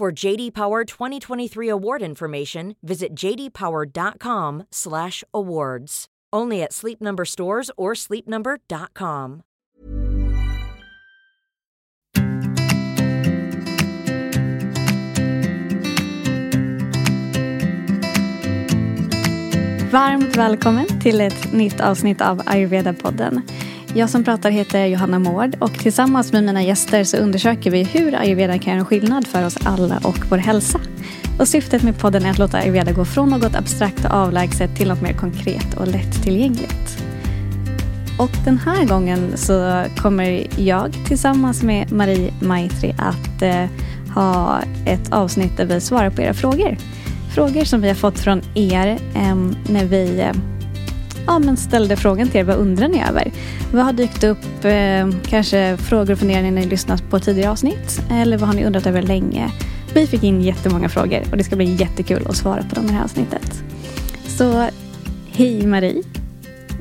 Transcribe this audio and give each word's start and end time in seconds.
For 0.00 0.26
JD 0.26 0.54
Power 0.54 0.84
2023 0.86 1.68
award 1.68 2.00
information, 2.00 2.74
visit 2.80 3.12
jdpower.com/awards. 3.12 6.06
Only 6.32 6.62
at 6.62 6.72
Sleep 6.72 7.02
Number 7.02 7.26
stores 7.26 7.70
or 7.76 7.94
sleepnumber.com. 7.94 9.42
Varmt 19.90 20.36
välkommen 20.36 20.86
till 21.00 21.20
ett 21.20 21.52
nytt 21.52 21.80
avsnitt 21.80 22.20
av 22.20 22.42
Ayurveda-podden. 22.46 23.42
Jag 23.94 24.10
som 24.10 24.24
pratar 24.24 24.50
heter 24.50 24.86
Johanna 24.86 25.18
Mård 25.18 25.56
och 25.60 25.72
tillsammans 25.72 26.32
med 26.32 26.44
mina 26.44 26.62
gäster 26.62 27.04
så 27.04 27.16
undersöker 27.16 27.70
vi 27.70 27.82
hur 27.82 28.14
ayurveda 28.14 28.58
kan 28.58 28.74
göra 28.74 28.84
skillnad 28.84 29.26
för 29.26 29.46
oss 29.46 29.58
alla 29.64 30.00
och 30.04 30.18
vår 30.30 30.38
hälsa. 30.38 30.80
Och 31.38 31.48
syftet 31.48 31.82
med 31.82 31.98
podden 31.98 32.26
är 32.26 32.30
att 32.30 32.38
låta 32.38 32.58
ayurveda 32.58 32.92
gå 32.92 33.04
från 33.04 33.28
något 33.28 33.54
abstrakt 33.54 34.04
och 34.04 34.10
avlägset 34.10 34.76
till 34.76 34.88
något 34.88 35.02
mer 35.02 35.12
konkret 35.12 35.74
och 35.78 35.88
lättillgängligt. 35.88 37.04
Och 38.18 38.30
den 38.44 38.58
här 38.58 38.84
gången 38.84 39.36
så 39.36 39.84
kommer 39.96 40.46
jag 40.60 40.92
tillsammans 41.06 41.62
med 41.62 41.92
Marie 41.92 42.32
Maitri 42.40 42.94
att 42.98 43.42
eh, 43.42 43.66
ha 44.14 44.60
ett 44.86 45.12
avsnitt 45.12 45.56
där 45.56 45.66
vi 45.66 45.80
svarar 45.80 46.10
på 46.10 46.22
era 46.22 46.34
frågor. 46.34 46.76
Frågor 47.34 47.64
som 47.64 47.80
vi 47.80 47.88
har 47.88 47.94
fått 47.94 48.18
från 48.18 48.42
er 48.54 48.98
eh, 49.14 49.36
när 49.68 49.84
vi 49.84 50.20
eh, 50.20 50.32
ja, 51.26 51.38
men 51.38 51.56
ställde 51.56 51.96
frågan 51.96 52.28
till 52.28 52.40
er. 52.40 52.44
Vad 52.44 52.56
undrar 52.56 52.88
ni 52.88 53.02
över? 53.08 53.32
Vad 53.72 53.84
har 53.84 53.92
dykt 53.92 54.24
upp? 54.24 54.64
Eh, 54.64 55.10
kanske 55.30 55.76
frågor 55.76 56.12
och 56.12 56.18
funderingar 56.18 56.50
när 56.50 56.60
ni 56.60 56.66
lyssnat 56.66 57.10
på 57.10 57.18
tidigare 57.20 57.50
avsnitt? 57.50 58.02
Eller 58.10 58.38
vad 58.38 58.48
har 58.48 58.56
ni 58.56 58.64
undrat 58.64 58.86
över 58.86 59.02
länge? 59.02 59.50
Vi 59.94 60.06
fick 60.06 60.22
in 60.22 60.42
jättemånga 60.42 60.88
frågor 60.88 61.22
och 61.30 61.36
det 61.36 61.44
ska 61.44 61.56
bli 61.56 61.74
jättekul 61.74 62.26
att 62.26 62.36
svara 62.36 62.62
på 62.62 62.74
dem 62.74 62.84
i 62.84 62.88
det 62.88 62.94
här 62.94 63.04
avsnittet. 63.04 63.62
Så 64.26 64.68
hej 65.26 65.66
Marie 65.66 66.02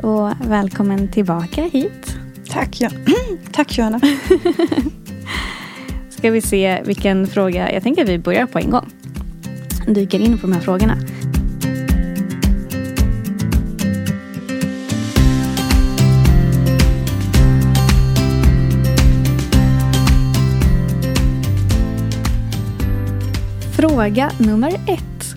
och 0.04 0.32
välkommen 0.48 1.08
tillbaka 1.08 1.62
hit. 1.64 2.18
Tack, 2.50 2.82
ja. 2.82 2.90
Tack 3.52 3.78
Johanna. 3.78 4.00
Ska 6.10 6.32
vi 6.32 6.42
se 6.42 6.82
vilken 6.86 7.28
fråga, 7.28 7.74
jag 7.74 7.84
tänker 7.84 8.04
att 8.04 8.10
vi 8.10 8.18
börjar 8.18 8.46
på 8.46 8.60
en 8.60 8.70
gång. 8.70 8.90
Dyker 9.88 10.20
in 10.20 10.38
på 10.38 10.48
de 10.48 10.54
här 10.54 10.62
frågorna. 10.62 10.98
Fråga 23.80 24.32
nummer 24.40 24.74
ett. 24.88 25.36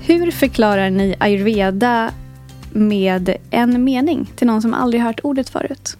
Hur 0.00 0.30
förklarar 0.30 0.90
ni 0.90 1.14
ayurveda 1.18 2.12
med 2.72 3.36
en 3.50 3.84
mening 3.84 4.30
till 4.36 4.46
någon 4.46 4.62
som 4.62 4.74
aldrig 4.74 5.02
hört 5.02 5.20
ordet 5.22 5.48
förut? 5.48 5.96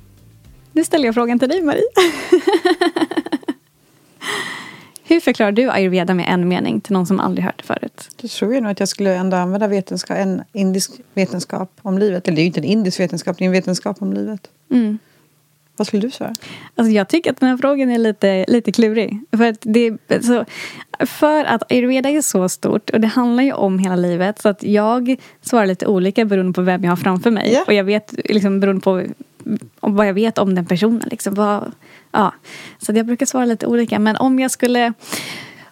Nu 0.72 0.84
ställer 0.84 1.04
jag 1.04 1.14
frågan 1.14 1.38
till 1.38 1.48
dig 1.48 1.62
Marie. 1.62 1.82
Hur 5.04 5.20
förklarar 5.20 5.52
du 5.52 5.70
ayurveda 5.70 6.14
med 6.14 6.26
en 6.28 6.48
mening 6.48 6.80
till 6.80 6.92
någon 6.92 7.06
som 7.06 7.20
aldrig 7.20 7.44
hört 7.44 7.58
det 7.58 7.64
förut? 7.64 8.08
Då 8.16 8.28
tror 8.28 8.54
jag 8.54 8.62
nog 8.62 8.72
att 8.72 8.80
jag 8.80 8.88
skulle 8.88 9.14
ändå 9.14 9.36
använda 9.36 9.66
vetenskap, 9.66 10.16
en 10.18 10.42
indisk 10.52 10.90
vetenskap 11.14 11.70
om 11.82 11.98
livet. 11.98 12.28
Eller 12.28 12.36
det 12.36 12.40
är 12.40 12.44
ju 12.44 12.46
inte 12.46 12.60
en 12.60 12.64
indisk 12.64 13.00
vetenskap, 13.00 13.38
det 13.38 13.44
är 13.44 13.46
en 13.46 13.52
vetenskap 13.52 14.02
om 14.02 14.12
livet. 14.12 14.50
Mm. 14.70 14.98
Vad 15.76 15.86
skulle 15.86 16.02
du 16.02 16.10
svara? 16.10 16.32
Alltså 16.74 16.92
jag 16.92 17.08
tycker 17.08 17.30
att 17.30 17.40
den 17.40 17.48
här 17.48 17.56
frågan 17.56 17.90
är 17.90 17.98
lite, 17.98 18.44
lite 18.48 18.72
klurig. 18.72 19.20
För 19.36 19.44
att, 19.44 19.58
det, 19.60 19.98
så, 20.22 20.44
för 21.06 21.44
att 21.44 21.72
ayurveda 21.72 22.08
är 22.08 22.22
så 22.22 22.48
stort 22.48 22.90
och 22.90 23.00
det 23.00 23.06
handlar 23.06 23.42
ju 23.42 23.52
om 23.52 23.78
hela 23.78 23.96
livet. 23.96 24.42
Så 24.42 24.48
att 24.48 24.62
jag 24.62 25.16
svarar 25.40 25.66
lite 25.66 25.86
olika 25.86 26.24
beroende 26.24 26.52
på 26.52 26.62
vem 26.62 26.84
jag 26.84 26.90
har 26.90 26.96
framför 26.96 27.30
mig. 27.30 27.50
Yeah. 27.52 27.66
Och 27.66 27.72
jag 27.72 27.84
vet 27.84 28.14
liksom 28.24 28.60
beroende 28.60 28.82
på 28.82 29.02
vad 29.80 30.08
jag 30.08 30.14
vet 30.14 30.38
om 30.38 30.54
den 30.54 30.66
personen. 30.66 31.08
Liksom, 31.10 31.34
vad, 31.34 31.72
ja. 32.12 32.34
Så 32.78 32.92
jag 32.92 33.06
brukar 33.06 33.26
svara 33.26 33.44
lite 33.44 33.66
olika. 33.66 33.98
Men 33.98 34.16
om 34.16 34.38
jag 34.38 34.50
skulle, 34.50 34.92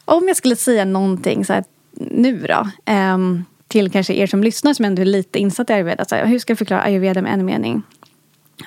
om 0.05 0.29
jag 0.29 0.37
skulle 0.37 0.57
säga 0.57 0.85
någonting 0.85 1.45
så 1.45 1.53
här, 1.53 1.65
nu 1.93 2.47
då. 2.49 2.69
ehm, 2.85 3.45
till 3.69 3.91
kanske 3.91 4.15
er 4.15 4.27
som 4.27 4.45
lyssnar 4.45 4.75
som 4.75 4.85
ändå 4.85 5.03
är 5.03 5.07
lite 5.07 5.39
insatta 5.39 5.73
i 5.73 5.77
ayurveda. 5.77 6.05
Så 6.05 6.15
här, 6.15 6.27
hur 6.27 6.39
ska 6.39 6.51
jag 6.51 6.59
förklara 6.59 6.83
ayurveda 6.83 7.23
med 7.23 7.33
en 7.33 7.45
mening? 7.45 7.83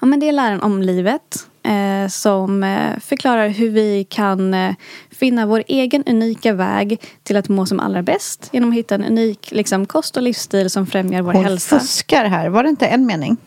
Ja, 0.01 0.07
men 0.07 0.19
det 0.19 0.27
är 0.29 0.33
läran 0.33 0.61
om 0.61 0.81
livet 0.81 1.47
eh, 1.63 2.07
som 2.09 2.63
eh, 2.63 2.99
förklarar 2.99 3.47
hur 3.49 3.69
vi 3.69 4.03
kan 4.09 4.53
eh, 4.53 4.75
finna 5.11 5.45
vår 5.45 5.63
egen 5.67 6.03
unika 6.03 6.53
väg 6.53 7.01
till 7.23 7.37
att 7.37 7.49
må 7.49 7.65
som 7.65 7.79
allra 7.79 8.01
bäst 8.03 8.49
genom 8.51 8.69
att 8.69 8.75
hitta 8.75 8.95
en 8.95 9.03
unik 9.05 9.51
liksom, 9.51 9.85
kost 9.85 10.17
och 10.17 10.23
livsstil 10.23 10.69
som 10.69 10.87
främjar 10.87 11.21
vår 11.21 11.33
Hon 11.33 11.43
hälsa. 11.45 11.79
fuskar 11.79 12.25
här. 12.25 12.49
Var 12.49 12.63
det 12.63 12.69
inte 12.69 12.87
en 12.87 13.05
mening? 13.05 13.37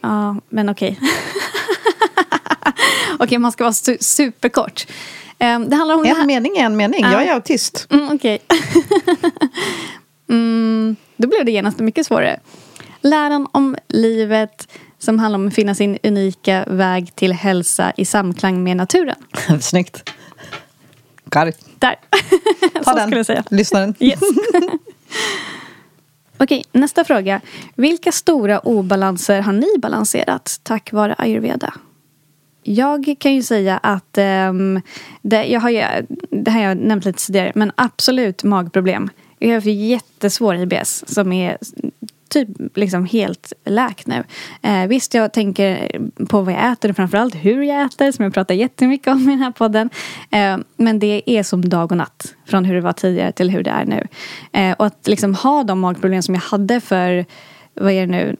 Ja, 0.00 0.36
men 0.48 0.68
okej. 0.68 1.00
okej, 3.18 3.38
man 3.38 3.52
ska 3.52 3.64
vara 3.64 3.72
su- 3.72 4.02
superkort. 4.02 4.86
Eh, 5.38 5.60
det 5.60 5.76
handlar 5.76 5.94
om 5.94 6.02
det 6.02 6.08
En 6.08 6.16
här. 6.16 6.26
mening 6.26 6.56
är 6.56 6.64
en 6.64 6.76
mening. 6.76 7.00
Ja. 7.02 7.12
Jag 7.12 7.26
är 7.26 7.32
autist. 7.34 7.86
Mm, 7.90 8.08
Okej. 8.14 8.38
mm, 10.30 10.96
då 11.16 11.28
blev 11.28 11.44
det 11.44 11.50
genast 11.52 11.78
mycket 11.78 12.06
svårare. 12.06 12.40
Läran 13.00 13.46
om 13.52 13.76
livet 13.88 14.68
som 15.04 15.18
handlar 15.18 15.38
om 15.38 15.48
att 15.48 15.54
finna 15.54 15.74
sin 15.74 15.98
unika 16.02 16.64
väg 16.66 17.14
till 17.14 17.32
hälsa 17.32 17.92
i 17.96 18.04
samklang 18.04 18.62
med 18.62 18.76
naturen. 18.76 19.16
Snyggt. 19.60 20.10
It. 21.48 21.58
Där. 21.78 21.96
Ta 22.74 22.84
Så 22.84 22.94
den. 22.96 23.06
skulle 23.06 23.16
jag 23.16 23.26
säga. 23.26 23.44
Lyssnaren. 23.50 23.94
Yes. 24.00 24.20
Okej, 26.38 26.64
nästa 26.72 27.04
fråga. 27.04 27.40
Vilka 27.74 28.12
stora 28.12 28.58
obalanser 28.58 29.40
har 29.40 29.52
ni 29.52 29.78
balanserat 29.78 30.60
tack 30.62 30.92
vare 30.92 31.14
ayurveda? 31.18 31.74
Jag 32.62 33.14
kan 33.18 33.34
ju 33.34 33.42
säga 33.42 33.78
att 33.82 34.18
ehm, 34.18 34.80
det, 35.22 35.44
jag 35.44 35.60
har 35.60 35.70
ju, 35.70 35.82
det 36.30 36.50
här 36.50 36.62
har 36.62 36.68
jag 36.68 36.78
nämnt 36.78 37.04
lite 37.04 37.26
tidigare, 37.26 37.52
men 37.54 37.72
absolut 37.74 38.44
magproblem. 38.44 39.10
Jag 39.38 39.60
har 39.60 39.70
jättesvår 39.70 40.56
IBS 40.56 41.04
som 41.06 41.32
är 41.32 41.58
typ 42.34 42.76
liksom 42.76 43.06
helt 43.06 43.52
läkt 43.64 44.06
nu. 44.06 44.24
Eh, 44.62 44.86
visst, 44.86 45.14
jag 45.14 45.32
tänker 45.32 45.98
på 46.28 46.40
vad 46.40 46.54
jag 46.54 46.72
äter 46.72 46.90
och 46.90 46.96
framförallt 46.96 47.34
hur 47.34 47.62
jag 47.62 47.82
äter 47.82 48.12
som 48.12 48.24
jag 48.24 48.34
pratar 48.34 48.54
jättemycket 48.54 49.08
om 49.08 49.20
i 49.20 49.32
den 49.32 49.38
här 49.38 49.50
podden. 49.50 49.90
Eh, 50.30 50.56
men 50.76 50.98
det 50.98 51.22
är 51.26 51.42
som 51.42 51.68
dag 51.68 51.92
och 51.92 51.96
natt 51.96 52.34
från 52.46 52.64
hur 52.64 52.74
det 52.74 52.80
var 52.80 52.92
tidigare 52.92 53.32
till 53.32 53.50
hur 53.50 53.62
det 53.62 53.70
är 53.70 53.84
nu. 53.84 54.06
Eh, 54.52 54.72
och 54.72 54.86
att 54.86 55.08
liksom 55.08 55.34
ha 55.34 55.64
de 55.64 55.80
magproblem 55.80 56.22
som 56.22 56.34
jag 56.34 56.42
hade 56.42 56.80
för, 56.80 57.24
vad 57.74 57.92
är 57.92 58.00
det 58.00 58.12
nu, 58.12 58.36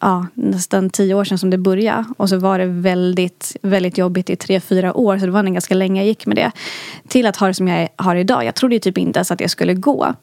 ja, 0.00 0.26
nästan 0.34 0.90
tio 0.90 1.14
år 1.14 1.24
sedan 1.24 1.38
som 1.38 1.50
det 1.50 1.58
började. 1.58 2.04
Och 2.16 2.28
så 2.28 2.38
var 2.38 2.58
det 2.58 2.66
väldigt, 2.66 3.56
väldigt 3.62 3.98
jobbigt 3.98 4.30
i 4.30 4.36
tre, 4.36 4.60
fyra 4.60 4.96
år. 4.96 5.18
Så 5.18 5.26
det 5.26 5.32
var 5.32 5.44
en 5.44 5.52
ganska 5.52 5.74
länge 5.74 6.00
jag 6.00 6.06
gick 6.06 6.26
med 6.26 6.36
det. 6.36 6.52
Till 7.08 7.26
att 7.26 7.36
ha 7.36 7.46
det 7.46 7.54
som 7.54 7.68
jag 7.68 7.88
har 7.96 8.16
idag. 8.16 8.44
Jag 8.44 8.54
trodde 8.54 8.74
ju 8.74 8.80
typ 8.80 8.98
inte 8.98 9.18
ens 9.18 9.30
att 9.30 9.40
jag 9.40 9.50
skulle 9.50 9.74
gå. 9.74 10.14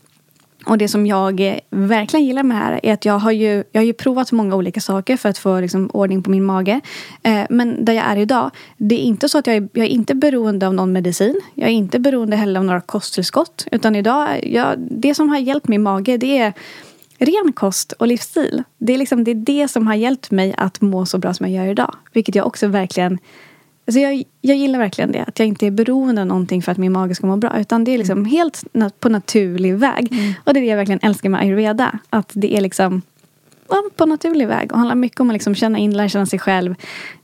Och 0.66 0.78
det 0.78 0.88
som 0.88 1.06
jag 1.06 1.40
eh, 1.40 1.58
verkligen 1.70 2.26
gillar 2.26 2.44
med 2.44 2.58
det 2.58 2.64
här 2.64 2.80
är 2.84 2.94
att 2.94 3.06
jag 3.06 3.20
har 3.20 3.32
ju, 3.32 3.64
jag 3.72 3.82
har 3.82 3.86
ju 3.86 3.94
provat 3.94 4.32
många 4.32 4.56
olika 4.56 4.82
saker 4.82 5.18
för 5.18 5.30
att 5.30 5.38
få 5.38 5.60
liksom, 5.60 5.90
ordning 5.94 6.24
på 6.24 6.30
min 6.30 6.44
mage. 6.44 6.82
Eh, 7.24 7.44
men 7.50 7.86
där 7.86 7.94
jag 7.94 8.06
är 8.06 8.18
idag, 8.18 8.52
det 8.78 8.96
är 8.96 9.04
inte 9.04 9.30
så 9.30 9.38
att 9.38 9.48
jag 9.48 9.56
är, 9.56 9.70
jag 9.74 9.86
är 9.86 9.90
inte 9.90 10.16
beroende 10.16 10.68
av 10.68 10.74
någon 10.74 10.92
medicin. 10.92 11.42
Jag 11.54 11.70
är 11.70 11.74
inte 11.74 12.00
beroende 12.00 12.36
heller 12.36 12.60
av 12.60 12.66
några 12.66 12.82
kosttillskott. 12.82 13.68
Utan 13.72 13.96
idag, 13.96 14.40
jag, 14.44 14.76
det 14.80 15.16
som 15.16 15.30
har 15.30 15.38
hjälpt 15.38 15.68
min 15.68 15.84
mage 15.84 16.18
det 16.18 16.38
är 16.38 16.54
ren 17.18 17.54
kost 17.54 17.92
och 17.92 18.08
livsstil. 18.08 18.64
Det 18.78 18.94
är, 18.94 18.98
liksom, 18.98 19.24
det 19.24 19.32
är 19.32 19.36
det 19.36 19.68
som 19.68 19.88
har 19.88 19.96
hjälpt 19.96 20.32
mig 20.32 20.56
att 20.58 20.82
må 20.82 21.06
så 21.06 21.18
bra 21.18 21.34
som 21.34 21.52
jag 21.52 21.66
gör 21.66 21.72
idag. 21.72 21.96
Vilket 22.14 22.36
jag 22.36 22.48
också 22.48 22.68
verkligen 22.68 23.20
Alltså 23.88 24.00
jag, 24.00 24.24
jag 24.42 24.58
gillar 24.58 24.80
verkligen 24.80 25.12
det. 25.12 25.24
Att 25.28 25.40
jag 25.40 25.48
inte 25.48 25.68
är 25.68 25.72
beroende 25.72 26.22
av 26.22 26.28
någonting 26.28 26.62
för 26.62 26.72
att 26.72 26.78
min 26.78 26.92
mage 26.92 27.16
ska 27.16 27.28
må 27.28 27.38
bra. 27.38 27.60
Utan 27.60 27.84
det 27.84 27.92
är 27.92 27.98
liksom 27.98 28.26
helt 28.26 28.64
na- 28.74 28.92
på 29.00 29.10
naturlig 29.10 29.76
väg. 29.76 30.14
Och 30.44 30.54
det 30.54 30.60
är 30.60 30.62
det 30.62 30.68
jag 30.68 30.78
verkligen 30.78 31.00
älskar 31.04 31.30
med 31.30 31.42
ayurveda. 31.42 32.00
Att 32.10 32.32
det 32.34 32.58
är 32.58 32.62
liksom 32.62 33.02
ja, 33.70 33.84
på 33.96 34.06
naturlig 34.06 34.48
väg. 34.48 34.72
Och 34.72 34.78
handlar 34.78 34.96
mycket 34.96 35.20
om 35.20 35.30
att 35.30 35.34
liksom 35.34 35.56
känna 35.56 35.78
in, 35.78 35.98
lära 35.98 36.10
känna 36.10 36.26
sig 36.26 36.40
själv. 36.40 36.76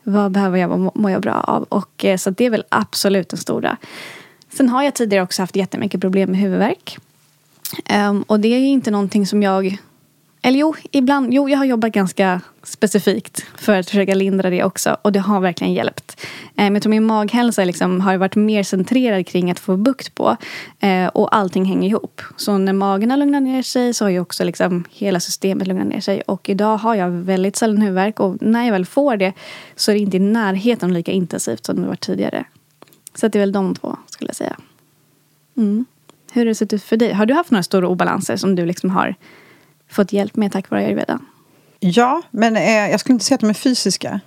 Vad 0.03 0.31
behöver 0.31 0.57
jag, 0.57 0.67
vad 0.67 0.79
må- 0.79 0.91
mår 0.95 1.11
jag 1.11 1.21
bra 1.21 1.33
av? 1.33 1.63
Och, 1.63 2.05
eh, 2.05 2.17
så 2.17 2.29
det 2.29 2.45
är 2.45 2.49
väl 2.49 2.63
absolut 2.69 3.29
den 3.29 3.39
stora. 3.39 3.77
Sen 4.53 4.69
har 4.69 4.83
jag 4.83 4.93
tidigare 4.93 5.23
också 5.23 5.41
haft 5.41 5.55
jättemycket 5.55 6.01
problem 6.01 6.31
med 6.31 6.39
huvudvärk. 6.39 6.97
Um, 8.09 8.21
och 8.21 8.39
det 8.39 8.47
är 8.47 8.59
inte 8.59 8.91
någonting 8.91 9.27
som 9.27 9.43
jag... 9.43 9.77
Eller 10.41 10.59
jo, 10.59 10.75
ibland. 10.91 11.33
Jo, 11.33 11.49
jag 11.49 11.57
har 11.57 11.65
jobbat 11.65 11.91
ganska 11.91 12.41
specifikt 12.63 13.45
för 13.55 13.79
att 13.79 13.89
försöka 13.89 14.13
lindra 14.13 14.49
det 14.49 14.63
också. 14.63 14.97
Och 15.01 15.11
det 15.11 15.19
har 15.19 15.39
verkligen 15.39 15.73
hjälpt. 15.73 16.21
Eh, 16.55 16.63
men 16.63 16.73
jag 16.73 16.83
tror 16.83 16.89
min 16.89 17.05
maghälsa 17.05 17.63
liksom 17.63 18.01
har 18.01 18.17
varit 18.17 18.35
mer 18.35 18.63
centrerad 18.63 19.27
kring 19.27 19.51
att 19.51 19.59
få 19.59 19.77
bukt 19.77 20.15
på. 20.15 20.37
Eh, 20.79 21.07
och 21.07 21.35
allting 21.35 21.65
hänger 21.65 21.89
ihop. 21.89 22.21
Så 22.35 22.57
när 22.57 22.73
magen 22.73 23.11
har 23.11 23.17
lugnat 23.17 23.43
ner 23.43 23.61
sig 23.61 23.93
så 23.93 24.05
har 24.05 24.09
ju 24.09 24.19
också 24.19 24.43
liksom 24.43 24.83
hela 24.89 25.19
systemet 25.19 25.67
lugnat 25.67 25.87
ner 25.87 26.01
sig. 26.01 26.21
Och 26.21 26.49
idag 26.49 26.77
har 26.77 26.95
jag 26.95 27.09
väldigt 27.09 27.55
sällan 27.55 27.77
huvudvärk. 27.77 28.19
Och 28.19 28.41
när 28.41 28.65
jag 28.65 28.71
väl 28.71 28.85
får 28.85 29.17
det 29.17 29.33
så 29.75 29.91
är 29.91 29.95
det 29.95 30.01
inte 30.01 30.17
i 30.17 30.19
närheten 30.19 30.93
lika 30.93 31.11
intensivt 31.11 31.65
som 31.65 31.81
det 31.81 31.87
var 31.87 31.95
tidigare. 31.95 32.45
Så 33.15 33.27
det 33.27 33.37
är 33.37 33.39
väl 33.39 33.51
de 33.51 33.75
två 33.75 33.97
skulle 34.09 34.29
jag 34.29 34.35
säga. 34.35 34.57
Mm. 35.57 35.85
Hur 36.33 36.41
har 36.41 36.45
det 36.45 36.55
sett 36.55 36.73
ut 36.73 36.83
för 36.83 36.97
dig? 36.97 37.13
Har 37.13 37.25
du 37.25 37.33
haft 37.33 37.51
några 37.51 37.63
stora 37.63 37.87
obalanser 37.87 38.35
som 38.35 38.55
du 38.55 38.65
liksom 38.65 38.89
har 38.89 39.15
fått 39.91 40.13
hjälp 40.13 40.35
med 40.35 40.51
tack 40.51 40.69
vare 40.69 40.85
ayurveda? 40.85 41.19
Ja, 41.79 42.21
men 42.31 42.55
eh, 42.55 42.89
jag 42.91 42.99
skulle 42.99 43.13
inte 43.13 43.25
säga 43.25 43.35
att 43.35 43.41
de 43.41 43.49
är 43.49 43.53
fysiska. 43.53 44.19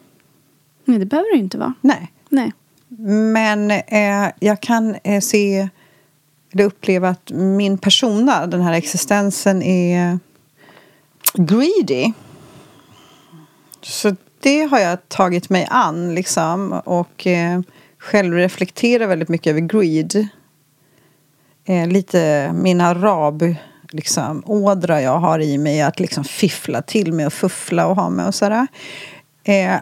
Nej, 0.84 0.98
det 0.98 1.06
behöver 1.06 1.30
det 1.30 1.36
ju 1.36 1.42
inte 1.42 1.58
vara. 1.58 1.74
Nej. 1.80 2.12
Nej. 2.28 2.52
Men 3.32 3.70
eh, 3.70 4.32
jag 4.40 4.60
kan 4.60 4.96
eh, 5.04 5.20
se 5.20 5.68
eller 6.52 6.64
uppleva 6.64 7.08
att 7.08 7.30
min 7.30 7.78
persona, 7.78 8.46
den 8.46 8.60
här 8.60 8.72
existensen, 8.72 9.62
är 9.62 10.18
greedy. 11.34 12.12
Så 13.82 14.16
det 14.40 14.62
har 14.62 14.78
jag 14.78 15.08
tagit 15.08 15.50
mig 15.50 15.66
an 15.70 16.14
liksom. 16.14 16.72
Och 16.72 17.26
eh, 17.26 17.60
själv 17.98 18.34
reflekterar 18.34 19.06
väldigt 19.06 19.28
mycket 19.28 19.50
över 19.50 19.60
greed 19.60 20.28
eh, 21.64 21.86
lite 21.86 22.52
min 22.52 22.80
arab 22.80 23.54
liksom, 23.94 24.42
ådra 24.46 25.02
jag 25.02 25.18
har 25.18 25.38
i 25.38 25.58
mig 25.58 25.82
att 25.82 26.00
liksom 26.00 26.24
fiffla 26.24 26.82
till 26.82 27.12
mig 27.12 27.26
och 27.26 27.32
fuffla 27.32 27.86
och 27.86 27.96
ha 27.96 28.10
med 28.10 28.26
och 28.26 28.34
sådär. 28.34 28.66
Eh, 29.44 29.76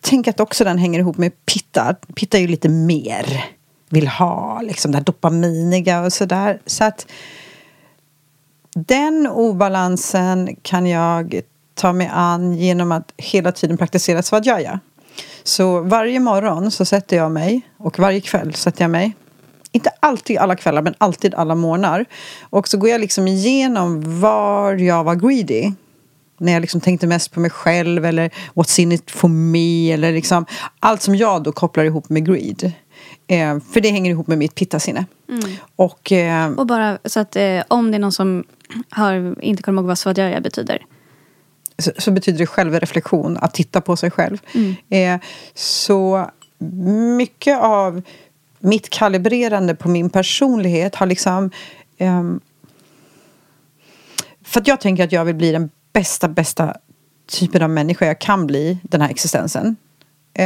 tänk 0.00 0.28
att 0.28 0.40
också 0.40 0.64
den 0.64 0.78
hänger 0.78 0.98
ihop 0.98 1.16
med 1.16 1.46
pitta. 1.46 1.94
Pitta 2.14 2.36
är 2.36 2.40
ju 2.40 2.48
lite 2.48 2.68
mer 2.68 3.44
vill 3.88 4.08
ha, 4.08 4.60
liksom 4.62 4.92
det 4.92 4.98
här 4.98 5.04
dopaminiga 5.04 6.00
och 6.00 6.12
sådär. 6.12 6.60
Så 6.66 6.84
att 6.84 7.06
den 8.74 9.26
obalansen 9.26 10.56
kan 10.62 10.86
jag 10.86 11.40
ta 11.74 11.92
mig 11.92 12.10
an 12.12 12.54
genom 12.54 12.92
att 12.92 13.12
hela 13.16 13.52
tiden 13.52 13.76
praktisera 13.76 14.22
svadjaja. 14.22 14.80
Så 15.42 15.80
varje 15.80 16.20
morgon 16.20 16.70
så 16.70 16.84
sätter 16.84 17.16
jag 17.16 17.30
mig 17.32 17.62
och 17.76 17.98
varje 17.98 18.20
kväll 18.20 18.54
sätter 18.54 18.84
jag 18.84 18.90
mig 18.90 19.16
inte 19.72 19.90
alltid 20.00 20.38
alla 20.38 20.56
kvällar, 20.56 20.82
men 20.82 20.94
alltid 20.98 21.34
alla 21.34 21.54
morgnar. 21.54 22.04
Och 22.50 22.68
så 22.68 22.78
går 22.78 22.90
jag 22.90 23.00
liksom 23.00 23.28
igenom 23.28 24.20
var 24.20 24.74
jag 24.74 25.04
var 25.04 25.14
greedy. 25.14 25.72
När 26.40 26.52
jag 26.52 26.60
liksom 26.60 26.80
tänkte 26.80 27.06
mest 27.06 27.32
på 27.32 27.40
mig 27.40 27.50
själv 27.50 28.04
eller 28.04 28.30
what's 28.54 28.80
in 28.80 28.92
it 28.92 29.10
for 29.10 29.28
me. 29.28 29.92
Eller 29.92 30.12
liksom, 30.12 30.46
allt 30.80 31.02
som 31.02 31.14
jag 31.14 31.42
då 31.42 31.52
kopplar 31.52 31.84
ihop 31.84 32.08
med 32.08 32.26
greed. 32.26 32.72
Eh, 33.26 33.58
för 33.72 33.80
det 33.80 33.90
hänger 33.90 34.10
ihop 34.10 34.26
med 34.26 34.38
mitt 34.38 34.54
pittasinne. 34.54 35.06
Mm. 35.28 35.50
Och, 35.76 36.12
eh, 36.12 36.50
Och 36.50 36.66
bara 36.66 36.98
så 37.04 37.20
att 37.20 37.36
eh, 37.36 37.62
om 37.68 37.90
det 37.90 37.96
är 37.96 37.98
någon 37.98 38.12
som 38.12 38.44
har, 38.90 39.44
inte 39.44 39.62
kommer 39.62 39.82
ihåg 39.82 39.86
vad 39.88 39.98
svadjaya 39.98 40.40
betyder. 40.40 40.84
så, 41.78 41.90
så 41.98 42.10
betyder 42.10 42.38
det 42.38 42.46
självreflektion, 42.46 43.36
att 43.36 43.54
titta 43.54 43.80
på 43.80 43.96
sig 43.96 44.10
själv. 44.10 44.38
Eh, 44.90 45.20
så 45.54 46.30
mycket 47.16 47.58
av 47.58 48.02
mitt 48.58 48.90
kalibrerande 48.90 49.74
på 49.74 49.88
min 49.88 50.10
personlighet 50.10 50.94
har 50.94 51.06
liksom... 51.06 51.50
Um, 51.98 52.40
för 54.44 54.60
att 54.60 54.68
jag 54.68 54.80
tänker 54.80 55.04
att 55.04 55.12
jag 55.12 55.24
vill 55.24 55.34
bli 55.34 55.52
den 55.52 55.70
bästa, 55.92 56.28
bästa 56.28 56.76
typen 57.26 57.62
av 57.62 57.70
människa 57.70 58.06
jag 58.06 58.18
kan 58.18 58.46
bli 58.46 58.78
den 58.82 59.00
här 59.00 59.10
existensen. 59.10 59.76
Uh, 60.38 60.44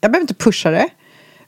jag 0.00 0.10
behöver 0.10 0.20
inte 0.20 0.34
pusha 0.34 0.70
det, 0.70 0.88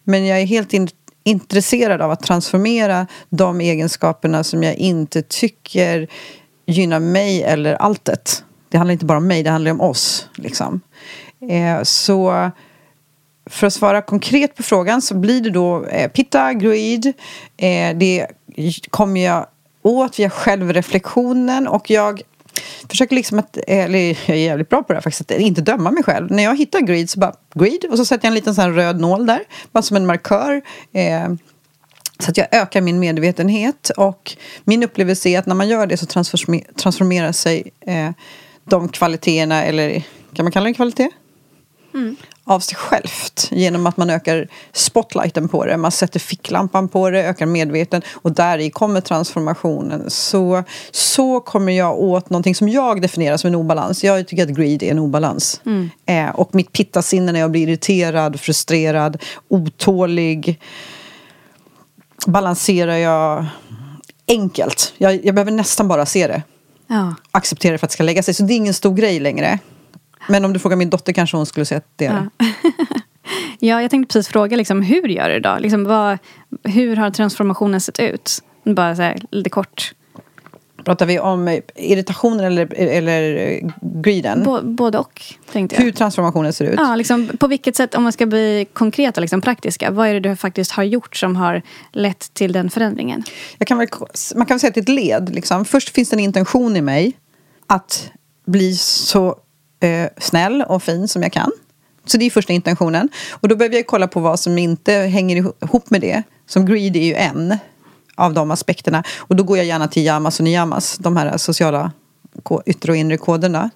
men 0.05 0.26
jag 0.26 0.40
är 0.40 0.46
helt 0.46 0.72
in, 0.72 0.88
intresserad 1.25 2.00
av 2.00 2.10
att 2.10 2.22
transformera 2.22 3.06
de 3.28 3.60
egenskaperna 3.60 4.44
som 4.44 4.62
jag 4.62 4.75
inte 4.75 5.22
tycker 5.22 6.08
gynnar 6.66 7.00
mig 7.00 7.43
eller 7.43 7.75
alltet. 7.75 8.44
Det 8.69 8.78
handlar 8.78 8.93
inte 8.93 9.05
bara 9.05 9.19
om 9.19 9.26
mig, 9.26 9.43
det 9.43 9.50
handlar 9.50 9.70
om 9.70 9.81
oss. 9.81 10.28
Liksom. 10.34 10.81
Uh, 11.43 11.82
så 11.82 12.50
för 13.48 13.66
att 13.66 13.72
svara 13.72 14.02
konkret 14.02 14.54
på 14.54 14.62
frågan 14.62 15.02
så 15.02 15.14
blir 15.14 15.40
det 15.40 15.50
då 15.50 15.84
eh, 15.86 16.10
pitta, 16.10 16.52
greed. 16.52 17.06
Eh, 17.56 17.96
det 17.96 18.26
kommer 18.90 19.24
jag 19.24 19.46
åt 19.82 20.18
via 20.18 20.30
självreflektionen 20.30 21.68
och 21.68 21.90
jag 21.90 22.22
försöker 22.90 23.16
liksom 23.16 23.38
att, 23.38 23.56
eh, 23.56 23.84
eller 23.84 23.98
jag 23.98 24.28
är 24.28 24.34
jävligt 24.34 24.68
bra 24.68 24.82
på 24.82 24.92
det 24.92 24.96
här 24.96 25.02
faktiskt, 25.02 25.30
att 25.30 25.38
inte 25.38 25.60
döma 25.60 25.90
mig 25.90 26.02
själv. 26.02 26.30
När 26.30 26.42
jag 26.42 26.58
hittar 26.58 26.80
greed 26.80 27.10
så 27.10 27.18
bara 27.18 27.34
greed 27.54 27.84
och 27.90 27.96
så 27.96 28.04
sätter 28.04 28.26
jag 28.26 28.30
en 28.30 28.34
liten 28.34 28.54
sån 28.54 28.64
här 28.64 28.70
röd 28.70 29.00
nål 29.00 29.26
där, 29.26 29.40
bara 29.72 29.82
som 29.82 29.96
en 29.96 30.06
markör. 30.06 30.62
Eh, 30.92 31.28
så 32.18 32.30
att 32.30 32.36
jag 32.36 32.46
ökar 32.52 32.80
min 32.80 32.98
medvetenhet 32.98 33.90
och 33.96 34.36
min 34.64 34.82
upplevelse 34.82 35.28
är 35.28 35.38
att 35.38 35.46
när 35.46 35.54
man 35.54 35.68
gör 35.68 35.86
det 35.86 35.96
så 35.96 36.06
transformer- 36.06 36.74
transformerar 36.76 37.32
sig 37.32 37.70
eh, 37.86 38.10
de 38.64 38.88
kvaliteterna, 38.88 39.64
eller 39.64 40.02
kan 40.34 40.44
man 40.44 40.52
kalla 40.52 40.66
det 40.66 40.74
kvalitet? 40.74 41.10
kvalitet? 41.92 42.16
Av 42.48 42.60
sig 42.60 42.76
självt 42.76 43.48
genom 43.50 43.86
att 43.86 43.96
man 43.96 44.10
ökar 44.10 44.48
spotlighten 44.72 45.48
på 45.48 45.64
det. 45.64 45.76
Man 45.76 45.90
sätter 45.90 46.20
ficklampan 46.20 46.88
på 46.88 47.10
det, 47.10 47.24
ökar 47.24 47.46
medveten 47.46 48.02
och 48.14 48.32
där 48.32 48.58
i 48.58 48.70
kommer 48.70 49.00
transformationen. 49.00 50.10
Så, 50.10 50.64
så 50.90 51.40
kommer 51.40 51.72
jag 51.72 51.98
åt 51.98 52.30
någonting 52.30 52.54
som 52.54 52.68
jag 52.68 53.02
definierar 53.02 53.36
som 53.36 53.48
en 53.48 53.54
obalans. 53.54 54.04
Jag 54.04 54.28
tycker 54.28 54.42
att 54.42 54.48
greed 54.48 54.82
är 54.82 54.90
en 54.90 54.98
obalans. 54.98 55.60
Eh, 56.06 56.28
och 56.28 56.54
mitt 56.54 56.72
pittasinne 56.72 57.32
när 57.32 57.40
jag 57.40 57.50
blir 57.50 57.68
irriterad, 57.68 58.40
frustrerad, 58.40 59.22
otålig 59.48 60.60
balanserar 62.26 62.96
jag 62.96 63.46
enkelt. 64.28 64.94
Jag, 64.98 65.24
jag 65.24 65.34
behöver 65.34 65.52
nästan 65.52 65.88
bara 65.88 66.06
se 66.06 66.26
det 66.26 66.42
Ja. 66.90 67.14
acceptera 67.30 67.72
det 67.72 67.78
för 67.78 67.86
att 67.86 67.90
det 67.90 67.94
ska 67.94 68.02
lägga 68.02 68.22
sig. 68.22 68.34
Så 68.34 68.42
det 68.42 68.54
är 68.54 68.56
ingen 68.56 68.74
stor 68.74 68.94
grej 68.94 69.20
längre. 69.20 69.58
Men 70.29 70.44
om 70.44 70.53
du 70.53 70.59
frågar 70.59 70.76
min 70.76 70.91
dotter 70.91 71.12
kanske 71.12 71.37
hon 71.37 71.47
skulle 71.47 71.67
säga 71.67 71.79
att 71.79 71.88
det 71.97 72.06
är 72.06 72.12
det. 72.12 72.31
Ja. 72.38 72.47
ja, 73.59 73.82
jag 73.82 73.91
tänkte 73.91 74.12
precis 74.12 74.29
fråga 74.29 74.56
liksom, 74.56 74.82
hur 74.82 75.09
gör 75.09 75.29
du 75.29 75.41
då? 75.41 75.56
Liksom, 75.61 75.85
vad, 75.85 76.19
hur 76.65 76.97
har 76.97 77.11
transformationen 77.11 77.81
sett 77.81 78.00
ut? 78.00 78.43
Bara 78.65 78.97
så 78.97 79.03
här, 79.03 79.19
lite 79.31 79.50
kort. 79.50 79.93
Pratar 80.85 81.06
vi 81.06 81.19
om 81.19 81.60
irritationen 81.75 82.44
eller, 82.44 82.75
eller 82.75 83.60
greeden? 83.81 84.43
Bo, 84.44 84.63
både 84.63 84.98
och, 84.98 85.22
tänkte 85.53 85.77
jag. 85.77 85.82
Hur 85.82 85.93
transformationen 85.93 86.53
ser 86.53 86.65
ut? 86.65 86.75
Ja, 86.77 86.96
liksom, 86.96 87.29
på 87.39 87.46
vilket 87.46 87.77
sätt, 87.77 87.94
om 87.94 88.03
man 88.03 88.13
ska 88.13 88.27
bli 88.27 88.67
konkreta, 88.72 89.20
liksom, 89.20 89.41
praktiska, 89.41 89.91
vad 89.91 90.08
är 90.08 90.15
det 90.15 90.20
du 90.20 90.37
faktiskt 90.37 90.70
har 90.70 90.82
gjort 90.82 91.17
som 91.17 91.37
har 91.37 91.63
lett 91.93 92.34
till 92.34 92.53
den 92.53 92.70
förändringen? 92.70 93.22
Kan 93.58 93.79
väl, 93.79 93.89
man 94.34 94.46
kan 94.46 94.55
väl 94.55 94.60
säga 94.60 94.69
att 94.69 94.75
det 94.75 94.81
är 94.81 94.82
ett 94.82 94.89
led. 94.89 95.34
Liksom. 95.34 95.65
Först 95.65 95.89
finns 95.89 96.10
det 96.10 96.17
en 96.17 96.20
intention 96.20 96.77
i 96.77 96.81
mig 96.81 97.13
att 97.67 98.10
bli 98.46 98.77
så 98.77 99.37
eh, 99.81 100.08
snäll 100.19 100.63
och 100.69 100.82
fin 100.82 101.08
som 101.08 101.23
jag 101.23 101.32
kan. 101.32 101.51
Så 102.06 102.17
det 102.17 102.25
är 102.27 102.31
första 102.31 102.53
intentionen. 102.53 103.08
Och 103.31 103.49
då 103.49 103.56
behöver 103.56 103.77
jag 103.77 103.87
kolla 103.87 104.08
på 104.08 104.20
vad 104.20 104.41
som 104.41 104.58
inte 104.58 104.93
hänger 104.93 105.37
ihop 105.37 105.91
med 105.91 106.01
det. 106.01 106.23
Som 106.47 106.67
greed 106.67 106.97
är 106.97 107.05
ju 107.05 107.15
en 107.15 107.58
av 108.15 108.35
de 108.35 108.51
aspekterna. 108.51 109.03
Och 109.19 109.37
då 109.37 109.43
går 109.44 109.56
jag 109.56 109.67
gärna 109.67 109.89
till 109.89 110.03
yamas 110.03 110.39
och 110.41 110.44
niyamas, 110.44 110.99
de 110.99 111.17
här 111.17 111.37
sociala 111.37 111.93
yttre 112.67 112.93
och 112.93 112.97
inre 112.97 113.17
koderna. 113.17 113.70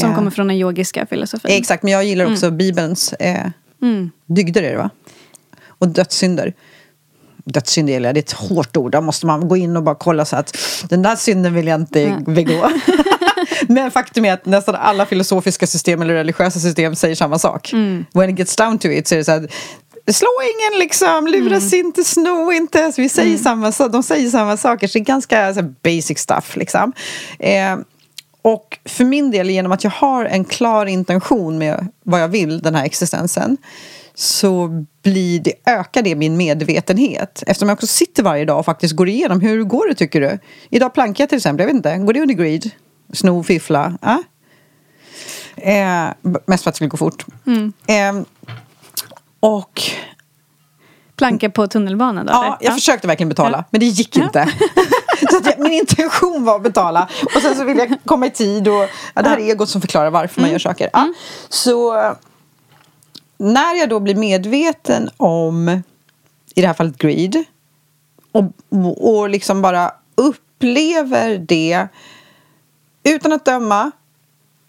Som 0.00 0.10
Eh, 0.10 0.16
kommer 0.16 0.30
från 0.30 0.48
den 0.48 0.56
yogiska 0.56 1.06
filosofin. 1.06 1.50
Exakt, 1.50 1.82
men 1.82 1.92
jag 1.92 2.04
gillar 2.04 2.32
också 2.32 2.50
Bibelns 2.50 3.12
eh, 3.12 3.46
Mm. 3.82 4.10
dygder 4.26 4.62
är 4.62 4.70
det 4.70 4.76
va? 4.78 4.90
Och 5.66 5.88
dödssynder. 5.88 6.52
Dödssynd 7.44 7.90
är 7.90 8.16
ett 8.18 8.32
hårt 8.32 8.76
ord. 8.76 8.92
Där 8.92 9.00
måste 9.00 9.26
man 9.26 9.48
gå 9.48 9.56
in 9.56 9.76
och 9.76 9.82
bara 9.82 9.94
kolla 9.94 10.24
så 10.24 10.36
att 10.36 10.56
den 10.88 11.02
där 11.02 11.16
synden 11.16 11.54
vill 11.54 11.66
jag 11.66 11.80
inte 11.80 12.02
Mm. 12.04 12.34
begå. 12.34 12.70
Men 13.68 13.90
faktum 13.90 14.24
är 14.24 14.32
att 14.32 14.46
nästan 14.46 14.74
alla 14.74 15.06
filosofiska 15.06 15.66
system 15.66 16.02
eller 16.02 16.14
religiösa 16.14 16.60
system 16.60 16.94
säger 16.96 17.14
samma 17.14 17.38
sak. 17.38 17.70
When 18.12 18.30
it 18.30 18.38
gets 18.38 18.56
down 18.56 18.78
to 18.78 18.88
it 18.88 19.08
så 19.08 19.14
är 19.14 19.18
det 19.18 19.24
så 19.24 19.32
här 19.32 19.48
Slå 20.12 20.28
ingen 20.58 20.78
liksom, 20.80 21.26
luras 21.26 21.72
inte, 21.72 22.04
sno 22.04 22.52
inte. 22.52 22.92
Så 22.92 23.02
vi 23.02 23.08
säger 23.08 23.38
samma, 23.38 23.72
sak- 23.72 23.92
de 23.92 24.02
säger 24.02 24.30
samma 24.30 24.56
saker, 24.56 24.86
så 24.88 24.92
det 24.98 25.02
är 25.02 25.04
ganska 25.04 25.54
så 25.54 25.60
här, 25.60 25.74
basic 25.82 26.18
stuff. 26.18 26.56
Liksom. 26.56 26.92
Eh, 27.38 27.76
och 28.42 28.78
för 28.84 29.04
min 29.04 29.30
del, 29.30 29.50
genom 29.50 29.72
att 29.72 29.84
jag 29.84 29.90
har 29.90 30.24
en 30.24 30.44
klar 30.44 30.86
intention 30.86 31.58
med 31.58 31.88
vad 32.04 32.22
jag 32.22 32.28
vill, 32.28 32.58
den 32.62 32.74
här 32.74 32.84
existensen 32.84 33.56
så 34.14 34.84
blir 35.02 35.40
det, 35.40 35.52
ökar 35.66 36.02
det 36.02 36.14
min 36.14 36.36
medvetenhet. 36.36 37.42
Eftersom 37.46 37.68
jag 37.68 37.76
också 37.76 37.86
sitter 37.86 38.22
varje 38.22 38.44
dag 38.44 38.58
och 38.58 38.64
faktiskt 38.64 38.96
går 38.96 39.08
igenom 39.08 39.40
hur 39.40 39.64
går 39.64 39.88
det 39.88 39.94
tycker 39.94 40.20
du? 40.20 40.38
Idag 40.70 40.94
plankar 40.94 41.22
jag 41.22 41.28
till 41.28 41.36
exempel, 41.38 41.60
jag 41.62 41.66
vet 41.66 41.76
inte, 41.76 41.96
går 41.96 42.12
det 42.12 42.20
under 42.20 42.34
greed? 42.34 42.70
Sno, 43.14 43.42
fiffla? 43.42 43.98
Ja? 44.02 44.22
Eh, 45.56 46.08
mest 46.46 46.64
för 46.64 46.70
att 46.70 46.74
det 46.74 46.76
skulle 46.76 46.88
gå 46.88 46.96
fort. 46.96 47.24
Eh, 47.86 48.22
och 49.40 49.82
Planka 51.16 51.50
på 51.50 51.66
tunnelbanan 51.66 52.26
då? 52.26 52.32
Ja, 52.32 52.44
eller? 52.44 52.56
jag 52.60 52.74
försökte 52.74 53.06
verkligen 53.06 53.28
betala, 53.28 53.58
Ja. 53.58 53.64
men 53.70 53.80
det 53.80 53.86
gick 53.86 54.16
inte. 54.16 54.48
så 55.30 55.40
jag, 55.44 55.58
min 55.58 55.72
intention 55.72 56.44
var 56.44 56.56
att 56.56 56.62
betala. 56.62 57.08
Och 57.34 57.42
sen 57.42 57.54
så 57.56 57.64
ville 57.64 57.84
jag 57.84 57.98
komma 58.04 58.26
i 58.26 58.30
tid. 58.30 58.68
Och, 58.68 58.88
ja, 59.14 59.22
det 59.22 59.28
här 59.28 59.38
är 59.38 59.42
egot 59.50 59.68
som 59.68 59.80
förklarar 59.80 60.10
varför 60.10 60.40
man 60.40 60.50
gör 60.50 60.58
saker. 60.58 60.90
Ja. 60.92 61.12
Så 61.48 62.00
eh, 62.00 62.12
när 63.36 63.74
jag 63.74 63.88
då 63.88 64.00
blir 64.00 64.14
medveten 64.14 65.10
om, 65.16 65.82
i 66.54 66.60
det 66.60 66.66
här 66.66 66.74
fallet 66.74 66.98
greed, 66.98 67.44
och, 68.32 68.44
och 69.14 69.28
liksom 69.28 69.62
bara 69.62 69.92
upplever 70.14 71.38
det 71.38 71.88
utan 73.04 73.32
att 73.32 73.44
döma. 73.44 73.90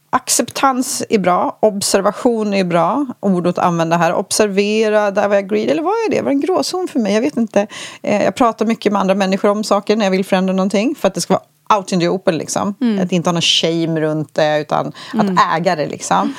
Acceptans 0.10 1.04
är 1.10 1.20
bra, 1.20 1.58
observation 1.60 2.54
är 2.54 2.64
bra, 2.64 3.06
ord 3.20 3.48
att 3.48 3.58
använda 3.58 3.98
här. 3.98 4.14
Observera, 4.14 5.12
där 5.12 5.28
var 5.28 5.36
jag 5.36 5.50
greed, 5.50 5.70
eller 5.70 5.82
vad 5.84 5.94
är 5.94 6.10
det? 6.12 6.22
Var 6.22 6.30
det 6.30 6.36
en 6.36 6.42
gråzon 6.42 6.88
för 6.88 7.00
mig? 7.00 7.14
Jag 7.14 7.22
vet 7.22 7.38
inte. 7.38 7.68
Eh, 8.02 8.24
Jag 8.24 8.36
pratar 8.36 8.66
mycket 8.66 8.92
med 8.92 9.02
andra 9.02 9.16
människor 9.16 9.50
om 9.50 9.64
saker 9.64 9.96
när 9.96 10.06
jag 10.06 10.12
vill 10.12 10.26
förändra 10.26 10.54
någonting 10.54 10.96
för 10.96 11.08
att 11.08 11.14
det 11.14 11.22
ska 11.22 11.34
vara 11.34 11.78
out 11.80 11.92
in 11.92 12.00
the 12.00 12.08
open 12.10 12.38
liksom. 12.38 12.76
Att 13.02 13.12
inte 13.12 13.30
ha 13.30 13.34
någon 13.34 13.42
shame 13.42 14.02
runt 14.02 14.34
det 14.34 14.60
utan 14.60 14.88
att 15.14 15.56
äga 15.58 15.76
det 15.76 15.88
liksom. 15.88 16.34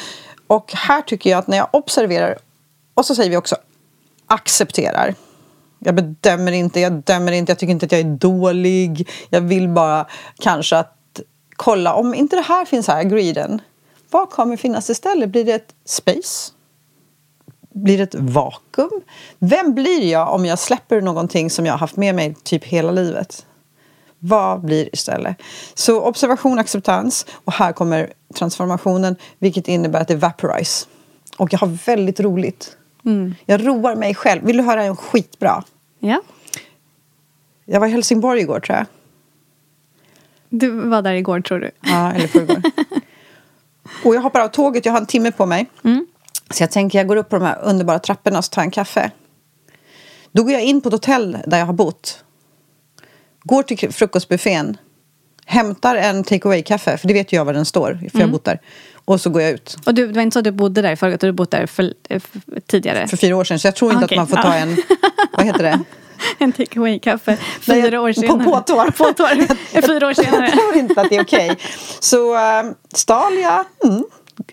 Och 0.47 0.73
här 0.75 1.03
tycker 1.03 1.31
jag 1.31 1.39
att 1.39 1.47
när 1.47 1.57
jag 1.57 1.69
observerar, 1.71 2.37
och 2.95 3.07
så 3.07 3.15
säger 3.15 3.31
vi 3.31 3.37
också 3.37 3.57
accepterar. 4.27 5.15
Jag 5.79 5.95
bedömer 5.95 6.53
inte, 6.53 6.81
jag 6.81 6.93
dömer 6.93 7.33
inte, 7.33 7.51
jag 7.53 7.59
tycker 7.59 7.71
inte 7.71 7.87
att 7.87 7.93
jag 7.93 8.01
är 8.01 8.05
dålig. 8.17 9.09
Jag 9.31 9.41
vill 9.41 9.69
bara 9.69 10.07
kanske 10.39 10.77
att 10.77 10.96
kolla 11.57 11.95
om 11.95 12.15
inte 12.15 12.37
det 12.37 12.43
här 12.43 12.65
finns 12.65 12.89
här, 12.89 13.03
greeden. 13.03 13.61
Vad 14.11 14.31
kommer 14.31 14.57
finnas 14.57 14.91
istället? 14.91 15.31
Blir 15.31 15.45
det 15.45 15.53
ett 15.53 15.75
space? 15.85 16.53
Blir 17.73 17.99
det 17.99 18.03
ett 18.03 18.15
vakuum? 18.15 19.01
Vem 19.39 19.75
blir 19.75 20.11
jag 20.11 20.35
om 20.35 20.47
jag 20.47 20.59
släpper 20.59 21.01
någonting 21.01 21.51
som 21.51 21.67
jag 21.67 21.73
har 21.73 21.79
haft 21.79 21.97
med 21.97 22.15
mig 22.15 22.37
typ 22.43 22.65
hela 22.65 22.91
livet? 22.91 23.47
Vad 24.19 24.61
blir 24.61 24.95
istället? 24.95 25.37
Så 25.75 26.01
observation, 26.03 26.59
acceptans 26.59 27.27
och 27.45 27.53
här 27.53 27.73
kommer 27.73 28.13
transformationen 28.35 29.17
vilket 29.39 29.69
innebär 29.69 30.01
att 30.01 30.09
det 30.09 30.17
vaporize. 30.17 30.87
Och 31.37 31.53
jag 31.53 31.59
har 31.59 31.67
väldigt 31.87 32.21
roligt. 32.21 32.77
Jag 33.47 33.67
roar 33.67 33.95
mig 33.95 34.15
själv. 34.15 34.45
Vill 34.45 34.57
du 34.57 34.63
höra 34.63 34.83
en 34.83 34.97
skitbra? 34.97 35.65
Ja. 35.99 36.21
Jag 37.65 37.81
var 37.81 37.87
i 37.87 37.91
Helsingborg 37.91 38.41
igår 38.41 38.61
tror 38.61 38.77
jag. 38.77 38.87
Du 40.49 40.71
var 40.71 41.03
där 41.03 41.13
igår 41.13 41.41
tror 41.41 41.61
du? 41.61 41.71
Ja, 41.81 42.13
eller 42.13 42.27
förrgår. 42.27 42.63
och 44.05 44.15
jag 44.15 44.21
hoppar 44.21 44.41
av 44.41 44.49
tåget, 44.49 44.87
jag 44.87 44.93
har 44.93 45.01
en 45.01 45.07
timme 45.07 45.33
på 45.33 45.47
mig. 45.47 45.67
Så 46.51 46.63
jag 46.63 46.71
tänker 46.71 46.99
jag 46.99 47.09
går 47.09 47.17
upp 47.17 47.29
på 47.29 47.37
de 47.37 47.45
här 47.45 47.59
underbara 47.63 47.99
trapporna 47.99 48.39
och 48.39 48.51
tar 48.51 48.63
en 48.63 48.71
kaffe. 48.71 49.11
Då 50.33 50.43
går 50.43 50.53
jag 50.53 50.63
in 50.63 50.81
på 50.81 50.89
ett 50.89 50.93
hotell 50.93 51.39
där 51.47 51.59
jag 51.59 51.67
har 51.67 51.73
bott. 51.73 52.25
Går 53.43 53.63
till 53.63 53.93
frukostbuffén. 53.93 54.77
Hämtar 55.47 55.97
en 55.97 56.25
take 56.25 56.49
away-kaffe, 56.49 56.97
för 56.97 57.09
det 57.09 57.15
vet 57.15 57.33
ju 57.33 57.37
jag 57.37 57.45
var 57.45 57.53
den 57.53 57.65
står, 57.65 57.99
för 58.13 58.19
jag 58.19 58.27
har 58.27 58.33
bott 58.33 58.45
där. 58.45 58.61
Och 59.05 59.21
så 59.21 59.31
går 59.31 59.43
jag 59.43 59.51
ut. 59.51 59.77
Och 59.87 59.95
du, 59.95 60.07
det 60.07 60.13
var 60.13 60.23
inte 60.23 60.35
så 60.35 60.39
att 60.39 60.45
du 60.45 60.51
bodde 60.51 60.83
där 60.83 60.97
förut, 60.97 61.21
du 61.21 61.33
bott 61.33 61.51
där 61.51 61.67
för, 61.67 61.93
för, 62.09 62.61
tidigare? 62.61 63.09
För 63.09 63.17
fyra 63.17 63.37
år 63.37 63.45
sedan, 63.45 63.59
så 63.59 63.67
jag 63.67 63.77
tror 63.77 63.93
inte 63.93 64.05
Okej, 64.05 64.19
att 64.19 64.19
man 64.19 64.27
får 64.27 64.51
ta 64.51 64.55
en... 64.55 64.77
Vad 65.33 65.47
heter 65.47 65.63
det? 65.63 65.81
En 66.39 66.53
take 66.53 66.79
away-kaffe 66.79 67.37
fyra 67.61 68.01
år 68.01 68.13
senare. 68.13 68.45
på 68.45 68.61
tår. 68.61 68.91
På 68.91 69.13
tår. 69.13 69.47
Fyra 69.87 70.07
år 70.07 70.15
senare. 70.15 70.45
Jag 70.45 70.53
tror 70.53 70.77
inte 70.77 71.01
att 71.01 71.11
det 71.11 71.17
är 71.17 71.23
okej. 71.23 71.57
Så 72.01 72.35
um, 72.37 72.75
stal 72.95 73.39
jag. 73.39 73.65
Mm. 73.85 74.05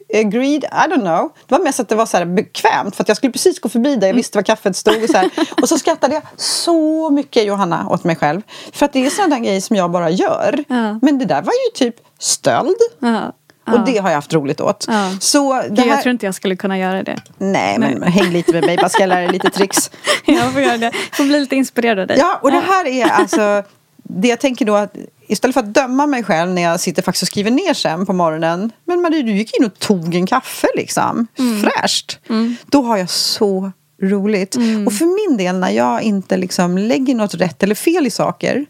Greed, 0.08 0.64
I 0.64 0.88
don't 0.88 1.02
know. 1.02 1.32
Det 1.48 1.56
var 1.56 1.64
mest 1.64 1.80
att 1.80 1.90
det 1.90 1.96
var 1.96 2.06
så 2.06 2.18
här 2.18 2.26
bekvämt 2.26 2.96
för 2.96 3.04
att 3.04 3.08
jag 3.08 3.18
skulle 3.18 3.32
precis 3.32 3.60
gå 3.60 3.70
förbi 3.70 3.96
där 3.96 4.08
jag 4.08 4.14
visste 4.14 4.38
var 4.38 4.44
kaffet 4.44 4.76
stod. 4.76 5.04
Och 5.04 5.10
så, 5.10 5.18
här. 5.18 5.30
och 5.62 5.70
så 5.70 5.78
skrattade 5.78 6.14
jag 6.14 6.24
så 6.36 7.10
mycket, 7.10 7.46
Johanna, 7.46 7.88
åt 7.90 8.04
mig 8.04 8.16
själv. 8.16 8.42
För 8.74 8.86
att 8.86 8.94
det 8.94 9.06
är 9.06 9.10
sådana 9.10 9.40
grejer 9.40 9.62
som 9.62 9.76
jag 9.76 9.92
bara 9.92 10.10
gör. 10.10 10.64
Ja. 10.68 11.00
Men 11.02 11.20
det 11.20 11.26
där 11.26 11.42
var 11.42 11.54
ju 11.54 11.86
typ 11.86 11.96
stöld. 12.20 12.78
Ja. 13.00 13.34
Och 13.66 13.86
det 13.86 13.98
har 13.98 14.10
jag 14.10 14.16
haft 14.16 14.34
roligt 14.34 14.62
åt. 14.62 14.86
Ja. 14.88 15.12
Så 15.20 15.54
det 15.54 15.70
Gud, 15.70 15.80
här... 15.80 15.88
Jag 15.88 16.02
tror 16.02 16.12
inte 16.12 16.26
jag 16.26 16.36
skulle 16.36 16.56
kunna 16.56 16.78
göra 16.78 17.04
det. 17.04 17.22
Nej, 17.38 17.80
men 17.80 18.04
häng 18.04 18.32
lite 18.32 18.52
med 18.52 18.66
mig. 18.66 18.78
Bara 18.78 18.90
ska 18.90 19.02
jag 19.02 19.08
lära 19.08 19.22
dig 19.22 19.32
lite 19.32 19.50
tricks. 19.50 19.92
Jag 20.26 20.54
får 20.54 20.62
göra 20.62 20.78
det. 20.78 20.86
Jag 20.86 21.18
får 21.18 21.24
bli 21.24 21.40
lite 21.40 21.56
inspirerad 21.56 22.00
av 22.00 22.08
dig. 22.08 22.18
Ja, 22.20 22.40
och 22.42 22.52
det 22.52 22.60
här 22.60 22.88
är 22.88 23.06
alltså... 23.06 23.64
Det 24.06 24.28
jag 24.28 24.40
tänker 24.40 24.66
då 24.66 24.76
att 24.76 24.96
istället 25.28 25.54
för 25.54 25.60
att 25.60 25.74
döma 25.74 26.08
mig 26.08 26.24
själv 26.24 26.52
när 26.52 26.62
jag 26.62 26.80
sitter 26.80 27.02
faktiskt 27.02 27.22
och 27.22 27.28
skriver 27.28 27.52
ner 27.52 27.74
sen 27.74 28.06
på 28.06 28.14
morgonen. 28.14 28.72
Men 28.86 29.02
Marie, 29.02 29.24
du 29.24 29.32
gick 29.32 29.60
in 29.60 29.66
och 29.66 29.80
tog 29.80 30.16
en 30.16 30.28
kaffe 30.28 30.68
liksom. 30.76 31.28
Fräscht. 31.64 32.20
Då 32.66 32.82
har 32.82 32.98
jag 32.98 33.10
så 33.10 33.72
roligt. 34.02 34.56
Och 34.86 34.94
för 34.94 35.30
min 35.30 35.38
del, 35.38 35.60
när 35.60 35.70
jag 35.70 36.02
inte 36.02 36.38
liksom 36.38 36.78
lägger 36.78 37.16
något 37.16 37.34
rätt 37.34 37.64
eller 37.64 37.76
fel 37.76 38.08
i 38.08 38.10
saker 38.10 38.66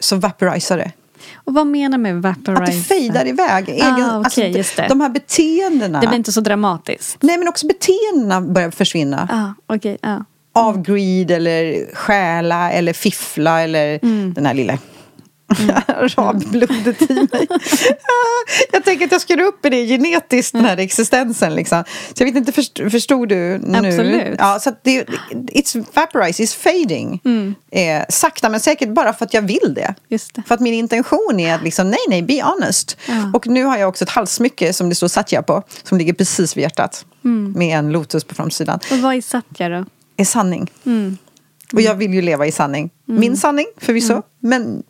så 0.00 0.16
vaporizar 0.16 0.76
det. 0.78 0.92
Och 1.34 1.54
vad 1.54 1.66
menar 1.66 1.98
med 1.98 2.22
vaporize? 2.22 2.62
Att 2.62 2.66
det 2.66 2.72
fejdar 2.72 3.26
iväg. 3.28 3.68
Egen, 3.68 3.86
Ah, 3.86 3.96
okej, 3.96 4.10
alltså, 4.24 4.40
just 4.42 4.76
det. 4.76 4.86
De 4.88 5.00
här 5.00 5.08
beteendena. 5.08 6.00
Det 6.00 6.06
blir 6.06 6.16
inte 6.18 6.32
så 6.32 6.40
dramatiskt. 6.40 7.16
Nej, 7.22 7.38
men 7.38 7.48
också 7.48 7.66
beteendena 7.66 8.40
börjar 8.40 8.70
försvinna. 8.70 9.28
Ah, 9.30 9.74
okej, 9.74 9.98
ah. 10.02 10.16
av 10.54 10.82
greed 10.82 11.30
eller 11.30 11.86
stjäla 11.94 12.70
eller 12.72 12.92
fiffla 12.92 13.60
eller 13.62 13.98
Mm. 14.02 14.32
den 14.34 14.46
här 14.46 14.54
lilla 14.54 14.78
arabblodet 15.88 17.02
i 17.10 17.14
mig. 17.14 17.48
jag 18.72 18.84
tänker 18.84 19.04
att 19.06 19.12
jag 19.12 19.20
ska 19.20 19.42
upp 19.44 19.66
i 19.66 19.70
det 19.70 19.86
genetiskt, 19.86 20.52
den 20.52 20.64
här 20.64 20.76
existensen. 20.76 21.54
Liksom. 21.54 21.84
Så 22.14 22.22
jag 22.22 22.26
vet 22.26 22.36
inte, 22.36 22.52
först, 22.52 22.78
förstod 22.90 23.28
du 23.28 23.58
nu? 23.58 23.78
Absolut. 23.78 24.34
Ja, 24.38 24.58
så 24.60 24.72
det, 24.82 25.04
it's 25.32 25.84
vaporize, 25.94 26.42
it's 26.42 26.56
fading. 26.56 27.20
Mm. 27.24 27.54
Eh, 27.70 28.04
sakta 28.08 28.48
men 28.48 28.60
säkert 28.60 28.88
bara 28.88 29.12
för 29.12 29.24
att 29.24 29.34
jag 29.34 29.42
vill 29.42 29.74
det. 29.74 29.94
Just 30.08 30.34
det. 30.34 30.42
För 30.46 30.54
att 30.54 30.60
min 30.60 30.74
intention 30.74 31.40
är 31.40 31.54
att 31.54 31.62
liksom, 31.62 31.90
nej, 31.90 31.98
nej, 32.08 32.22
be 32.22 32.42
honest. 32.42 32.96
Ja. 33.08 33.30
Och 33.34 33.46
nu 33.46 33.64
har 33.64 33.78
jag 33.78 33.88
också 33.88 34.04
ett 34.04 34.10
halssmycke 34.10 34.72
som 34.72 34.88
det 34.88 34.94
står 34.94 35.08
Satya 35.08 35.42
på, 35.42 35.62
som 35.82 35.98
ligger 35.98 36.12
precis 36.12 36.56
vid 36.56 36.62
hjärtat. 36.62 37.04
Mm. 37.24 37.52
Med 37.56 37.78
en 37.78 37.92
lotus 37.92 38.24
på 38.24 38.34
framsidan 38.34 38.78
Och 38.90 38.98
vad 38.98 39.14
är 39.14 39.20
satya 39.20 39.68
då? 39.68 39.84
är 40.16 40.24
sanning. 40.24 40.70
Mm. 40.86 41.18
Och 41.72 41.80
jag 41.80 41.94
vill 41.94 42.14
ju 42.14 42.22
leva 42.22 42.46
i 42.46 42.52
sanning. 42.52 42.90
Min 43.04 43.36
sanning 43.36 43.66
förvisso, 43.80 44.12
Mm. 44.12 44.22
men 44.40 44.82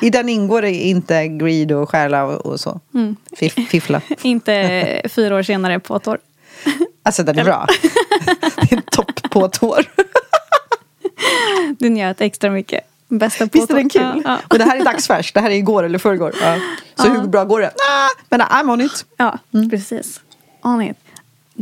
i 0.00 0.10
den 0.10 0.28
ingår 0.28 0.62
det 0.62 0.72
inte 0.72 1.28
greed 1.28 1.72
och 1.72 1.90
stjäla 1.90 2.24
och, 2.24 2.60
så. 2.60 2.80
Mm. 2.94 3.16
Fiff, 3.36 3.54
fiffla. 3.54 4.00
Inte 4.22 5.02
fyra 5.08 5.36
år 5.36 5.42
senare 5.42 5.80
på 5.80 5.96
ett 5.96 6.08
år. 6.08 6.18
Alltså 7.02 7.22
den 7.22 7.38
är 7.38 7.44
bra. 7.44 7.66
det 8.56 8.72
är 8.72 8.80
topp 8.80 9.30
på 9.30 9.44
ett 9.44 9.56
hår. 9.56 9.84
Du 11.78 11.88
njöt 11.88 12.20
extra 12.20 12.50
mycket. 12.50 12.84
Bästa 13.08 13.46
på 13.46 13.58
Visst 13.58 13.70
är 13.70 13.74
den 13.74 13.88
kul? 13.88 14.02
Ja, 14.02 14.20
ja. 14.24 14.38
Och 14.48 14.58
det 14.58 14.64
här 14.64 14.76
är 14.76 14.84
dagsfärskt. 14.84 15.34
Det 15.34 15.40
här 15.40 15.50
är 15.50 15.54
igår 15.54 15.82
eller 15.82 15.98
förrgår. 15.98 16.34
Ja. 16.40 16.60
Så 16.94 17.08
hur 17.08 17.26
bra 17.28 17.44
går 17.44 17.60
det? 17.60 17.66
Ah, 17.66 18.08
men 18.28 18.40
I'm 18.40 18.72
on 18.72 18.80
it. 18.80 19.04
Ja, 19.16 19.38
precis. 19.70 20.20
On 20.62 20.82
it. 20.82 20.96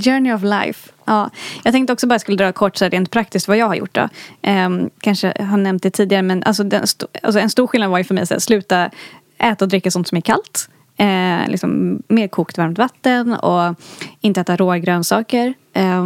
Journey 0.04 0.32
of 0.32 0.42
life. 0.42 0.90
Ja. 1.04 1.30
Jag 1.64 1.72
tänkte 1.72 1.92
också 1.92 2.06
bara 2.06 2.14
jag 2.14 2.20
skulle 2.20 2.36
dra 2.36 2.52
kort 2.52 2.76
så 2.76 2.84
här 2.84 2.90
rent 2.90 3.10
praktiskt 3.10 3.48
vad 3.48 3.56
jag 3.56 3.66
har 3.66 3.74
gjort. 3.74 3.94
Då. 3.94 4.08
Ehm, 4.42 4.90
kanske 5.00 5.42
har 5.42 5.56
nämnt 5.56 5.82
det 5.82 5.90
tidigare 5.90 6.22
men 6.22 6.42
alltså, 6.42 6.64
den 6.64 6.84
alltså 7.22 7.40
en 7.40 7.50
stor 7.50 7.66
skillnad 7.66 7.90
var 7.90 7.98
ju 7.98 8.04
för 8.04 8.14
mig 8.14 8.22
att 8.30 8.42
sluta 8.42 8.90
äta 9.38 9.64
och 9.64 9.68
dricka 9.68 9.90
sånt 9.90 10.08
som 10.08 10.16
är 10.16 10.22
kallt. 10.22 10.68
Eh, 10.96 11.48
liksom 11.48 12.02
mer 12.08 12.28
kokt 12.28 12.58
varmt 12.58 12.78
vatten 12.78 13.32
och 13.32 13.74
inte 14.20 14.40
äta 14.40 14.56
råa 14.56 14.78
grönsaker. 14.78 15.54
Eh, 15.72 16.04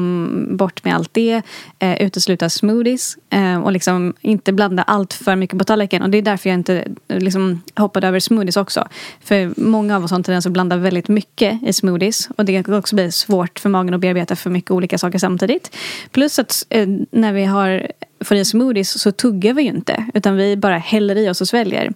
bort 0.51 0.85
med 0.85 0.95
allt 0.95 1.15
det. 1.15 1.43
Eh, 1.79 2.03
utesluta 2.03 2.51
smoothies. 2.51 3.17
Eh, 3.31 3.59
och 3.59 3.73
liksom 3.73 4.15
inte 4.21 4.53
blanda 4.53 4.83
allt 4.83 5.13
för 5.13 5.37
mycket 5.37 5.59
på 5.59 5.65
tallriken. 5.65 6.03
Och 6.03 6.11
det 6.11 6.19
är 6.19 6.23
därför 6.23 6.49
jag 6.49 6.55
inte 6.55 6.89
eh, 7.09 7.19
liksom, 7.19 7.63
hoppade 7.77 8.09
över 8.09 8.21
smoothies 8.21 8.57
också. 8.57 8.89
För 9.21 9.61
många 9.61 9.97
av 9.97 10.05
oss 10.05 10.11
har 10.11 10.19
en 10.19 10.25
tendens 10.25 10.47
att 10.47 10.53
blanda 10.53 10.77
väldigt 10.77 11.09
mycket 11.09 11.63
i 11.63 11.73
smoothies. 11.73 12.29
Och 12.37 12.45
det 12.45 12.63
kan 12.63 12.75
också 12.75 12.95
bli 12.95 13.13
svårt 13.13 13.59
för 13.59 13.69
magen 13.69 13.95
att 13.95 14.01
bearbeta 14.01 14.37
för 14.37 14.51
mycket 14.51 14.71
olika 14.71 14.99
saker 14.99 15.19
samtidigt. 15.19 15.77
Plus 16.11 16.39
att 16.39 16.67
eh, 16.69 16.89
när 17.11 17.33
vi 17.33 17.45
har, 17.45 17.93
får 18.25 18.37
i 18.37 18.45
smoothies 18.45 19.01
så 19.01 19.13
tuggar 19.13 19.55
vi 19.55 19.63
ju 19.63 19.69
inte. 19.69 20.05
Utan 20.15 20.37
vi 20.37 20.57
bara 20.57 20.79
häller 20.79 21.17
i 21.17 21.29
oss 21.29 21.41
och 21.41 21.49
sväljer. 21.49 21.93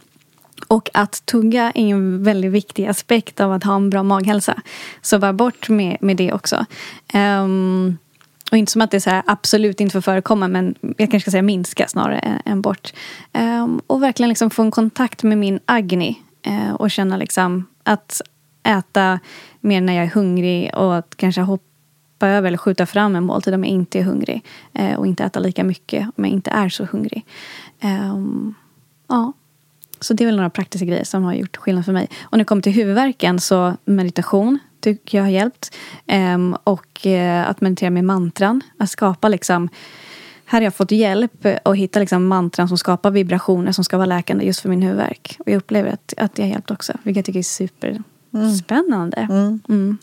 Och 0.69 0.91
att 0.95 1.27
tugga 1.27 1.73
är 1.75 1.87
en 1.87 2.23
väldigt 2.23 2.53
viktig 2.53 2.87
aspekt 2.87 3.41
av 3.41 3.53
att 3.53 3.65
ha 3.65 3.77
en 3.77 3.91
bra 3.91 4.03
maghälsa. 4.03 4.63
Så 5.03 5.19
var 5.19 5.33
bort 5.33 5.69
med, 5.69 5.97
med 6.01 6.17
det 6.17 6.33
också. 6.33 6.67
Um, 7.15 7.99
och 8.51 8.59
inte 8.59 8.73
som 8.73 8.83
att 8.83 8.91
det 8.91 8.97
är 8.97 9.01
så 9.01 9.11
här, 9.11 9.23
absolut 9.27 9.81
inte 9.81 9.93
får 9.93 10.01
förekomma 10.01 10.49
men 10.49 10.75
jag 10.81 10.97
kanske 11.11 11.21
ska 11.21 11.31
säga 11.31 11.43
minska 11.43 11.89
snarare 11.89 12.19
än, 12.19 12.39
än 12.45 12.63
bort. 12.63 12.93
Um, 13.33 13.81
och 13.87 14.03
verkligen 14.03 14.29
liksom 14.29 14.51
få 14.51 14.63
en 14.63 14.71
kontakt 14.71 15.23
med 15.23 15.39
min 15.39 15.61
agni. 15.65 16.23
Uh, 16.47 16.73
och 16.73 16.91
känna 16.91 17.17
liksom 17.17 17.67
att 17.83 18.21
äta 18.63 19.21
mer 19.61 19.81
när 19.81 19.93
jag 19.93 20.05
är 20.05 20.11
hungrig 20.11 20.75
och 20.75 20.97
att 20.97 21.17
kanske 21.17 21.41
hoppa 21.41 22.29
över 22.29 22.49
eller 22.49 22.59
skjuta 22.59 22.87
fram 22.87 23.17
en 23.17 23.25
måltid 23.25 23.55
om 23.55 23.65
jag 23.65 23.73
inte 23.73 23.99
är 23.99 24.03
hungrig. 24.03 24.45
Uh, 24.79 24.95
och 24.95 25.07
inte 25.07 25.25
äta 25.25 25.41
lika 25.41 25.65
mycket 25.65 26.09
om 26.17 26.25
jag 26.25 26.33
inte 26.33 26.51
är 26.51 26.69
så 26.69 26.85
hungrig. 26.85 27.27
Um, 27.83 28.55
ja. 29.09 29.33
Så 30.03 30.15
det 30.15 30.25
är 30.25 30.27
väl 30.27 30.37
några 30.37 30.51
praktiska 30.51 30.87
grejer 30.87 31.05
som 31.05 31.25
har 31.25 31.35
gjort 31.35 31.57
skillnad 31.57 31.85
för 31.85 31.93
mig. 31.93 32.09
Och 32.23 32.33
när 32.33 32.39
det 32.39 32.45
kommer 32.45 32.63
till 32.63 32.73
huvudvärken 32.73 33.41
så 33.41 33.77
meditation 33.85 34.59
tycker 34.81 35.19
jag 35.19 35.25
har 35.25 35.31
hjälpt. 35.31 35.75
Ehm, 36.07 36.57
och 36.65 37.07
eh, 37.07 37.49
att 37.49 37.61
meditera 37.61 37.91
med 37.91 38.05
mantran. 38.05 38.61
Att 38.79 38.91
skapa 38.91 39.29
liksom 39.29 39.69
här 40.45 40.61
har 40.61 40.65
jag 40.65 40.75
fått 40.75 40.91
hjälp 40.91 41.47
att 41.63 41.77
hitta 41.77 42.01
liksom 42.01 42.27
mantran 42.27 42.69
som 42.69 42.79
skapar 42.79 43.11
vibrationer 43.11 43.73
som 43.73 43.85
ska 43.85 43.97
vara 43.97 44.07
läkande 44.07 44.45
just 44.45 44.61
för 44.61 44.69
min 44.69 44.83
huvudvärk. 44.83 45.37
Och 45.39 45.49
jag 45.49 45.57
upplever 45.57 45.93
att, 45.93 46.15
att 46.17 46.35
det 46.35 46.43
har 46.43 46.49
hjälpt 46.49 46.71
också, 46.71 46.93
vilket 47.03 47.17
jag 47.17 47.25
tycker 47.25 47.39
är 47.39 48.39
superspännande. 48.41 49.17
Mm. 49.31 49.61
Mm. 49.69 49.99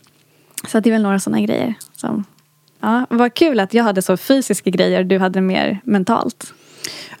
Så 0.68 0.80
det 0.80 0.90
är 0.90 0.92
väl 0.92 1.02
några 1.02 1.20
sådana 1.20 1.40
grejer. 1.40 1.74
Som, 1.92 2.24
ja, 2.80 3.06
vad 3.10 3.34
kul 3.34 3.60
att 3.60 3.74
jag 3.74 3.84
hade 3.84 4.02
så 4.02 4.16
fysiska 4.16 4.70
grejer 4.70 5.00
och 5.00 5.06
du 5.06 5.18
hade 5.18 5.40
mer 5.40 5.80
mentalt. 5.84 6.54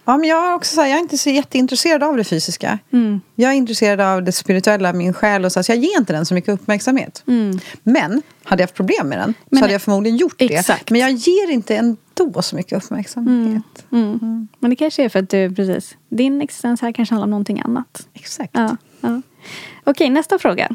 Ja, 0.04 0.16
men 0.16 0.28
jag, 0.28 0.50
är 0.50 0.54
också 0.54 0.74
så 0.74 0.80
här, 0.80 0.88
jag 0.88 0.96
är 0.96 1.00
inte 1.00 1.18
så 1.18 1.30
jätteintresserad 1.30 2.02
av 2.02 2.16
det 2.16 2.24
fysiska. 2.24 2.78
Mm. 2.92 3.20
Jag 3.34 3.50
är 3.50 3.54
intresserad 3.54 4.00
av 4.00 4.22
det 4.22 4.32
spirituella, 4.32 4.92
min 4.92 5.12
själ. 5.12 5.44
Och 5.44 5.52
så, 5.52 5.62
så 5.62 5.72
jag 5.72 5.78
ger 5.78 5.98
inte 5.98 6.12
den 6.12 6.26
så 6.26 6.34
mycket 6.34 6.54
uppmärksamhet. 6.54 7.22
Mm. 7.26 7.58
Men 7.82 8.22
hade 8.42 8.62
jag 8.62 8.66
haft 8.66 8.74
problem 8.74 9.08
med 9.08 9.18
den 9.18 9.34
men, 9.50 9.58
så 9.58 9.64
hade 9.64 9.72
jag 9.72 9.82
förmodligen 9.82 10.16
gjort 10.16 10.34
exakt. 10.38 10.86
det. 10.86 10.92
Men 10.92 11.00
jag 11.00 11.10
ger 11.10 11.50
inte 11.50 11.76
ändå 11.76 12.42
så 12.42 12.56
mycket 12.56 12.84
uppmärksamhet. 12.84 13.86
Mm. 13.92 14.18
Mm. 14.22 14.48
Men 14.58 14.70
det 14.70 14.76
kanske 14.76 15.04
är 15.04 15.08
för 15.08 15.18
att 15.18 15.30
du, 15.30 15.54
precis, 15.54 15.96
din 16.08 16.40
existens 16.42 16.80
här 16.80 16.92
kanske 16.92 17.14
handlar 17.14 17.24
om 17.24 17.30
någonting 17.30 17.60
annat. 17.60 18.06
Exakt. 18.14 18.50
Ja, 18.52 18.76
ja. 19.00 19.22
Okej, 19.84 20.10
nästa 20.10 20.38
fråga. 20.38 20.68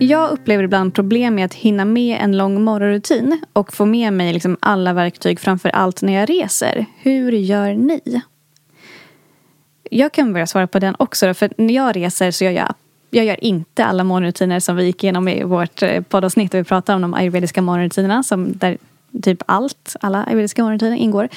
Jag 0.00 0.30
upplever 0.30 0.64
ibland 0.64 0.94
problem 0.94 1.34
med 1.34 1.44
att 1.44 1.54
hinna 1.54 1.84
med 1.84 2.20
en 2.20 2.36
lång 2.36 2.64
morgonrutin 2.64 3.42
och 3.52 3.72
få 3.72 3.84
med 3.84 4.12
mig 4.12 4.32
liksom 4.32 4.56
alla 4.60 4.92
verktyg 4.92 5.40
framför 5.40 5.68
allt 5.68 6.02
när 6.02 6.12
jag 6.12 6.30
reser. 6.30 6.86
Hur 6.98 7.32
gör 7.32 7.74
ni? 7.74 8.22
Jag 9.90 10.12
kan 10.12 10.32
börja 10.32 10.46
svara 10.46 10.66
på 10.66 10.78
den 10.78 10.94
också. 10.98 11.34
För 11.34 11.50
när 11.56 11.74
jag 11.74 11.96
reser 11.96 12.30
så 12.30 12.44
gör 12.44 12.50
jag 12.50 12.74
jag 13.10 13.24
gör 13.24 13.44
inte 13.44 13.84
alla 13.84 14.04
morgonrutiner 14.04 14.60
som 14.60 14.76
vi 14.76 14.84
gick 14.84 15.04
igenom 15.04 15.28
i 15.28 15.44
vårt 15.44 15.82
eh, 15.82 16.00
poddavsnitt 16.02 16.52
där 16.52 16.58
vi 16.58 16.64
pratade 16.64 16.96
om 16.96 17.02
de 17.02 17.14
ayurvediska 17.14 17.62
morgonrutinerna 17.62 18.22
som 18.22 18.56
där 18.56 18.78
typ 19.22 19.42
allt, 19.46 19.96
alla 20.00 20.24
ayurvediska 20.24 20.62
morgonrutiner 20.62 20.96
ingår. 20.96 21.28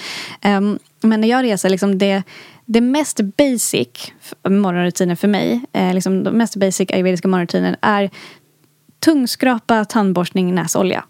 Um, 0.46 0.80
men 1.02 1.22
när 1.22 1.28
jag 1.28 1.44
reser, 1.44 1.70
liksom 1.70 1.98
det, 1.98 2.24
det 2.66 2.82
mest 2.82 3.20
basic 3.22 4.12
morgonrutinen 4.50 5.18
för 5.18 5.28
mig, 5.28 5.62
eh, 5.74 5.94
liksom 5.94 6.24
de 6.24 6.38
mest 6.38 6.56
basic 6.56 6.92
ayurvediska 6.92 7.28
morgonrutinen 7.28 7.76
är 7.82 8.10
Tungskrapa, 9.00 9.86
tandborstning, 9.86 10.56
näsolja. 10.56 11.04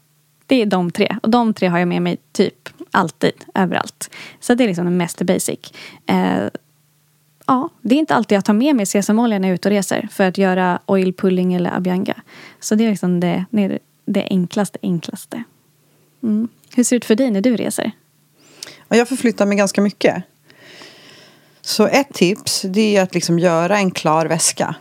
Det 0.46 0.62
är 0.62 0.66
de 0.66 0.92
tre. 0.92 1.18
Och 1.24 1.30
de 1.30 1.54
tre 1.54 1.68
har 1.68 1.80
jag 1.80 1.88
med 1.88 2.02
mig 2.02 2.18
typ 2.32 2.70
alltid, 2.92 3.32
överallt. 3.56 4.10
Så 4.40 4.56
det 4.56 4.64
är 4.64 4.68
liksom 4.68 4.86
det 4.86 4.92
mest 4.92 5.22
basic. 5.22 5.60
Eh, 6.06 6.48
ja, 7.46 7.70
det 7.82 7.96
är 7.96 8.00
inte 8.00 8.16
alltid 8.16 8.36
jag 8.36 8.46
tar 8.46 8.54
med 8.54 8.76
mig 8.76 8.86
sesamolja 8.86 9.40
när 9.40 9.48
jag 9.48 9.54
är 9.54 9.56
ute 9.56 9.68
och 9.68 9.72
reser 9.72 10.08
för 10.12 10.28
att 10.28 10.38
göra 10.38 10.80
oil 10.86 11.14
pulling 11.14 11.54
eller 11.54 11.76
abhyanga. 11.78 12.16
Så 12.60 12.76
det 12.76 12.86
är 12.86 12.90
liksom 12.90 13.20
det, 13.20 13.46
det, 13.50 13.80
det 14.06 14.28
enklaste, 14.30 14.80
enklaste. 14.82 15.44
Mm. 16.24 16.48
Hur 16.76 16.84
ser 16.84 16.96
det 16.96 16.98
ut 16.98 17.06
för 17.06 17.16
dig 17.16 17.32
när 17.32 17.42
du 17.42 17.56
reser? 17.56 17.92
Jag 18.88 19.08
förflyttar 19.08 19.46
mig 19.46 19.58
ganska 19.58 19.82
mycket. 19.82 20.24
Så 21.62 21.88
ett 21.88 22.14
tips 22.14 22.62
det 22.62 22.96
är 22.96 23.04
att 23.04 23.14
liksom 23.14 23.40
göra 23.40 23.78
en 23.78 23.92
klar 23.92 24.26
väska 24.26 24.76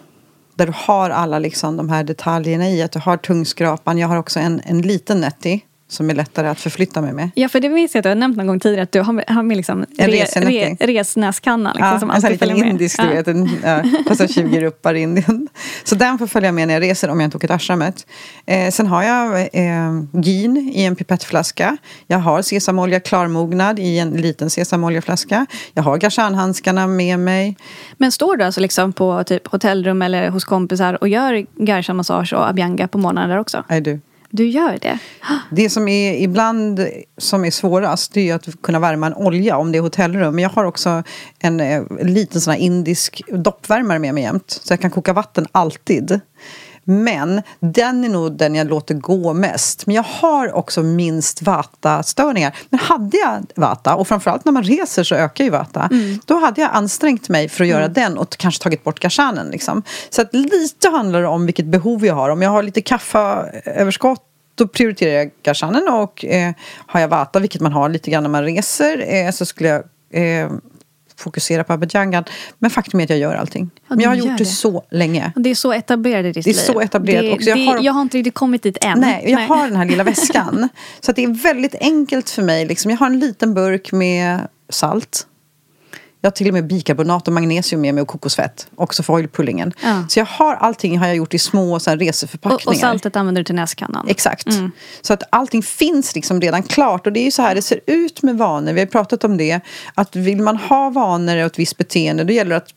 där 0.58 0.66
du 0.66 0.72
har 0.76 1.10
alla 1.10 1.38
liksom, 1.38 1.76
de 1.76 1.88
här 1.88 2.04
detaljerna 2.04 2.68
i. 2.68 2.82
Att 2.82 2.92
du 2.92 2.98
har 2.98 3.16
tungskrapan. 3.16 3.98
Jag 3.98 4.08
har 4.08 4.16
också 4.16 4.40
en, 4.40 4.60
en 4.64 4.82
liten 4.82 5.20
netti 5.20 5.64
som 5.88 6.10
är 6.10 6.14
lättare 6.14 6.48
att 6.48 6.60
förflytta 6.60 7.00
mig 7.00 7.12
med. 7.12 7.30
Ja, 7.34 7.48
för 7.48 7.60
det 7.60 7.68
minns 7.68 7.94
jag 7.94 7.98
att 7.98 8.02
du 8.02 8.08
har 8.08 8.16
nämnt 8.16 8.36
någon 8.36 8.46
gång 8.46 8.60
tidigare 8.60 8.82
att 8.82 8.92
du 8.92 9.00
har 9.00 9.24
har 9.28 9.42
med 9.42 9.56
liksom 9.56 9.86
re, 9.98 10.24
re, 10.24 10.76
resnäskanna. 10.80 11.72
Liksom, 11.72 11.88
ja, 11.92 12.00
som 12.00 12.10
en 12.10 12.20
sån 12.20 12.30
liten 12.30 12.56
indisk, 12.56 13.02
du 13.02 13.08
vet. 13.08 13.28
En, 13.28 13.50
ja, 13.62 13.82
kostar 14.06 14.26
20 14.26 14.60
ruppar 14.60 14.94
i 14.94 15.00
Indien. 15.00 15.48
Så 15.84 15.94
den 15.94 16.18
får 16.18 16.26
följa 16.26 16.52
med 16.52 16.68
när 16.68 16.74
jag 16.74 16.82
reser 16.82 17.08
om 17.08 17.20
jag 17.20 17.26
inte 17.26 17.36
åker 17.36 17.48
till 17.48 17.54
ashramet. 17.54 18.06
Eh, 18.46 18.70
sen 18.70 18.86
har 18.86 19.02
jag 19.02 19.40
eh, 19.40 20.20
gin 20.22 20.72
i 20.74 20.84
en 20.84 20.96
pipettflaska. 20.96 21.76
Jag 22.06 22.18
har 22.18 22.42
sesamolja 22.42 23.00
klarmognad 23.00 23.78
i 23.78 23.98
en 23.98 24.10
liten 24.10 24.50
sesamoljeflaska. 24.50 25.46
Jag 25.74 25.82
har 25.82 25.96
garshanhandskarna 25.98 26.86
med 26.86 27.18
mig. 27.18 27.56
Men 27.96 28.12
står 28.12 28.36
du 28.36 28.44
alltså 28.44 28.60
liksom 28.60 28.92
på 28.92 29.24
typ 29.24 29.46
hotellrum 29.46 30.02
eller 30.02 30.28
hos 30.28 30.44
kompisar 30.44 30.98
och 31.00 31.08
gör 31.08 31.46
garsha-massage 31.64 32.32
och 32.32 32.48
abhyanga 32.48 32.88
på 32.88 32.98
morgonen 32.98 33.30
där 33.30 33.38
också? 33.38 33.64
I 33.70 33.80
do. 33.80 33.98
Du 34.30 34.48
gör 34.48 34.78
det? 34.82 34.98
Det 35.50 35.70
som 35.70 35.88
är 35.88 36.22
ibland 36.22 36.88
som 37.18 37.44
är 37.44 37.50
svårast 37.50 38.12
det 38.12 38.30
är 38.30 38.34
att 38.34 38.62
kunna 38.62 38.78
värma 38.78 39.06
en 39.06 39.14
olja 39.14 39.56
om 39.56 39.72
det 39.72 39.78
är 39.78 39.82
hotellrum. 39.82 40.34
Men 40.34 40.42
jag 40.42 40.50
har 40.50 40.64
också 40.64 41.02
en, 41.38 41.60
en 41.60 41.86
liten 42.00 42.40
sån 42.40 42.52
här 42.52 42.60
indisk 42.60 43.22
doppvärmare 43.28 43.98
med 43.98 44.14
mig 44.14 44.22
jämt. 44.22 44.60
Så 44.64 44.72
jag 44.72 44.80
kan 44.80 44.90
koka 44.90 45.12
vatten 45.12 45.46
alltid. 45.52 46.20
Men 46.90 47.42
den 47.60 48.04
är 48.04 48.08
nog 48.08 48.36
den 48.36 48.54
jag 48.54 48.66
låter 48.66 48.94
gå 48.94 49.32
mest. 49.32 49.86
Men 49.86 49.96
jag 49.96 50.02
har 50.02 50.52
också 50.52 50.82
minst 50.82 51.42
vata-störningar. 51.42 52.56
Men 52.70 52.80
hade 52.80 53.16
jag 53.16 53.46
vata, 53.56 53.94
och 53.94 54.08
framförallt 54.08 54.44
när 54.44 54.52
man 54.52 54.62
reser 54.62 55.02
så 55.02 55.14
ökar 55.14 55.44
ju 55.44 55.50
vata. 55.50 55.88
Mm. 55.92 56.18
Då 56.24 56.38
hade 56.38 56.60
jag 56.60 56.70
ansträngt 56.72 57.28
mig 57.28 57.48
för 57.48 57.64
att 57.64 57.70
göra 57.70 57.84
mm. 57.84 57.92
den 57.92 58.18
och 58.18 58.36
kanske 58.36 58.62
tagit 58.62 58.84
bort 58.84 59.00
gashanen. 59.00 59.50
Liksom. 59.50 59.82
Så 60.10 60.22
att 60.22 60.34
lite 60.34 60.88
handlar 60.88 61.22
det 61.22 61.28
om 61.28 61.46
vilket 61.46 61.66
behov 61.66 62.06
jag 62.06 62.14
har. 62.14 62.30
Om 62.30 62.42
jag 62.42 62.50
har 62.50 62.62
lite 62.62 62.80
kaffeöverskott 62.80 64.24
då 64.54 64.68
prioriterar 64.68 65.12
jag 65.12 65.30
gashanen 65.42 65.88
och 65.88 66.24
eh, 66.24 66.52
har 66.86 67.00
jag 67.00 67.08
vata, 67.08 67.38
vilket 67.38 67.60
man 67.60 67.72
har 67.72 67.88
lite 67.88 68.10
grann 68.10 68.22
när 68.22 68.30
man 68.30 68.44
reser, 68.44 69.14
eh, 69.14 69.30
så 69.30 69.46
skulle 69.46 69.68
jag 69.68 69.82
eh, 70.10 70.50
fokusera 71.18 71.64
på 71.64 71.72
abhyjangan. 71.72 72.24
Men 72.58 72.70
faktum 72.70 73.00
är 73.00 73.04
att 73.04 73.10
jag 73.10 73.18
gör 73.18 73.34
allting. 73.34 73.70
Ja, 73.74 73.80
Men 73.88 74.00
jag 74.00 74.10
har 74.10 74.16
gjort 74.16 74.28
det. 74.28 74.36
det. 74.36 74.44
så 74.44 74.84
länge. 74.90 75.32
Det 75.36 75.50
är 75.50 75.54
så 75.54 75.72
etablerat 75.72 76.24
i 76.24 76.32
ditt 76.32 76.46
liv. 76.46 76.54
Det 76.54 76.60
är 76.60 76.72
så 76.72 76.80
etablerat 76.80 77.22
det, 77.22 77.32
också. 77.32 77.50
Jag 77.50 77.56
har, 77.66 77.82
jag 77.82 77.92
har 77.92 78.02
inte 78.02 78.18
riktigt 78.18 78.34
kommit 78.34 78.62
dit 78.62 78.84
än. 78.84 79.00
Nej, 79.00 79.24
jag 79.26 79.36
Nej. 79.36 79.46
har 79.46 79.66
den 79.68 79.76
här 79.76 79.84
lilla 79.84 80.04
väskan. 80.12 80.68
så 81.00 81.12
det 81.12 81.24
är 81.24 81.42
väldigt 81.42 81.74
enkelt 81.80 82.30
för 82.30 82.42
mig. 82.42 82.66
Liksom. 82.66 82.90
Jag 82.90 82.98
har 82.98 83.06
en 83.06 83.18
liten 83.18 83.54
burk 83.54 83.92
med 83.92 84.48
salt. 84.68 85.26
Jag 86.20 86.30
har 86.30 86.32
till 86.32 86.48
och 86.48 86.54
med 86.54 86.66
bikarbonat 86.66 87.28
och 87.28 87.34
magnesium 87.34 87.80
med 87.80 87.94
mig 87.94 88.02
och 88.02 88.08
kokosfett. 88.08 88.68
Också 88.76 89.02
för 89.02 89.12
oilpullingen. 89.12 89.72
Ja. 89.82 90.04
Så 90.08 90.18
jag 90.18 90.26
har 90.26 90.54
allting 90.54 90.98
har 90.98 91.06
jag 91.06 91.16
gjort 91.16 91.34
i 91.34 91.38
små 91.38 91.80
så 91.80 91.90
här, 91.90 91.96
reseförpackningar. 91.96 92.66
Och, 92.66 92.72
och 92.72 92.76
saltet 92.76 93.16
använder 93.16 93.40
du 93.42 93.44
till 93.44 93.54
näskannan? 93.54 94.08
Exakt. 94.08 94.46
Mm. 94.46 94.70
Så 95.02 95.12
att 95.12 95.22
allting 95.30 95.62
finns 95.62 96.14
liksom 96.14 96.40
redan 96.40 96.62
klart. 96.62 97.06
Och 97.06 97.12
det 97.12 97.20
är 97.20 97.24
ju 97.24 97.30
så 97.30 97.42
här 97.42 97.54
det 97.54 97.62
ser 97.62 97.80
ut 97.86 98.22
med 98.22 98.38
vanor. 98.38 98.72
Vi 98.72 98.80
har 98.80 98.86
pratat 98.86 99.24
om 99.24 99.36
det. 99.36 99.60
Att 99.94 100.16
vill 100.16 100.42
man 100.42 100.56
ha 100.56 100.90
vanor 100.90 101.36
och 101.36 101.46
ett 101.46 101.58
visst 101.58 101.76
beteende 101.76 102.24
då 102.24 102.32
gäller 102.32 102.50
det 102.50 102.56
att 102.56 102.74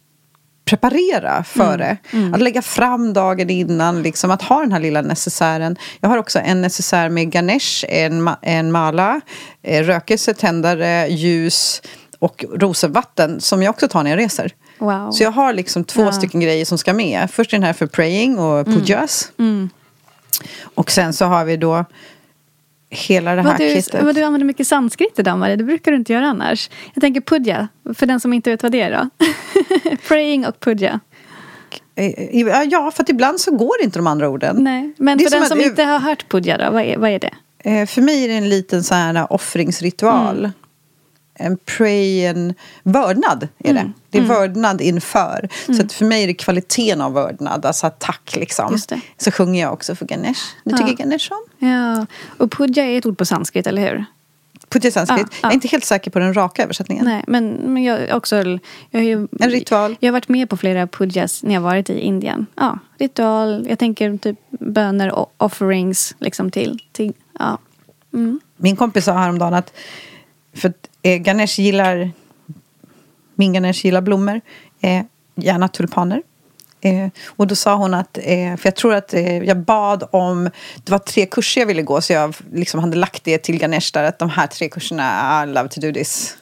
preparera 0.66 1.44
för 1.44 1.78
det. 1.78 1.98
Mm. 2.12 2.24
Mm. 2.24 2.34
Att 2.34 2.42
lägga 2.42 2.62
fram 2.62 3.14
dagen 3.14 3.50
innan, 3.50 4.04
liksom, 4.04 4.32
att 4.32 4.42
ha 4.42 4.60
den 4.60 4.72
här 4.72 4.80
lilla 4.80 5.02
necessären. 5.02 5.76
Jag 6.00 6.10
har 6.10 6.18
också 6.18 6.40
en 6.40 6.62
necessär 6.62 7.10
med 7.10 7.32
ganesh, 7.32 7.86
en, 7.90 8.22
ma 8.22 8.38
en 8.42 8.72
mala, 8.72 9.22
eh, 9.64 9.84
rökelse, 9.84 10.34
tändare, 10.34 11.08
ljus 11.08 11.82
och 12.22 12.46
rosenvatten 12.54 13.42
som 13.42 13.64
jag 13.64 13.70
också 13.70 13.88
tar 13.88 14.04
när 14.04 14.12
jag 14.12 14.20
reser. 14.20 14.52
Wow. 14.78 15.12
Så 15.12 15.24
jag 15.24 15.32
har 15.32 15.54
liksom 15.54 15.84
två 15.84 16.02
ja. 16.02 16.12
stycken 16.12 16.40
grejer 16.40 16.66
som 16.66 16.78
ska 16.78 16.94
med. 16.94 17.32
Först 17.32 17.52
den 17.52 17.64
här 17.64 17.74
för 17.74 17.88
praying 17.88 18.40
och 18.40 18.60
mm. 18.60 18.74
pujas. 18.74 19.32
Mm. 19.38 19.52
Mm. 19.52 19.70
Och 20.76 20.92
sen 20.92 21.14
så 21.14 21.26
har 21.26 21.46
vi 21.46 21.58
då 21.58 21.86
hela 22.90 23.36
det 23.36 23.42
här 23.42 23.58
du, 23.58 23.70
kittet. 23.70 24.04
Men 24.04 24.16
du 24.16 24.24
använder 24.24 24.46
mycket 24.46 24.68
sanskrit 24.68 25.20
idag 25.20 25.40
Marie, 25.40 25.56
det 25.56 25.64
brukar 25.64 25.92
du 25.92 25.98
inte 25.98 26.14
göra 26.14 26.28
annars. 26.28 26.70
Jag 26.94 27.02
tänker 27.02 27.22
puja, 27.22 27.68
för 27.96 28.06
den 28.06 28.20
som 28.20 28.34
inte 28.34 28.50
vet 28.50 28.64
vad 28.64 28.72
det 28.72 28.82
är 28.82 28.92
då. 28.92 29.26
praying 30.08 30.46
och 30.46 30.60
puja. 30.60 31.00
Eh, 31.96 32.42
ja, 32.70 32.92
för 32.92 33.04
att 33.04 33.10
ibland 33.10 33.40
så 33.40 33.52
går 33.52 33.82
inte 33.84 34.00
de 34.00 34.08
andra 34.08 34.30
orden. 34.30 34.64
Nej, 34.64 34.94
men 34.98 35.20
för 35.20 35.30
den 35.30 35.46
som 35.46 35.60
att, 35.60 35.66
inte 35.66 35.84
har 35.84 36.00
hört 36.00 36.30
puja 36.30 36.58
då, 36.58 36.72
vad 36.72 36.84
är, 36.84 36.98
vad 36.98 37.10
är 37.10 37.20
det? 37.20 37.34
Eh, 37.60 37.86
för 37.86 38.02
mig 38.02 38.24
är 38.24 38.28
det 38.28 38.34
en 38.34 38.50
liten 38.50 38.84
så 38.84 38.96
här 38.96 39.34
offringsritual. 39.34 40.40
Mm 40.40 40.52
en 41.42 41.58
pray, 41.58 42.26
en 42.26 42.54
vördnad 42.84 43.48
är 43.58 43.74
det. 43.74 43.80
Mm. 43.80 43.94
Det 44.10 44.18
är 44.18 44.24
mm. 44.24 44.36
vördnad 44.36 44.82
inför. 44.82 45.50
Mm. 45.68 45.78
Så 45.78 45.86
att 45.86 45.94
för 45.94 46.06
mig 46.06 46.24
är 46.24 46.28
det 46.28 46.34
kvaliteten 46.34 47.02
av 47.02 47.14
vördnad, 47.14 47.66
alltså 47.66 47.92
tack 47.98 48.36
liksom. 48.36 48.78
Så 49.18 49.32
sjunger 49.32 49.62
jag 49.62 49.74
också 49.74 49.96
för 49.96 50.06
Ganesh. 50.06 50.42
Du 50.64 50.78
tycker 50.78 50.90
ja. 50.90 50.96
Ganesh 50.96 51.32
om? 51.32 51.68
Ja, 51.68 52.06
och 52.38 52.52
puja 52.52 52.86
är 52.86 52.98
ett 52.98 53.06
ord 53.06 53.18
på 53.18 53.26
sanskrit, 53.26 53.68
eller 53.68 53.82
hur? 53.82 54.06
Puja 54.70 54.92
sanskrit. 54.92 55.28
Ja, 55.32 55.38
jag 55.42 55.52
är 55.52 55.54
inte 55.54 55.68
helt 55.68 55.86
säker 55.86 56.12
på 56.12 56.20
den 56.20 56.34
raka 56.34 56.64
översättningen. 56.64 57.06
Nej, 57.06 57.24
men, 57.28 57.50
men 57.50 57.84
jag 57.84 58.18
också... 58.18 58.36
Jag 58.36 59.00
har 59.00 59.02
ju, 59.02 59.28
en 59.40 59.50
ritual. 59.50 59.96
Jag 60.00 60.08
har 60.08 60.14
varit 60.14 60.30
med 60.30 60.50
på 60.50 60.58
flera 60.58 60.88
pujas 60.88 61.44
när 61.44 61.54
jag 61.54 61.62
varit 61.62 61.90
i 61.90 62.00
Indien. 62.00 62.46
Ja, 62.56 62.80
ritual. 63.00 63.66
Jag 63.70 63.80
tänker 63.80 64.18
typ 64.18 64.40
böner 64.50 65.12
och 65.12 65.34
offerings 65.38 66.16
liksom 66.20 66.52
till... 66.52 66.80
till 66.92 67.14
ja. 67.40 67.58
Mm. 68.14 68.40
Min 68.58 68.76
kompis 68.76 69.06
sa 69.06 69.14
häromdagen 69.14 69.54
att 69.54 69.74
för 70.56 70.74
eh, 71.04 71.18
Ganesh 71.18 71.60
gillar, 71.60 72.12
min 73.36 73.54
Ganesh 73.54 73.86
gillar 73.86 74.02
blommor, 74.02 74.42
eh, 74.82 75.04
gärna 75.36 75.68
tulpaner. 75.68 76.22
Eh, 76.82 77.08
och 77.28 77.48
då 77.48 77.56
sa 77.56 77.76
hon 77.76 77.94
att, 77.94 78.18
eh, 78.18 78.58
för 78.58 78.62
jag 78.64 78.76
tror 78.76 78.94
att 78.94 79.14
eh, 79.14 79.38
jag 79.38 79.58
bad 79.58 80.08
om, 80.12 80.50
det 80.84 80.92
var 80.92 81.00
tre 81.00 81.26
kurser 81.26 81.62
jag 81.62 81.66
ville 81.66 81.82
gå 81.82 82.02
så 82.02 82.14
jag 82.14 82.36
liksom 82.54 82.80
hade 82.80 82.98
lagt 82.98 83.24
det 83.24 83.38
till 83.38 83.58
Ganesh 83.58 83.90
där 83.94 84.04
att 84.04 84.20
de 84.20 84.30
här 84.30 84.48
tre 84.48 84.70
kurserna, 84.70 85.44
I 85.44 85.48
love 85.48 85.70
to 85.70 85.82
do 85.82 85.94
this. 85.94 86.38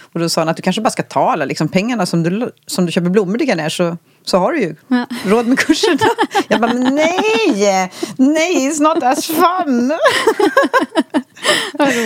Och 0.00 0.20
då 0.20 0.28
sa 0.28 0.40
hon 0.40 0.48
att 0.48 0.56
du 0.56 0.62
kanske 0.62 0.82
bara 0.82 0.90
ska 0.90 1.02
ta 1.02 1.32
alla 1.32 1.44
liksom, 1.44 1.68
pengarna 1.68 2.06
som 2.06 2.22
du, 2.22 2.52
som 2.66 2.86
du 2.86 2.92
köper 2.92 3.10
blommor 3.10 3.38
till 3.38 3.46
Ganesh 3.46 3.82
och 3.82 3.96
så 4.24 4.38
har 4.38 4.52
du 4.52 4.60
ju 4.60 4.76
Ja. 4.88 5.06
råd 5.26 5.46
med 5.46 5.58
kurserna. 5.58 5.98
Jag 6.48 6.60
bara, 6.60 6.74
men 6.74 6.94
nej, 6.94 7.90
nej, 8.16 8.68
it's 8.70 8.82
not 8.82 9.02
as 9.02 9.26
fun. 9.26 9.92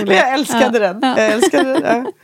Jag 0.06 0.32
älskade 0.34 0.78
den. 0.78 0.98
Jag 1.02 1.26
älskade 1.32 1.72
den. 1.80 2.04
Ja. 2.04 2.12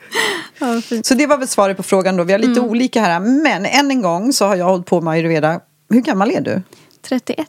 Ja. 0.59 0.81
Så 1.05 1.15
det 1.15 1.27
var 1.27 1.39
väl 1.39 1.49
svaret 1.49 1.77
på 1.77 1.83
frågan 1.83 2.17
då. 2.17 2.25
Vi 2.25 2.33
har 2.33 2.39
lite 2.39 2.61
olika 2.61 3.01
här. 3.03 3.21
Men 3.21 3.67
än 3.67 3.91
en 3.91 4.03
gång 4.03 4.33
så 4.33 4.47
har 4.47 4.57
jag 4.57 4.67
hållit 4.67 4.87
på 4.87 5.01
med 5.01 5.11
ayurveda. 5.13 5.61
Hur 5.91 6.01
gammal 6.01 6.31
är 6.31 6.41
du? 6.41 6.63
31. 7.09 7.47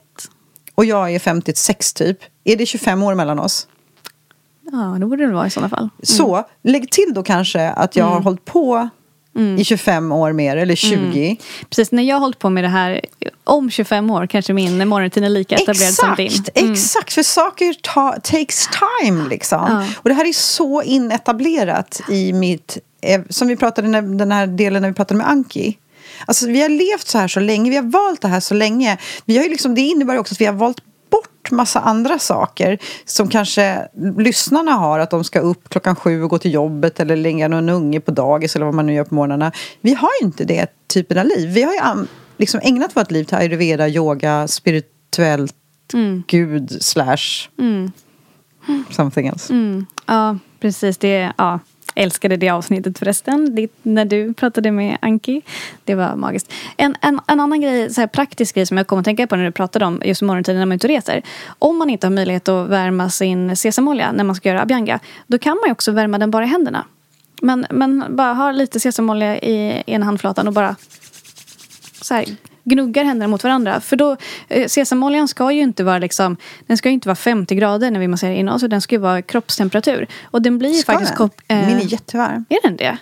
Och 0.74 0.84
jag 0.84 1.14
är 1.14 1.18
56 1.18 1.92
typ. 1.92 2.18
Är 2.44 2.56
det 2.56 2.66
25 2.66 3.02
år 3.02 3.14
mellan 3.14 3.38
oss? 3.38 3.66
Ja, 4.72 4.96
det 5.00 5.06
borde 5.06 5.26
det 5.26 5.32
vara 5.32 5.46
i 5.46 5.50
sådana 5.50 5.68
fall. 5.68 5.88
Så 6.02 6.44
lägg 6.62 6.90
till 6.90 7.12
då 7.14 7.22
kanske 7.22 7.70
att 7.70 7.96
jag 7.96 8.04
har 8.04 8.20
hållit 8.20 8.44
på 8.44 8.88
i 9.58 9.64
25 9.64 10.12
år 10.12 10.32
mer, 10.32 10.56
eller 10.56 10.74
20. 10.74 11.36
Precis, 11.70 11.92
när 11.92 12.02
jag 12.02 12.16
har 12.16 12.20
hållit 12.20 12.38
på 12.38 12.50
med 12.50 12.64
det 12.64 12.68
här 12.68 13.00
om 13.44 13.70
25 13.70 14.10
år 14.10 14.26
kanske 14.26 14.52
min 14.52 14.88
morgonrutin 14.88 15.24
är 15.24 15.28
lika 15.28 15.54
etablerad 15.54 15.94
som 15.94 16.14
din. 16.16 16.26
Exakt, 16.26 16.50
exakt. 16.54 17.12
För 17.12 17.22
saker 17.22 17.74
ta, 17.82 18.12
takes 18.22 18.68
time 19.02 19.28
liksom. 19.28 19.66
Ja. 19.68 19.84
Och 20.02 20.08
det 20.08 20.14
här 20.14 20.28
är 20.28 20.32
så 20.32 20.82
inetablerat 20.82 22.00
i 22.10 22.32
mitt, 22.32 22.78
eh, 23.00 23.20
som 23.30 23.48
vi 23.48 23.56
pratade 23.56 23.88
när, 23.88 24.02
den 24.02 24.32
här 24.32 24.46
delen 24.46 24.82
när 24.82 24.88
vi 24.88 24.94
pratade 24.94 25.18
med 25.18 25.28
Anki. 25.28 25.78
Alltså 26.26 26.46
vi 26.46 26.62
har 26.62 26.68
levt 26.68 27.06
så 27.06 27.18
här 27.18 27.28
så 27.28 27.40
länge, 27.40 27.70
vi 27.70 27.76
har 27.76 27.82
valt 27.82 28.22
det 28.22 28.28
här 28.28 28.40
så 28.40 28.54
länge. 28.54 28.98
Vi 29.24 29.38
har 29.38 29.44
liksom, 29.44 29.74
det 29.74 29.80
innebär 29.80 30.18
också 30.18 30.34
att 30.34 30.40
vi 30.40 30.46
har 30.46 30.52
valt 30.52 30.78
bort 31.10 31.50
massa 31.50 31.80
andra 31.80 32.18
saker 32.18 32.78
som 33.04 33.28
kanske 33.28 33.88
lyssnarna 34.18 34.72
har, 34.72 34.98
att 34.98 35.10
de 35.10 35.24
ska 35.24 35.40
upp 35.40 35.68
klockan 35.68 35.96
sju 35.96 36.22
och 36.22 36.30
gå 36.30 36.38
till 36.38 36.54
jobbet 36.54 37.00
eller 37.00 37.16
lägga 37.16 37.48
någon 37.48 37.68
unge 37.68 38.00
på 38.00 38.10
dagis 38.10 38.56
eller 38.56 38.66
vad 38.66 38.74
man 38.74 38.86
nu 38.86 38.94
gör 38.94 39.04
på 39.04 39.14
morgnarna. 39.14 39.52
Vi 39.80 39.94
har 39.94 40.10
ju 40.20 40.26
inte 40.26 40.44
det 40.44 40.66
typen 40.86 41.18
av 41.18 41.26
liv. 41.26 41.48
Vi 41.48 41.62
har 41.62 41.72
ju 41.72 42.06
liksom 42.36 42.60
ägnat 42.64 42.96
vårt 42.96 43.10
liv 43.10 43.24
till 43.24 43.36
ayurveda, 43.36 43.88
yoga, 43.88 44.48
spirituellt, 44.48 45.54
gud 46.26 46.82
slash 46.82 47.48
something 48.90 49.26
else. 49.26 49.52
Mm. 49.52 49.86
Ja, 50.06 50.38
precis. 50.60 50.98
Det, 50.98 51.32
ja, 51.38 51.60
älskade 51.96 52.36
det 52.36 52.48
avsnittet 52.48 52.98
förresten. 52.98 53.54
Det, 53.54 53.68
när 53.82 54.04
du 54.04 54.34
pratade 54.34 54.70
med 54.70 54.98
Anki. 55.02 55.42
Det 55.84 55.94
var 55.94 56.16
magiskt. 56.16 56.52
En, 56.76 56.96
en, 57.00 57.20
en 57.26 57.40
annan 57.40 57.60
grej, 57.60 57.94
så 57.94 58.00
här 58.00 58.08
praktisk 58.08 58.54
grej 58.54 58.66
som 58.66 58.76
jag 58.76 58.86
kom 58.86 58.98
att 58.98 59.04
tänka 59.04 59.26
på 59.26 59.36
när 59.36 59.44
du 59.44 59.52
pratade 59.52 59.84
om 59.84 60.02
just 60.04 60.22
morgontiden 60.22 60.58
när 60.58 60.66
man 60.66 60.72
inte 60.72 60.88
reser. 60.88 61.22
Om 61.58 61.78
man 61.78 61.90
inte 61.90 62.06
har 62.06 62.12
möjlighet 62.12 62.48
att 62.48 62.68
värma 62.68 63.10
sin 63.10 63.56
sesamolja 63.56 64.12
när 64.12 64.24
man 64.24 64.36
ska 64.36 64.48
göra 64.48 64.62
abhyanga. 64.62 65.00
Då 65.26 65.38
kan 65.38 65.56
man 65.56 65.66
ju 65.66 65.72
också 65.72 65.92
värma 65.92 66.18
den 66.18 66.30
bara 66.30 66.44
i 66.44 66.48
händerna. 66.48 66.84
Men, 67.42 67.66
men 67.70 68.04
bara 68.08 68.32
ha 68.32 68.52
lite 68.52 68.80
sesamolja 68.80 69.38
i 69.38 69.82
ena 69.86 70.06
handflatan 70.06 70.48
och 70.48 70.54
bara 70.54 70.76
så 72.00 72.14
här, 72.14 72.24
gnuggar 72.66 73.04
händerna 73.04 73.28
mot 73.28 73.44
varandra. 73.44 73.80
För 73.80 73.96
då, 73.96 74.16
eh, 74.48 74.66
sesamoljan 74.68 75.28
ska 75.28 75.52
ju 75.52 75.60
inte 75.62 75.84
vara 75.84 75.98
liksom, 75.98 76.36
den 76.66 76.76
ska 76.76 76.88
inte 76.90 77.08
vara 77.08 77.16
50 77.16 77.54
grader 77.54 77.90
när 77.90 78.00
vi 78.00 78.08
masserar 78.08 78.32
in 78.32 78.48
oss. 78.48 78.62
Den 78.62 78.80
ska 78.80 78.94
ju 78.94 79.00
vara 79.00 79.22
kroppstemperatur. 79.22 80.06
Och 80.24 80.42
den 80.42 80.58
blir 80.58 80.70
ju 80.70 80.74
Ska 80.74 80.92
faktiskt... 80.92 81.16
den? 81.18 81.30
eh, 81.48 81.66
Min 81.66 81.76
är 81.76 81.92
jättevarm. 81.92 82.44
är 82.48 82.62
den 82.62 82.76
det? 82.76 82.96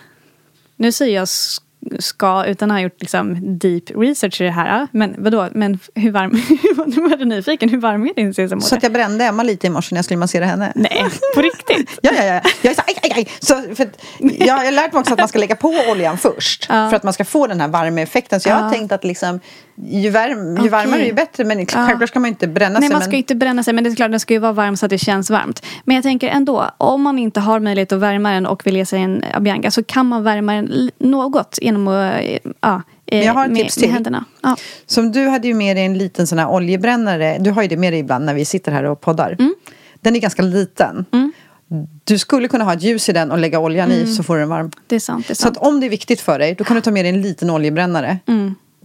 Nu 0.75 0.91
säger 0.91 1.15
jag 1.15 1.27
ska 1.99 2.45
utan 2.45 2.71
att 2.71 2.75
ha 2.75 2.81
gjort 2.81 3.01
liksom 3.01 3.57
deep 3.59 3.83
research 3.95 4.41
i 4.41 4.43
det 4.43 4.51
här. 4.51 4.87
Men 4.91 5.15
vadå, 5.17 5.47
men 5.53 5.79
hur 5.95 6.11
varm... 6.11 6.31
nu 6.95 7.01
var 7.01 7.09
jag 7.09 7.27
nyfiken, 7.27 7.69
hur 7.69 7.77
varm 7.77 8.03
är 8.07 8.13
din 8.13 8.33
sesamolja? 8.33 8.65
Så 8.67 8.75
att 8.75 8.83
jag 8.83 8.91
brände 8.93 9.25
Emma 9.25 9.43
lite 9.43 9.67
i 9.67 9.69
morse 9.69 9.95
när 9.95 9.97
jag 9.97 10.05
skulle 10.05 10.17
massera 10.17 10.45
henne. 10.45 10.71
Nej, 10.75 11.05
på 11.35 11.41
riktigt? 11.41 11.99
Ja, 12.01 12.11
ja, 12.17 12.23
ja. 12.23 12.41
Jag 12.61 12.71
är 12.71 12.75
så, 12.75 12.81
aj, 12.87 12.95
aj, 13.03 13.11
aj. 13.15 13.27
Så, 13.39 13.75
för 13.75 13.87
jag 14.45 14.53
har 14.57 14.71
lärt 14.71 14.93
mig 14.93 14.99
också 14.99 15.13
att 15.13 15.19
man 15.19 15.27
ska 15.27 15.39
lägga 15.39 15.55
på 15.55 15.73
oljan 15.91 16.17
först. 16.17 16.65
Ja. 16.69 16.89
För 16.89 16.95
att 16.95 17.03
man 17.03 17.13
ska 17.13 17.25
få 17.25 17.47
den 17.47 17.61
här 17.61 17.67
värmeeffekten. 17.67 18.39
Så 18.39 18.49
jag 18.49 18.55
har 18.55 18.63
Ja. 18.63 18.69
tänkt 18.71 18.91
att 18.91 19.03
liksom, 19.03 19.39
ju, 19.77 20.09
värm, 20.09 20.63
ju 20.63 20.69
varmare 20.69 21.05
ju 21.05 21.13
bättre. 21.13 21.43
Men 21.43 21.59
Ja. 21.59 21.65
självklart 21.65 22.09
ska 22.09 22.19
man 22.19 22.27
inte 22.29 22.47
bränna 22.47 22.79
Nej, 22.79 22.89
sig. 22.89 22.93
man 22.95 23.01
ska 23.01 23.09
men... 23.09 23.15
ju 23.15 23.17
inte 23.17 23.35
bränna 23.35 23.63
sig, 23.63 23.73
men 23.73 23.83
det 23.83 23.89
är 23.89 23.95
klart 23.95 24.11
den 24.11 24.19
ska 24.19 24.33
ju 24.33 24.39
vara 24.39 24.51
varm 24.51 24.77
så 24.77 24.85
att 24.85 24.89
det 24.89 24.97
känns 24.97 25.29
varmt. 25.29 25.65
Men 25.83 25.95
jag 25.95 26.03
tänker 26.03 26.27
ändå, 26.29 26.71
om 26.77 27.01
man 27.01 27.19
inte 27.19 27.39
har 27.39 27.59
möjlighet 27.59 27.91
att 27.91 27.99
värma 27.99 28.31
den 28.31 28.45
och 28.45 28.67
vill 28.67 28.75
ge 28.75 28.85
sig 28.85 29.01
en 29.01 29.23
abhyanga 29.33 29.71
så 29.71 29.83
kan 29.83 30.05
man 30.05 30.23
värma 30.23 30.53
den 30.53 30.89
något 30.99 31.59
genom 31.61 31.87
att, 31.87 32.13
ja, 32.61 32.81
eh, 33.05 33.25
jag 33.25 33.33
har 33.33 33.45
ett 33.45 33.51
med, 33.51 33.61
tips 33.61 33.75
till. 33.75 33.91
händerna. 33.91 34.25
Ja. 34.43 34.55
Som 34.85 35.11
du 35.11 35.27
hade 35.27 35.47
ju 35.47 35.53
med 35.53 35.77
dig 35.77 35.85
en 35.85 35.97
liten 35.97 36.27
sån 36.27 36.39
här 36.39 36.49
oljebrännare. 36.49 37.37
Du 37.39 37.51
har 37.51 37.61
ju 37.61 37.67
det 37.67 37.77
med 37.77 37.93
dig 37.93 37.99
ibland 37.99 38.25
när 38.25 38.33
vi 38.33 38.45
sitter 38.45 38.71
här 38.71 38.83
och 38.83 39.01
poddar. 39.01 39.35
Mm. 39.39 39.55
Den 40.01 40.15
är 40.15 40.19
ganska 40.19 40.41
liten. 40.41 41.05
Du 42.03 42.17
skulle 42.19 42.47
kunna 42.47 42.63
ha 42.63 42.73
ett 42.73 42.83
ljus 42.83 43.09
i 43.09 43.13
den 43.13 43.31
och 43.31 43.37
lägga 43.37 43.59
oljan 43.59 43.91
i 43.91 44.07
så 44.07 44.23
får 44.23 44.33
du 44.35 44.39
den 44.39 44.49
varm. 44.49 44.71
Det 44.87 44.95
är 44.95 44.99
sant. 44.99 45.27
Det 45.27 45.33
är 45.33 45.35
Så 45.35 45.47
att 45.47 45.55
sant. 45.55 45.67
om 45.67 45.79
det 45.79 45.85
är 45.85 45.89
viktigt 45.89 46.21
för 46.21 46.39
dig, 46.39 46.55
då 46.55 46.63
kan 46.63 46.75
du 46.75 46.81
ta 46.81 46.91
med 46.91 47.05
dig 47.05 47.09
en 47.13 47.21
liten 47.21 47.49
oljebrännare. 47.49 48.17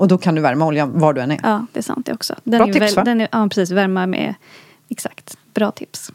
Och 0.01 0.09
då 0.09 0.19
kan 0.19 0.35
du 0.35 0.41
värma 0.41 0.67
oljan 0.67 0.99
var 0.99 1.13
du 1.13 1.21
än 1.21 1.31
är. 1.31 1.41
Ja, 1.43 1.67
det 1.73 1.79
är 1.79 1.83
sant 1.83 2.07
det 2.07 2.13
också. 2.13 2.35
Den 2.45 2.59
Bra 2.59 2.69
är 2.69 2.73
tips, 2.73 2.97
va? 2.97 3.05
Den 3.05 3.21
är, 3.21 3.29
ja, 3.33 3.49
precis. 3.49 3.71
Värma 3.71 4.07
med... 4.07 4.35
Exakt. 4.89 5.39
Bra 5.55 5.71
tips. 5.71 6.13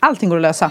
Allting 0.00 0.28
går 0.28 0.36
att 0.36 0.42
lösa. 0.42 0.70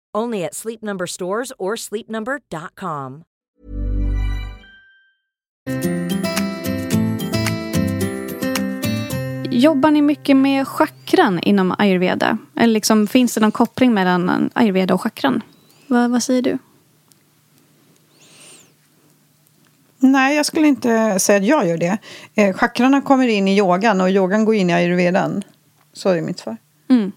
Only 0.17 0.43
at 0.43 0.55
Sleep 0.55 0.81
Number 0.81 1.07
stores 1.07 1.51
or 1.57 1.75
sleepnumber.com. 1.75 3.23
Jobbar 9.49 9.91
ni 9.91 10.01
mycket 10.01 10.37
med 10.37 10.67
chakran 10.67 11.39
inom 11.39 11.75
ayurveda? 11.77 12.37
Eller 12.55 12.73
liksom, 12.73 13.07
finns 13.07 13.33
det 13.33 13.41
någon 13.41 13.51
koppling 13.51 13.93
mellan 13.93 14.49
ayurveda 14.53 14.93
och 14.93 15.01
chakran? 15.01 15.41
Vad, 15.87 16.11
vad 16.11 16.23
säger 16.23 16.41
du? 16.41 16.57
Nej, 19.97 20.35
jag 20.35 20.45
skulle 20.45 20.67
inte 20.67 21.19
säga 21.19 21.37
att 21.37 21.45
jag 21.45 21.67
gör 21.67 21.77
det. 21.77 21.97
Eh, 22.35 22.53
chakrarna 22.53 23.01
kommer 23.01 23.27
in 23.27 23.47
i 23.47 23.57
yogan 23.57 24.01
och 24.01 24.09
yogan 24.09 24.45
går 24.45 24.55
in 24.55 24.69
i 24.69 24.73
ayurvedan. 24.73 25.43
Så 25.93 26.09
är 26.09 26.21
mitt 26.21 26.39
svar. 26.39 26.57
Mm. 26.89 27.11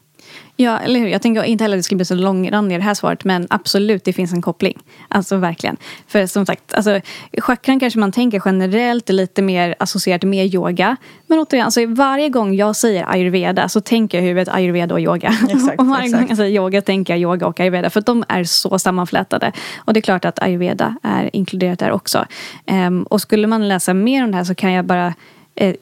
Ja, 0.56 0.78
eller 0.78 1.00
hur? 1.00 1.08
Jag 1.08 1.22
tänker 1.22 1.44
inte 1.44 1.64
heller 1.64 1.76
att 1.76 1.78
det 1.78 1.82
skulle 1.82 1.96
bli 1.96 2.04
så 2.04 2.14
långrandigt 2.14 2.78
det 2.78 2.84
här 2.84 2.94
svaret. 2.94 3.24
Men 3.24 3.46
absolut, 3.50 4.04
det 4.04 4.12
finns 4.12 4.32
en 4.32 4.42
koppling. 4.42 4.78
Alltså 5.08 5.36
verkligen. 5.36 5.76
För 6.06 6.26
som 6.26 6.46
sagt, 6.46 6.74
alltså, 6.74 7.00
chakran 7.38 7.80
kanske 7.80 7.98
man 7.98 8.12
tänker 8.12 8.42
generellt 8.44 9.10
är 9.10 9.14
lite 9.14 9.42
mer 9.42 9.74
associerat 9.78 10.22
med 10.22 10.54
yoga. 10.54 10.96
Men 11.26 11.38
återigen, 11.38 11.64
alltså, 11.64 11.86
varje 11.86 12.28
gång 12.28 12.54
jag 12.54 12.76
säger 12.76 13.10
ayurveda 13.10 13.68
så 13.68 13.80
tänker 13.80 14.18
jag 14.18 14.24
i 14.24 14.28
huvudet 14.28 14.54
ayurveda 14.54 14.94
och 14.94 15.00
yoga. 15.00 15.28
Exakt, 15.48 15.80
och 15.80 15.86
varje 15.86 16.04
exakt. 16.04 16.20
gång 16.20 16.28
jag 16.28 16.36
säger 16.36 16.56
yoga 16.56 16.82
tänker 16.82 17.12
jag 17.12 17.20
yoga 17.20 17.46
och 17.46 17.60
ayurveda. 17.60 17.90
För 17.90 18.00
de 18.00 18.24
är 18.28 18.44
så 18.44 18.78
sammanflätade. 18.78 19.52
Och 19.76 19.92
det 19.92 20.00
är 20.00 20.02
klart 20.02 20.24
att 20.24 20.42
ayurveda 20.42 20.96
är 21.02 21.30
inkluderat 21.36 21.78
där 21.78 21.90
också. 21.90 22.26
Ehm, 22.66 23.02
och 23.02 23.20
skulle 23.20 23.46
man 23.46 23.68
läsa 23.68 23.94
mer 23.94 24.24
om 24.24 24.30
det 24.30 24.36
här 24.36 24.44
så 24.44 24.54
kan 24.54 24.72
jag 24.72 24.84
bara 24.84 25.14
eh, 25.54 25.74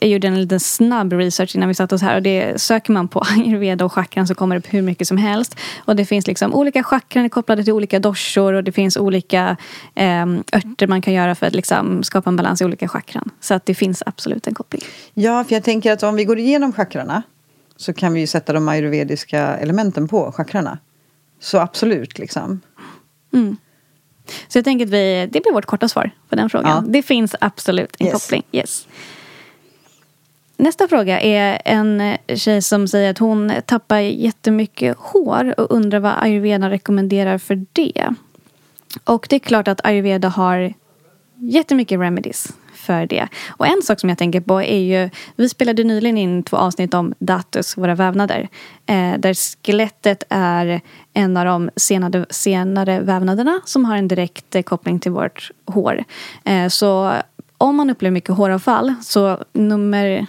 jag 0.00 0.10
gjorde 0.10 0.28
en 0.28 0.40
liten 0.40 0.60
snabb 0.60 1.12
research 1.12 1.56
innan 1.56 1.68
vi 1.68 1.74
satt 1.74 1.92
oss 1.92 2.02
här. 2.02 2.16
Och 2.16 2.22
det 2.22 2.60
söker 2.60 2.92
man 2.92 3.08
på 3.08 3.20
ayurveda 3.30 3.84
och 3.84 3.92
chakran 3.92 4.26
så 4.26 4.34
kommer 4.34 4.54
det 4.54 4.58
upp 4.58 4.74
hur 4.74 4.82
mycket 4.82 5.08
som 5.08 5.16
helst. 5.16 5.56
Och 5.84 5.96
det 5.96 6.04
finns 6.04 6.26
liksom 6.26 6.54
olika 6.54 6.82
chakran 6.82 7.30
kopplade 7.30 7.64
till 7.64 7.72
olika 7.72 7.98
doshor. 7.98 8.52
Och 8.52 8.64
det 8.64 8.72
finns 8.72 8.96
olika 8.96 9.56
eh, 9.94 10.22
örter 10.52 10.86
man 10.86 11.02
kan 11.02 11.12
göra 11.14 11.34
för 11.34 11.46
att 11.46 11.54
liksom 11.54 12.02
skapa 12.02 12.30
en 12.30 12.36
balans 12.36 12.62
i 12.62 12.64
olika 12.64 12.88
chakran. 12.88 13.30
Så 13.40 13.54
att 13.54 13.66
det 13.66 13.74
finns 13.74 14.02
absolut 14.06 14.46
en 14.46 14.54
koppling. 14.54 14.82
Ja, 15.14 15.44
för 15.44 15.54
jag 15.54 15.64
tänker 15.64 15.92
att 15.92 16.02
om 16.02 16.14
vi 16.16 16.24
går 16.24 16.38
igenom 16.38 16.72
chakrarna 16.72 17.22
så 17.76 17.92
kan 17.92 18.12
vi 18.12 18.20
ju 18.20 18.26
sätta 18.26 18.52
de 18.52 18.68
ayurvediska 18.68 19.38
elementen 19.38 20.08
på 20.08 20.32
chakrarna. 20.32 20.78
Så 21.40 21.58
absolut, 21.58 22.18
liksom. 22.18 22.60
Mm. 23.32 23.56
Så 24.48 24.58
jag 24.58 24.64
tänker 24.64 24.84
att 24.86 24.90
vi, 24.92 25.28
det 25.32 25.40
blir 25.40 25.52
vårt 25.52 25.66
korta 25.66 25.88
svar 25.88 26.10
på 26.28 26.36
den 26.36 26.50
frågan. 26.50 26.84
Ja. 26.84 26.92
Det 26.92 27.02
finns 27.02 27.34
absolut 27.40 27.96
en 27.98 28.06
Yes. 28.06 28.12
koppling. 28.14 28.42
Yes. 28.52 28.86
Nästa 30.56 30.88
fråga 30.88 31.20
är 31.20 31.62
en 31.64 32.00
eh, 32.00 32.36
tjej 32.36 32.62
som 32.62 32.88
säger 32.88 33.10
att 33.10 33.18
hon 33.18 33.52
tappar 33.66 33.98
jättemycket 33.98 34.96
hår 34.98 35.60
och 35.60 35.66
undrar 35.70 36.00
vad 36.00 36.12
ayurveda 36.18 36.70
rekommenderar 36.70 37.38
för 37.38 37.66
det. 37.72 38.14
Och 39.04 39.26
det 39.30 39.36
är 39.36 39.40
klart 39.40 39.68
att 39.68 39.86
ayurveda 39.86 40.28
har 40.28 40.74
jättemycket 41.34 42.00
remedies 42.00 42.52
för 42.74 43.06
det. 43.06 43.28
Och 43.48 43.66
en 43.66 43.82
sak 43.82 44.00
som 44.00 44.08
jag 44.08 44.18
tänker 44.18 44.40
på 44.40 44.62
är 44.62 44.78
ju, 44.78 45.10
vi 45.36 45.48
spelade 45.48 45.84
nyligen 45.84 46.18
in 46.18 46.42
två 46.42 46.56
avsnitt 46.56 46.94
om 46.94 47.14
datus, 47.18 47.76
våra 47.76 47.94
vävnader. 47.94 48.48
Eh, 48.86 49.18
där 49.18 49.34
skelettet 49.34 50.22
är 50.28 50.80
en 51.12 51.36
av 51.36 51.44
de 51.44 51.70
senare, 51.76 52.26
senare 52.30 53.00
vävnaderna 53.00 53.60
som 53.64 53.84
har 53.84 53.96
en 53.96 54.08
direkt 54.08 54.54
eh, 54.54 54.62
koppling 54.62 55.00
till 55.00 55.12
vårt 55.12 55.50
hår. 55.66 56.04
Eh, 56.44 56.68
så 56.68 57.12
om 57.58 57.76
man 57.76 57.90
upplever 57.90 58.12
mycket 58.12 58.34
håravfall 58.34 58.94
så 59.02 59.38
nummer 59.52 60.26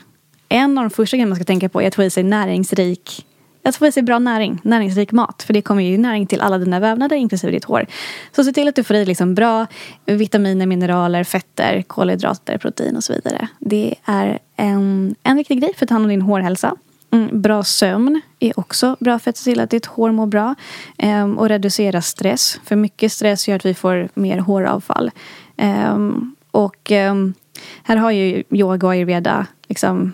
en 0.50 0.78
av 0.78 0.84
de 0.84 0.90
första 0.90 1.18
grejerna 1.18 1.30
man 1.30 1.36
ska 1.36 1.46
tänka 1.46 1.70
på 1.70 1.82
är 1.82 1.88
att 1.88 1.96
få 1.96 2.04
i 2.04 2.10
sig 2.10 2.24
näringsrik 2.24 3.26
att 3.68 3.76
få 3.76 3.88
i 3.88 3.92
sig 3.92 4.04
bra 4.04 4.20
näring, 4.20 4.60
näringsrik 4.64 5.12
mat. 5.12 5.44
För 5.44 5.54
det 5.54 5.62
kommer 5.62 5.84
ju 5.84 5.98
näring 5.98 6.28
till 6.28 6.42
alla 6.42 6.58
dina 6.58 6.80
vävnader, 6.80 7.16
inklusive 7.16 7.52
ditt 7.52 7.64
hår. 7.64 7.86
Så 8.32 8.44
se 8.44 8.54
till 8.54 8.68
att 8.68 8.76
du 8.76 8.84
får 8.84 8.96
i 8.96 9.06
liksom 9.06 9.36
bra 9.36 9.68
vitaminer, 10.06 10.66
mineraler, 10.66 11.24
fetter, 11.24 11.82
kolhydrater, 11.82 12.58
protein 12.58 12.96
och 12.96 13.04
så 13.04 13.14
vidare. 13.14 13.48
Det 13.60 13.96
är 14.06 14.40
en, 14.56 15.16
en 15.24 15.38
viktig 15.38 15.62
grej 15.62 15.74
för 15.76 15.86
att 15.86 15.90
ta 15.90 15.96
hand 15.96 16.06
om 16.06 16.10
din 16.10 16.22
hårhälsa. 16.22 16.76
Mm, 17.12 17.42
bra 17.42 17.64
sömn 17.64 18.22
är 18.40 18.60
också 18.60 18.96
bra 19.00 19.20
för 19.20 19.30
att 19.30 19.38
se 19.38 19.52
till 19.52 19.60
att 19.60 19.70
ditt 19.70 19.86
hår 19.86 20.12
mår 20.12 20.26
bra. 20.26 20.56
Ehm, 20.98 21.38
och 21.38 21.50
reducera 21.50 22.02
stress. 22.02 22.60
För 22.64 22.76
mycket 22.76 23.12
stress 23.12 23.48
gör 23.48 23.56
att 23.56 23.66
vi 23.66 23.74
får 23.74 24.10
mer 24.14 24.38
håravfall. 24.38 25.12
Ehm, 25.58 26.36
och 26.52 26.92
ehm, 26.92 27.34
här 27.84 27.98
har 27.98 28.12
ju 28.12 28.44
yoga 28.52 28.88
och 28.88 28.94
ayurveda 28.94 29.46
liksom, 29.68 30.14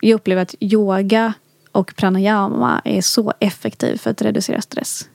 jag 0.00 0.14
upplever 0.14 0.42
att 0.42 0.54
yoga 0.60 1.32
och 1.72 1.96
pranayama 1.96 2.82
är 2.84 3.00
så 3.00 3.32
effektiv 3.40 3.96
för 3.96 4.10
att 4.10 4.22
reducera 4.22 4.60
stress. 4.60 5.08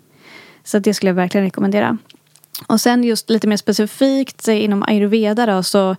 Så 0.63 0.79
det 0.79 0.93
skulle 0.93 1.09
jag 1.09 1.15
verkligen 1.15 1.45
rekommendera. 1.45 1.97
Och 2.67 2.81
sen 2.81 3.03
just 3.03 3.29
lite 3.29 3.47
mer 3.47 3.57
specifikt 3.57 4.47
inom 4.47 4.83
ayurveda 4.83 5.45
då, 5.45 5.63
så 5.63 5.95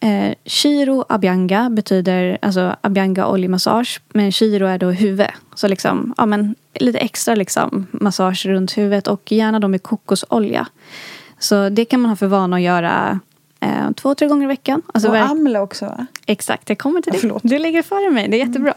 eh, 0.00 0.34
Shiro 0.44 1.04
Abhyanga 1.08 1.70
betyder 1.70 2.38
alltså 2.42 2.76
Abhyanga 2.80 3.26
oljemassage. 3.26 4.00
Men 4.08 4.32
Shiro 4.32 4.66
är 4.66 4.78
då 4.78 4.90
huvud. 4.90 5.26
Så 5.54 5.68
liksom, 5.68 6.14
ja 6.16 6.26
men 6.26 6.54
lite 6.74 6.98
extra 6.98 7.34
liksom 7.34 7.86
massage 7.90 8.46
runt 8.46 8.78
huvudet 8.78 9.06
och 9.06 9.32
gärna 9.32 9.60
då 9.60 9.68
med 9.68 9.82
kokosolja. 9.82 10.66
Så 11.38 11.68
det 11.68 11.84
kan 11.84 12.00
man 12.00 12.08
ha 12.08 12.16
för 12.16 12.26
vana 12.26 12.56
att 12.56 12.62
göra 12.62 13.20
eh, 13.60 13.90
två, 13.96 14.14
tre 14.14 14.28
gånger 14.28 14.44
i 14.44 14.48
veckan. 14.48 14.82
Alltså 14.94 15.08
och 15.08 15.14
verk- 15.14 15.30
amla 15.30 15.62
också, 15.62 15.84
va? 15.84 16.06
Exakt, 16.26 16.68
jag 16.68 16.78
kommer 16.78 17.00
till 17.00 17.12
det. 17.12 17.40
Du 17.42 17.58
ligger 17.58 17.82
före 17.82 18.10
mig, 18.10 18.28
det 18.28 18.36
är 18.40 18.46
jättebra. 18.46 18.74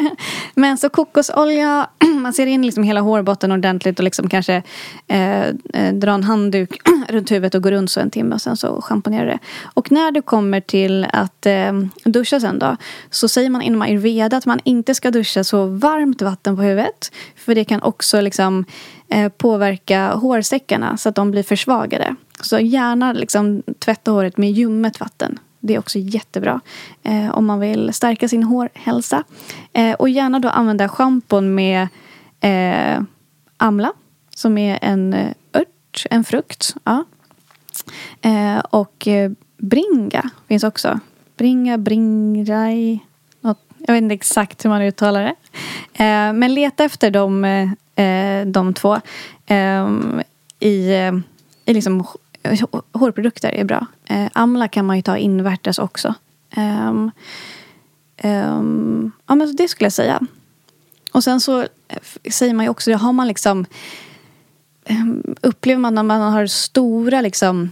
Men 0.54 0.78
så 0.78 0.88
kokosolja, 0.88 1.86
man 2.20 2.32
ser 2.32 2.46
in 2.46 2.66
liksom 2.66 2.84
hela 2.84 3.00
hårbotten 3.00 3.52
ordentligt 3.52 3.98
och 3.98 4.04
liksom 4.04 4.28
kanske 4.28 4.62
eh, 5.08 5.40
eh, 5.48 5.94
dra 5.94 6.10
en 6.12 6.22
handduk 6.24 6.80
runt 7.08 7.30
huvudet 7.30 7.54
och 7.54 7.62
gå 7.62 7.70
runt 7.70 7.90
så 7.90 8.00
en 8.00 8.10
timme 8.10 8.34
och 8.34 8.40
sen 8.42 8.56
så 8.56 8.80
schamponerar 8.82 9.26
det. 9.26 9.38
Och 9.74 9.92
när 9.92 10.10
du 10.10 10.22
kommer 10.22 10.60
till 10.60 11.06
att 11.12 11.46
eh, 11.46 11.72
duscha 12.04 12.40
sen 12.40 12.58
då 12.58 12.76
så 13.10 13.28
säger 13.28 13.50
man 13.50 13.62
inom 13.62 13.82
ayurveda 13.82 14.36
att 14.36 14.46
man 14.46 14.60
inte 14.64 14.94
ska 14.94 15.10
duscha 15.10 15.44
så 15.44 15.66
varmt 15.66 16.22
vatten 16.22 16.56
på 16.56 16.62
huvudet. 16.62 17.12
För 17.36 17.54
det 17.54 17.64
kan 17.64 17.82
också 17.82 18.20
liksom 18.20 18.64
påverka 19.36 20.14
hårsäckarna 20.14 20.96
så 20.96 21.08
att 21.08 21.14
de 21.14 21.30
blir 21.30 21.42
försvagade. 21.42 22.16
Så 22.42 22.58
gärna 22.58 23.12
liksom 23.12 23.62
tvätta 23.78 24.10
håret 24.10 24.36
med 24.36 24.50
ljummet 24.52 25.00
vatten. 25.00 25.38
Det 25.60 25.74
är 25.74 25.78
också 25.78 25.98
jättebra 25.98 26.60
eh, 27.02 27.30
om 27.30 27.46
man 27.46 27.60
vill 27.60 27.92
stärka 27.94 28.28
sin 28.28 28.42
hårhälsa. 28.42 29.24
Eh, 29.72 29.92
och 29.94 30.08
gärna 30.08 30.38
då 30.38 30.48
använda 30.48 30.88
schampon 30.88 31.54
med 31.54 31.88
eh, 32.40 33.02
amla 33.56 33.92
som 34.34 34.58
är 34.58 34.78
en 34.82 35.14
eh, 35.14 35.28
ört, 35.52 36.06
en 36.10 36.24
frukt. 36.24 36.74
Ja. 36.84 37.04
Eh, 38.22 38.58
och 38.58 39.08
eh, 39.08 39.30
bringa 39.58 40.30
finns 40.48 40.64
också. 40.64 41.00
Bringa, 41.36 41.78
bringraj. 41.78 42.98
något- 43.40 43.66
Jag 43.78 43.94
vet 43.94 44.02
inte 44.02 44.14
exakt 44.14 44.64
hur 44.64 44.70
man 44.70 44.82
uttalar 44.82 45.22
det. 45.22 45.34
Eh, 46.04 46.32
men 46.32 46.54
leta 46.54 46.84
efter 46.84 47.10
de, 47.10 47.44
eh, 47.44 48.04
eh, 48.06 48.46
de 48.46 48.74
två 48.74 49.00
eh, 49.46 49.88
i, 50.60 50.90
i 51.64 51.74
liksom 51.74 52.04
hårprodukter 52.92 53.48
är 53.48 53.64
bra. 53.64 53.86
Eh, 54.04 54.26
amla 54.32 54.68
kan 54.68 54.86
man 54.86 54.96
ju 54.96 55.02
ta 55.02 55.16
invärtes 55.16 55.78
också. 55.78 56.14
Ehm, 56.50 57.10
ehm, 58.16 59.12
ja, 59.26 59.34
men 59.34 59.48
så 59.48 59.54
det 59.54 59.68
skulle 59.68 59.86
jag 59.86 59.92
säga. 59.92 60.20
Och 61.12 61.24
sen 61.24 61.40
så 61.40 61.60
eh, 61.60 62.30
säger 62.30 62.54
man 62.54 62.64
ju 62.64 62.70
också, 62.70 62.92
har 62.92 63.12
man 63.12 63.28
liksom 63.28 63.66
ehm, 64.84 65.34
upplever 65.40 65.80
man 65.80 65.94
när 65.94 66.02
man 66.02 66.32
har 66.32 66.46
stora 66.46 67.20
liksom 67.20 67.70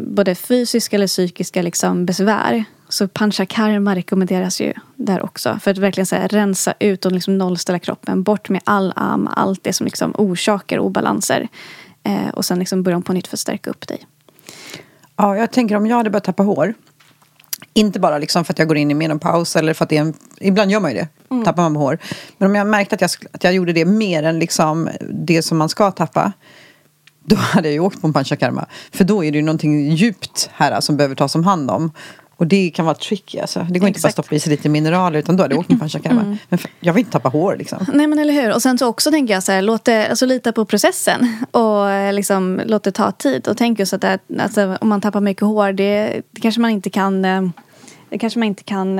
både 0.00 0.34
fysiska 0.34 0.96
eller 0.96 1.06
psykiska 1.06 1.62
liksom 1.62 2.06
besvär 2.06 2.64
så 2.92 3.08
panchakarma 3.08 3.94
rekommenderas 3.94 4.60
ju 4.60 4.72
där 4.96 5.22
också. 5.22 5.58
För 5.62 5.70
att 5.70 5.78
verkligen 5.78 6.06
så 6.06 6.16
här, 6.16 6.28
rensa 6.28 6.74
ut 6.78 7.06
och 7.06 7.12
liksom 7.12 7.38
nollställa 7.38 7.78
kroppen. 7.78 8.22
Bort 8.22 8.48
med 8.48 8.60
all 8.64 8.92
am, 8.96 9.28
allt 9.36 9.64
det 9.64 9.72
som 9.72 9.84
liksom 9.84 10.14
orsakar 10.18 10.78
obalanser. 10.78 11.48
Eh, 12.04 12.28
och 12.28 12.44
sen 12.44 12.58
liksom 12.58 12.82
börja 12.82 12.96
om 12.96 13.02
på 13.02 13.12
nytt 13.12 13.26
för 13.26 13.36
att 13.36 13.40
stärka 13.40 13.70
upp 13.70 13.88
dig. 13.88 14.06
Ja, 15.16 15.36
jag 15.36 15.50
tänker 15.52 15.76
om 15.76 15.86
jag 15.86 15.96
hade 15.96 16.10
börjat 16.10 16.24
tappa 16.24 16.42
hår. 16.42 16.74
Inte 17.74 18.00
bara 18.00 18.18
liksom 18.18 18.44
för 18.44 18.52
att 18.52 18.58
jag 18.58 18.68
går 18.68 18.76
in 18.76 18.90
i 18.90 18.94
menopaus 18.94 19.56
eller 19.56 19.74
för 19.74 19.84
att 19.84 19.88
det 19.88 19.96
är 19.96 20.00
en, 20.00 20.14
Ibland 20.40 20.70
gör 20.70 20.80
man 20.80 20.90
ju 20.90 20.96
det, 20.96 21.08
Mm. 21.30 21.44
tappar 21.44 21.62
man 21.62 21.76
hår. 21.76 21.98
Men 22.38 22.50
om 22.50 22.54
jag 22.54 22.66
märkte 22.66 22.94
att 22.94 23.00
jag, 23.00 23.10
att 23.32 23.44
jag 23.44 23.52
gjorde 23.54 23.72
det 23.72 23.84
mer 23.84 24.22
än 24.22 24.38
liksom 24.38 24.88
det 25.10 25.42
som 25.42 25.58
man 25.58 25.68
ska 25.68 25.90
tappa. 25.90 26.32
Då 27.24 27.36
hade 27.38 27.68
jag 27.68 27.72
ju 27.72 27.80
åkt 27.80 28.00
på 28.00 28.06
en 28.06 28.12
panchakarma. 28.12 28.66
För 28.92 29.04
då 29.04 29.24
är 29.24 29.32
det 29.32 29.38
ju 29.38 29.44
någonting 29.44 29.90
djupt 29.90 30.50
här 30.52 30.80
som 30.80 30.96
behöver 30.96 31.14
tas 31.14 31.34
om 31.34 31.44
hand 31.44 31.70
om. 31.70 31.90
Och 32.36 32.46
det 32.46 32.70
kan 32.70 32.84
vara 32.84 32.94
tricky 32.94 33.38
alltså. 33.38 33.58
Det 33.58 33.64
går 33.66 33.74
inte 33.74 33.80
bara 33.80 33.88
att 33.88 33.96
Exakt. 33.96 34.12
stoppa 34.12 34.34
i 34.34 34.40
sig 34.40 34.50
lite 34.50 34.68
mineraler 34.68 35.18
utan 35.18 35.36
då 35.36 35.44
hade 35.44 35.54
jag 35.54 35.60
åkt 35.60 35.70
en 35.70 35.78
panchakarma. 35.78 36.36
Men 36.48 36.58
jag 36.80 36.92
vill 36.92 37.00
inte 37.00 37.12
tappa 37.12 37.28
hår 37.28 37.56
liksom. 37.56 37.86
Nej 37.92 38.06
men 38.06 38.18
eller 38.18 38.32
hur. 38.32 38.54
Och 38.54 38.62
sen 38.62 38.78
så 38.78 38.86
också 38.86 39.10
tänker 39.10 39.34
jag 39.34 39.42
så 39.42 39.52
här, 39.52 39.62
låt 39.62 39.84
det, 39.84 40.08
alltså 40.08 40.26
lita 40.26 40.52
på 40.52 40.64
processen. 40.64 41.36
Och 41.50 41.90
eh, 41.90 42.12
liksom 42.12 42.60
låt 42.66 42.82
det 42.82 42.92
ta 42.92 43.12
tid. 43.12 43.48
Och 43.48 43.56
tänk 43.56 43.78
just 43.78 43.92
att 43.92 44.00
det, 44.00 44.18
alltså, 44.38 44.76
om 44.80 44.88
man 44.88 45.00
tappar 45.00 45.20
mycket 45.20 45.42
hår, 45.42 45.72
det, 45.72 46.22
det 46.30 46.40
kanske 46.40 46.60
man 46.60 46.70
inte 46.70 46.90
kan, 46.90 47.24
eh, 47.24 47.42
det 48.08 48.18
kanske 48.18 48.38
man 48.38 48.48
inte 48.48 48.62
kan 48.64 48.98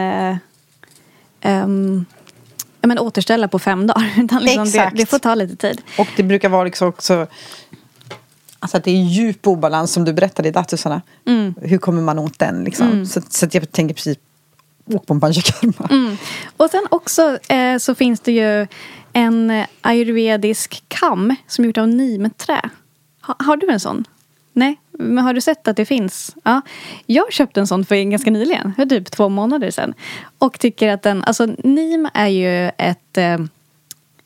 ja, 2.83 2.89
men 2.89 2.99
återställa 2.99 3.49
på 3.49 3.59
fem 3.59 3.87
dagar. 3.87 4.13
Utan 4.19 4.43
liksom 4.43 4.65
det, 4.65 4.69
Exakt. 4.69 4.97
det 4.97 5.07
får 5.07 5.19
ta 5.19 5.35
lite 5.35 5.57
tid. 5.57 5.81
Och 5.99 6.09
det 6.17 6.23
brukar 6.23 6.49
vara 6.49 6.65
liksom 6.65 6.89
också 6.89 7.27
Alltså 8.63 8.77
att 8.77 8.85
det 8.85 8.91
är 8.91 9.03
djup 9.03 9.47
obalans 9.47 9.93
som 9.93 10.05
du 10.05 10.13
berättade 10.13 10.49
i 10.49 10.53
datusarna. 10.53 11.03
Mm. 11.27 11.55
Hur 11.61 11.79
kommer 11.79 12.03
man 12.03 12.19
åt 12.19 12.39
den 12.39 12.65
liksom? 12.65 13.07
Så, 13.07 13.21
så 13.29 13.47
att 13.47 13.55
jag 13.55 13.73
tänker 13.73 13.95
precis 13.95 14.19
Åk 14.85 15.07
på 15.07 15.15
en 15.15 15.21
panchakarma. 15.21 15.89
Mm. 15.91 16.17
Och 16.57 16.71
sen 16.71 16.87
också 16.91 17.39
eh, 17.49 17.79
så 17.79 17.95
finns 17.95 18.21
det 18.21 18.33
ju 18.33 18.67
en 19.13 19.65
ayurvedisk 19.81 20.85
kam 20.89 21.37
som 21.47 21.65
är 21.65 21.67
gjord 21.67 21.79
av 21.79 21.89
nimträ. 21.89 22.71
Ha, 23.23 23.37
har 23.39 23.57
du 23.57 23.71
en 23.71 23.81
sån? 23.81 24.05
Nej, 24.53 24.81
men 24.91 25.25
har 25.25 25.35
du 25.35 25.41
sett 25.41 25.69
att 25.69 25.77
det 25.77 25.85
finns? 25.85 26.37
Ja. 26.43 26.61
Jag 27.07 27.33
köpte 27.33 27.61
en 27.61 27.67
sån 27.67 27.85
för 27.85 28.11
ganska 28.11 28.31
nyligen, 28.31 28.75
för 28.75 28.87
typ 28.87 29.11
två 29.11 29.29
månader 29.29 29.71
sedan. 29.71 29.95
Och 30.39 30.59
tycker 30.59 30.89
att 30.89 31.03
den, 31.03 31.25
alltså 31.25 31.47
nim 31.47 32.09
är 32.15 32.29
ju 32.29 32.69
ett, 32.69 33.19
eh, 33.19 33.41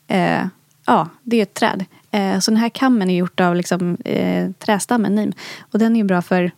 eh, 0.07 0.47
ja 0.85 1.09
det 1.23 1.37
är 1.37 1.43
ett 1.43 1.53
träd. 1.53 1.85
Eh, 2.11 2.39
så 2.39 2.51
den 2.51 2.57
här 2.57 2.69
kammen 2.69 3.09
är 3.09 3.15
gjort 3.15 3.39
av 3.39 3.55
liksom, 3.55 3.97
eh, 4.05 4.49
trästammen 4.59 5.15
nim. 5.15 5.33
Och 5.71 5.79
den 5.79 5.95
är 5.95 5.99
ju 5.99 6.03
bra 6.03 6.21
för 6.21 6.51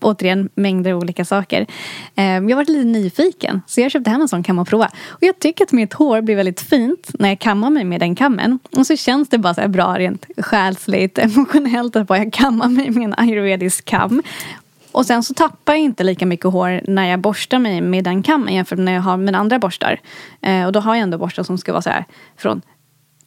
återigen 0.00 0.48
mängder 0.54 0.92
av 0.92 0.98
olika 0.98 1.24
saker. 1.24 1.66
Eh, 2.14 2.24
jag 2.24 2.42
har 2.42 2.54
varit 2.54 2.68
lite 2.68 2.84
nyfiken 2.84 3.62
så 3.66 3.80
jag 3.80 3.90
köpte 3.90 4.10
hem 4.10 4.20
en 4.20 4.28
sån 4.28 4.42
kam 4.42 4.58
och 4.58 4.68
prova. 4.68 4.90
Och 5.08 5.22
jag 5.22 5.38
tycker 5.38 5.64
att 5.64 5.72
mitt 5.72 5.92
hår 5.92 6.20
blir 6.20 6.36
väldigt 6.36 6.60
fint 6.60 7.10
när 7.18 7.28
jag 7.28 7.38
kammar 7.38 7.70
mig 7.70 7.84
med 7.84 8.00
den 8.00 8.14
kammen. 8.14 8.58
Och 8.76 8.86
så 8.86 8.96
känns 8.96 9.28
det 9.28 9.38
bara 9.38 9.54
så 9.54 9.60
här 9.60 9.68
bra 9.68 9.98
rent 9.98 10.26
själsligt, 10.36 11.18
emotionellt 11.18 11.96
att 11.96 12.06
bara 12.06 12.18
jag 12.18 12.32
kammar 12.32 12.68
mig 12.68 12.90
med 12.90 13.04
en 13.04 13.14
ayurvedisk 13.16 13.84
kam. 13.84 14.22
Och 14.92 15.06
sen 15.06 15.22
så 15.22 15.34
tappar 15.34 15.72
jag 15.72 15.82
inte 15.82 16.04
lika 16.04 16.26
mycket 16.26 16.46
hår 16.46 16.80
när 16.84 17.06
jag 17.06 17.20
borstar 17.20 17.58
mig 17.58 17.80
med 17.80 18.04
den 18.04 18.22
kammen 18.22 18.54
jämfört 18.54 18.78
med 18.78 18.84
när 18.84 18.92
jag 18.92 19.02
har 19.02 19.16
mina 19.16 19.38
andra 19.38 19.58
borstar. 19.58 20.00
Eh, 20.40 20.66
och 20.66 20.72
då 20.72 20.80
har 20.80 20.94
jag 20.94 21.02
ändå 21.02 21.18
borstar 21.18 21.42
som 21.42 21.58
ska 21.58 21.72
vara 21.72 21.82
så 21.82 21.90
här 21.90 22.04
från 22.36 22.62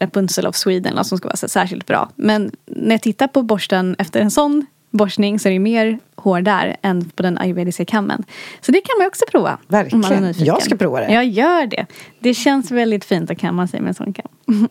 Rapunzel 0.01 0.47
of 0.47 0.55
Sweden 0.55 0.97
alltså, 0.97 1.09
som 1.09 1.17
ska 1.17 1.27
vara 1.27 1.35
särskilt 1.35 1.85
bra. 1.85 2.09
Men 2.15 2.51
när 2.65 2.91
jag 2.91 3.01
tittar 3.01 3.27
på 3.27 3.43
borsten 3.43 3.95
efter 3.99 4.21
en 4.21 4.31
sån 4.31 4.65
borstning 4.91 5.39
så 5.39 5.49
är 5.49 5.53
det 5.53 5.59
mer 5.59 5.99
hår 6.15 6.41
där 6.41 6.75
än 6.81 7.09
på 7.09 7.23
den 7.23 7.37
ayurvediska 7.37 7.85
kammen. 7.85 8.23
Så 8.61 8.71
det 8.71 8.81
kan 8.81 8.95
man 8.99 9.07
också 9.07 9.25
prova. 9.31 9.57
Verkligen. 9.67 10.33
Jag 10.37 10.61
ska 10.63 10.75
prova 10.75 10.99
det. 10.99 11.13
Jag 11.13 11.25
gör 11.25 11.65
det. 11.65 11.85
Det 12.19 12.33
känns 12.33 12.71
väldigt 12.71 13.05
fint 13.05 13.31
att 13.31 13.37
kamma 13.37 13.67
sig 13.67 13.79
med 13.79 13.87
en 13.87 13.93
sån 13.93 14.13
kam. 14.13 14.27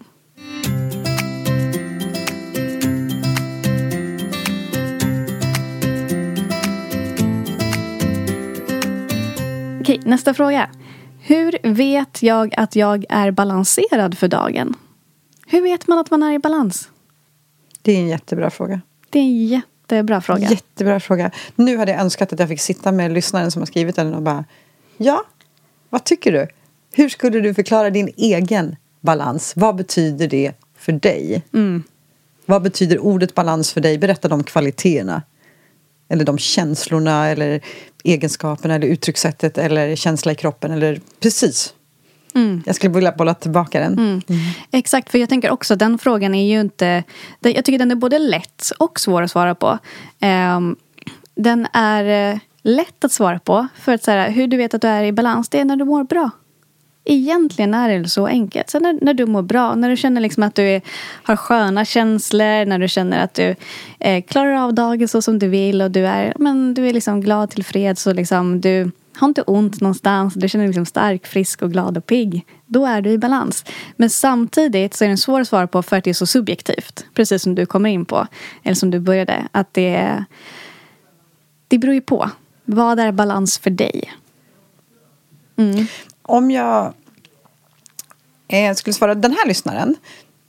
Okej, 9.80 10.00
nästa 10.04 10.34
fråga. 10.34 10.70
Hur 11.20 11.74
vet 11.74 12.22
jag 12.22 12.54
att 12.56 12.76
jag 12.76 13.04
är 13.08 13.30
balanserad 13.30 14.18
för 14.18 14.28
dagen? 14.28 14.76
Hur 15.50 15.62
vet 15.62 15.86
man 15.86 15.98
att 15.98 16.10
man 16.10 16.22
är 16.22 16.32
i 16.32 16.38
balans? 16.38 16.88
Det 17.82 17.92
är 17.92 17.96
en 17.96 18.08
jättebra 18.08 18.50
fråga. 18.50 18.80
Det 19.10 19.18
är 19.18 19.22
en 19.22 19.46
jättebra 19.46 20.20
fråga. 20.20 20.50
Jättebra 20.50 21.00
fråga. 21.00 21.30
Nu 21.56 21.76
hade 21.76 21.92
jag 21.92 22.00
önskat 22.00 22.32
att 22.32 22.38
jag 22.38 22.48
fick 22.48 22.60
sitta 22.60 22.92
med 22.92 23.12
lyssnaren 23.12 23.50
som 23.50 23.62
har 23.62 23.66
skrivit 23.66 23.96
den 23.96 24.14
och 24.14 24.22
bara 24.22 24.44
Ja, 24.96 25.24
vad 25.88 26.04
tycker 26.04 26.32
du? 26.32 26.48
Hur 26.92 27.08
skulle 27.08 27.40
du 27.40 27.54
förklara 27.54 27.90
din 27.90 28.10
egen 28.16 28.76
balans? 29.00 29.52
Vad 29.56 29.76
betyder 29.76 30.28
det 30.28 30.52
för 30.76 30.92
dig? 30.92 31.42
Mm. 31.52 31.82
Vad 32.46 32.62
betyder 32.62 32.98
ordet 32.98 33.34
balans 33.34 33.72
för 33.72 33.80
dig? 33.80 33.98
Berätta 33.98 34.28
de 34.28 34.44
kvaliteterna. 34.44 35.22
Eller 36.08 36.24
de 36.24 36.38
känslorna 36.38 37.28
eller 37.28 37.60
egenskaperna 38.04 38.74
eller 38.74 38.86
uttryckssättet 38.86 39.58
eller 39.58 39.96
känsla 39.96 40.32
i 40.32 40.34
kroppen 40.34 40.70
eller 40.70 41.00
precis. 41.20 41.74
Mm. 42.34 42.62
Jag 42.66 42.74
skulle 42.74 42.94
vilja 42.94 43.12
bolla 43.12 43.34
tillbaka 43.34 43.80
den. 43.80 43.98
Exakt, 44.70 45.10
för 45.10 45.18
jag 45.18 45.28
tänker 45.28 45.50
också 45.50 45.76
den 45.76 45.98
frågan 45.98 46.34
är 46.34 46.50
ju 46.50 46.60
inte... 46.60 47.04
Jag 47.40 47.64
tycker 47.64 47.78
den 47.78 47.90
är 47.90 47.94
både 47.94 48.18
lätt 48.18 48.70
och 48.78 49.00
svår 49.00 49.22
att 49.22 49.30
svara 49.30 49.54
på. 49.54 49.78
Ehm, 50.20 50.76
den 51.34 51.66
är 51.72 52.32
eh, 52.32 52.38
lätt 52.62 53.04
att 53.04 53.12
svara 53.12 53.38
på. 53.38 53.66
För 53.76 53.94
att 53.94 54.02
så 54.02 54.10
här, 54.10 54.30
hur 54.30 54.46
du 54.46 54.56
vet 54.56 54.74
att 54.74 54.82
du 54.82 54.88
är 54.88 55.04
i 55.04 55.12
balans, 55.12 55.48
det 55.48 55.60
är 55.60 55.64
när 55.64 55.76
du 55.76 55.84
mår 55.84 56.04
bra. 56.04 56.30
Egentligen 57.04 57.74
är 57.74 57.98
det 57.98 58.08
så 58.08 58.26
enkelt. 58.26 58.70
Sen 58.70 58.82
när, 58.82 58.98
när 59.02 59.14
du 59.14 59.26
mår 59.26 59.42
bra, 59.42 59.74
när 59.74 59.90
du 59.90 59.96
känner 59.96 60.20
liksom 60.20 60.42
att 60.42 60.54
du 60.54 60.62
är, 60.62 60.82
har 61.22 61.36
sköna 61.36 61.84
känslor, 61.84 62.64
när 62.64 62.78
du 62.78 62.88
känner 62.88 63.24
att 63.24 63.34
du 63.34 63.56
eh, 63.98 64.24
klarar 64.24 64.54
av 64.54 64.74
dagen 64.74 65.08
så 65.08 65.22
som 65.22 65.38
du 65.38 65.48
vill 65.48 65.82
och 65.82 65.90
du 65.90 66.06
är, 66.06 66.34
men 66.38 66.74
du 66.74 66.88
är 66.88 66.92
liksom 66.92 67.20
glad, 67.20 67.50
tillfreds 67.50 68.06
och 68.06 68.14
liksom 68.14 68.60
du 68.60 68.90
har 69.16 69.28
inte 69.28 69.42
ont 69.42 69.80
någonstans. 69.80 70.34
Du 70.34 70.48
känner 70.48 70.62
dig 70.64 70.68
liksom 70.68 70.86
stark, 70.86 71.26
frisk 71.26 71.62
och 71.62 71.72
glad 71.72 71.98
och 71.98 72.06
pigg. 72.06 72.46
Då 72.66 72.86
är 72.86 73.00
du 73.02 73.10
i 73.10 73.18
balans. 73.18 73.64
Men 73.96 74.10
samtidigt 74.10 74.94
så 74.94 75.04
är 75.04 75.08
den 75.08 75.18
svår 75.18 75.40
att 75.40 75.48
svara 75.48 75.66
på 75.66 75.82
för 75.82 75.96
att 75.96 76.04
det 76.04 76.10
är 76.10 76.14
så 76.14 76.26
subjektivt. 76.26 77.04
Precis 77.14 77.42
som 77.42 77.54
du 77.54 77.66
kommer 77.66 77.90
in 77.90 78.04
på. 78.04 78.26
Eller 78.62 78.74
som 78.74 78.90
du 78.90 79.00
började. 79.00 79.48
Att 79.52 79.74
det, 79.74 79.94
är- 79.94 80.24
det 81.68 81.78
beror 81.78 81.94
ju 81.94 82.00
på. 82.00 82.30
Vad 82.64 83.00
är 83.00 83.12
balans 83.12 83.58
för 83.58 83.70
dig? 83.70 84.12
Mm. 85.56 85.86
Om 86.22 86.50
jag 86.50 86.94
eh, 88.48 88.74
skulle 88.74 88.94
svara 88.94 89.14
den 89.14 89.32
här 89.32 89.48
lyssnaren 89.48 89.96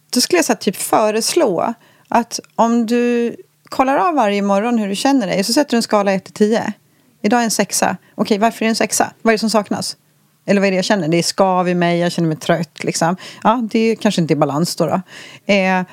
då 0.09 0.21
skulle 0.21 0.37
jag 0.37 0.45
så 0.45 0.51
här, 0.53 0.57
typ 0.59 0.75
föreslå 0.75 1.73
att 2.07 2.39
om 2.55 2.85
du 2.85 3.35
kollar 3.69 3.97
av 3.97 4.15
varje 4.15 4.41
morgon 4.41 4.77
hur 4.77 4.87
du 4.87 4.95
känner 4.95 5.27
dig 5.27 5.43
så 5.43 5.53
sätter 5.53 5.71
du 5.71 5.75
en 5.75 5.83
skala 5.83 6.13
1 6.13 6.23
till 6.23 6.33
10. 6.33 6.73
Idag 7.21 7.39
är 7.39 7.43
en 7.43 7.51
sexa. 7.51 7.97
Okej, 8.15 8.37
varför 8.37 8.65
är 8.65 8.67
det 8.67 8.71
en 8.71 8.75
sexa? 8.75 9.13
Vad 9.21 9.31
är 9.31 9.35
det 9.35 9.39
som 9.39 9.49
saknas? 9.49 9.97
Eller 10.45 10.61
vad 10.61 10.67
är 10.67 10.71
det 10.71 10.75
jag 10.75 10.85
känner? 10.85 11.07
Det 11.07 11.17
är 11.17 11.23
skav 11.23 11.69
i 11.69 11.75
mig, 11.75 11.99
jag 11.99 12.11
känner 12.11 12.27
mig 12.27 12.37
trött. 12.37 12.83
Liksom. 12.83 13.15
Ja, 13.43 13.67
det 13.71 13.95
kanske 13.95 14.21
inte 14.21 14.33
är 14.33 14.35
balans 14.35 14.75
då. 14.75 14.85
då. 14.85 15.01
Eh, 15.53 15.83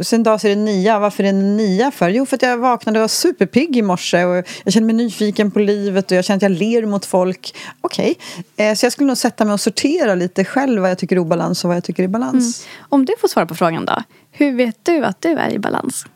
sen 0.00 0.22
dag 0.22 0.40
så 0.40 0.46
är 0.46 0.48
det 0.48 0.62
nia. 0.62 0.98
Varför 0.98 1.24
är 1.24 1.32
det 1.32 1.38
nia 1.38 1.90
för? 1.90 2.08
Jo, 2.08 2.26
för 2.26 2.36
att 2.36 2.42
jag 2.42 2.58
vaknade 2.58 2.98
och 2.98 3.02
var 3.02 3.08
superpigg 3.08 3.76
i 3.76 3.82
morse 3.82 4.24
och 4.24 4.36
jag 4.64 4.72
känner 4.72 4.86
mig 4.86 4.94
nyfiken 4.94 5.50
på 5.50 5.58
livet 5.58 6.10
och 6.10 6.16
jag 6.16 6.24
känner 6.24 6.36
att 6.36 6.42
jag 6.42 6.52
ler 6.52 6.86
mot 6.86 7.04
folk. 7.04 7.56
Okej, 7.80 8.14
eh, 8.56 8.74
så 8.74 8.86
jag 8.86 8.92
skulle 8.92 9.06
nog 9.06 9.16
sätta 9.16 9.44
mig 9.44 9.54
och 9.54 9.60
sortera 9.60 10.14
lite 10.14 10.44
själv 10.44 10.82
vad 10.82 10.90
jag 10.90 10.98
tycker 10.98 11.16
är 11.16 11.20
obalans 11.20 11.64
och 11.64 11.68
vad 11.68 11.76
jag 11.76 11.84
tycker 11.84 12.04
är 12.04 12.08
balans. 12.08 12.66
Om 12.78 13.04
du 13.04 13.14
får 13.20 13.28
svara 13.28 13.46
på 13.46 13.54
frågan 13.54 13.84
då. 13.84 14.02
Hur 14.30 14.56
vet 14.56 14.76
du 14.82 15.04
att 15.04 15.22
du 15.22 15.28
är 15.28 15.50
i 15.50 15.58
balans? 15.58 16.06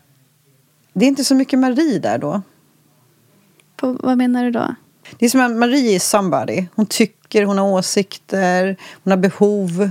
Det 0.93 1.05
är 1.05 1.09
inte 1.09 1.25
så 1.25 1.35
mycket 1.35 1.59
Marie 1.59 1.99
där 1.99 2.19
då. 2.19 2.43
På, 3.81 3.97
vad 4.03 4.19
menar 4.19 4.45
du 4.45 4.51
då? 4.51 4.75
Det 5.19 5.27
är 5.27 5.31
som 5.31 5.41
att 5.41 5.53
Marie 5.53 5.95
är 5.95 5.99
somebody. 5.99 6.67
Hon 6.75 6.87
tycker, 6.87 7.45
hon 7.45 7.59
har 7.59 7.69
åsikter, 7.69 8.77
hon 9.05 9.11
har 9.11 9.19
behov. 9.19 9.91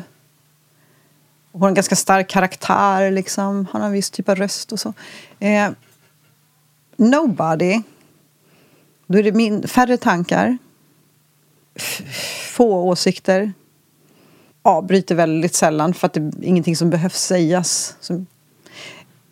Hon 1.52 1.62
har 1.62 1.68
en 1.68 1.74
ganska 1.74 1.96
stark 1.96 2.28
karaktär, 2.28 3.12
liksom. 3.12 3.68
Har 3.72 3.80
en 3.80 3.92
viss 3.92 4.10
typ 4.10 4.30
av 4.30 4.36
röst 4.36 4.72
och 4.72 4.80
så. 4.80 4.94
Eh, 5.40 5.70
nobody. 6.98 7.82
Då 9.08 9.18
är 9.18 9.24
det 9.24 9.32
min, 9.32 9.68
färre 9.68 9.98
tankar. 9.98 10.58
Få 12.56 12.84
åsikter. 12.84 13.54
Avbryter 14.62 15.16
väldigt 15.16 15.56
sällan 15.56 15.94
för 15.94 16.08
att 16.08 16.14
det 16.14 16.20
är 16.20 16.44
ingenting 16.44 16.76
som 16.76 16.90
behövs 16.90 17.22
sägas. 17.22 17.96
Så, 18.00 18.26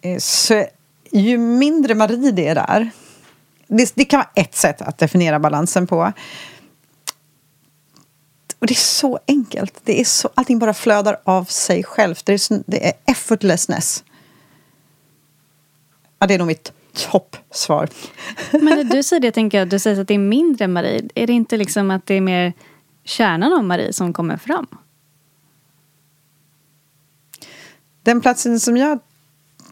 eh, 0.02 0.18
så 0.20 0.66
ju 1.12 1.38
mindre 1.38 1.96
Marie 1.96 2.32
det 2.32 2.48
är 2.48 2.56
där 2.56 2.92
det, 3.68 3.92
det 3.96 4.06
kan 4.06 4.18
vara 4.18 4.30
ett 4.36 4.56
sätt 4.56 4.82
att 4.82 4.98
definiera 4.98 5.40
balansen 5.40 5.88
på. 5.88 6.14
Och 8.60 8.68
det 8.68 8.74
är 8.74 8.76
så 8.76 9.20
enkelt. 9.28 9.82
Det 9.84 10.00
är 10.02 10.06
så, 10.06 10.30
allting 10.36 10.60
bara 10.60 10.74
flödar 10.74 11.18
av 11.24 11.44
sig 11.46 11.84
självt. 11.84 12.26
Det 12.26 12.34
är, 12.34 12.38
så- 12.38 12.64
det 12.68 12.88
är 12.88 12.94
effortlessness. 13.06 14.04
Ja, 16.20 16.28
det 16.28 16.34
är 16.34 16.38
nog 16.38 16.48
mitt 16.48 16.72
toppsvar. 17.12 17.90
Men 18.52 18.64
när 18.66 18.84
du 18.84 19.04
säger 19.04 19.20
det 19.22 19.32
tänker 19.32 19.58
jag, 19.60 19.70
du 19.70 19.80
säger 19.80 20.02
att 20.02 20.08
det 20.08 20.14
är 20.14 20.18
mindre 20.20 20.68
Marie. 20.68 21.10
Är 21.16 21.28
det 21.28 21.34
inte 21.34 21.58
liksom 21.58 21.92
att 21.92 22.06
det 22.06 22.14
är 22.14 22.22
mer 22.22 22.54
kärnan 23.04 23.54
av 23.54 23.64
Marie 23.64 23.94
som 23.94 24.14
kommer 24.14 24.38
fram? 24.38 24.68
Den 28.04 28.22
platsen 28.22 28.60
som 28.60 28.78
jag 28.78 29.00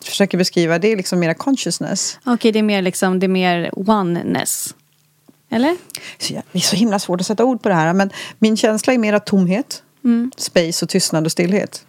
försöker 0.07 0.37
beskriva 0.37 0.79
det 0.79 0.91
är 0.91 0.97
liksom 0.97 1.19
mera 1.19 1.33
consciousness. 1.33 2.19
Okej, 2.23 2.51
det 2.51 2.59
är 2.59 2.63
mer 2.63 2.81
liksom, 2.81 3.19
det 3.19 3.25
är 3.25 3.27
mer 3.27 3.69
oneness. 3.73 4.75
Eller? 5.49 5.77
Så 6.17 6.33
Det 6.33 6.59
är 6.59 6.59
så 6.59 6.75
himla 6.75 6.99
svårt 6.99 7.21
att 7.21 7.27
sätta 7.27 7.45
ord 7.45 7.61
på 7.61 7.69
det 7.69 7.75
här. 7.75 7.93
Men 7.93 8.09
min 8.39 8.57
känsla 8.57 8.93
är 8.93 8.97
mera 8.97 9.19
tomhet, 9.19 9.83
space 10.37 10.85
och 10.85 10.89
tystnad 10.89 11.25
och 11.25 11.31
stillhet. 11.31 11.85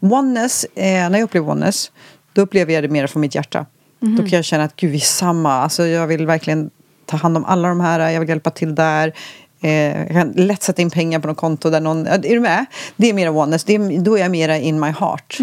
Oneness, 0.00 0.64
eh, 0.64 1.10
när 1.10 1.18
jag 1.18 1.22
upplever 1.22 1.50
oneness, 1.50 1.92
då 2.32 2.42
upplever 2.42 2.72
jag 2.72 2.84
det 2.84 2.88
mer 2.88 3.06
från 3.06 3.20
mitt 3.20 3.34
hjärta. 3.34 3.66
Då 4.00 4.22
kan 4.22 4.30
jag 4.30 4.44
känna 4.44 4.64
att 4.64 4.76
gud, 4.76 4.90
vi 4.90 4.96
är 4.96 5.00
samma. 5.00 5.52
Alltså, 5.52 5.86
jag 5.86 6.06
vill 6.06 6.26
verkligen 6.26 6.70
ta 7.06 7.16
hand 7.16 7.36
om 7.36 7.44
alla 7.44 7.68
de 7.68 7.80
här. 7.80 8.10
Jag 8.10 8.20
vill 8.20 8.28
hjälpa 8.28 8.50
till 8.50 8.74
där. 8.74 9.12
Eh, 9.60 9.70
jag 9.98 10.08
kan 10.08 10.28
lätt 10.28 10.62
sätta 10.62 10.82
in 10.82 10.90
pengar 10.90 11.18
på 11.18 11.28
något 11.28 11.36
konto 11.36 11.70
där 11.70 11.80
någon... 11.80 12.06
Är 12.06 12.18
du 12.18 12.40
med? 12.40 12.66
Det 12.96 13.10
är 13.10 13.14
mera 13.14 13.30
oneness. 13.30 13.64
Det 13.64 13.74
är, 13.74 14.00
då 14.00 14.18
är 14.18 14.22
jag 14.22 14.30
mera 14.30 14.58
in 14.58 14.80
my 14.80 14.90
heart. 14.90 15.38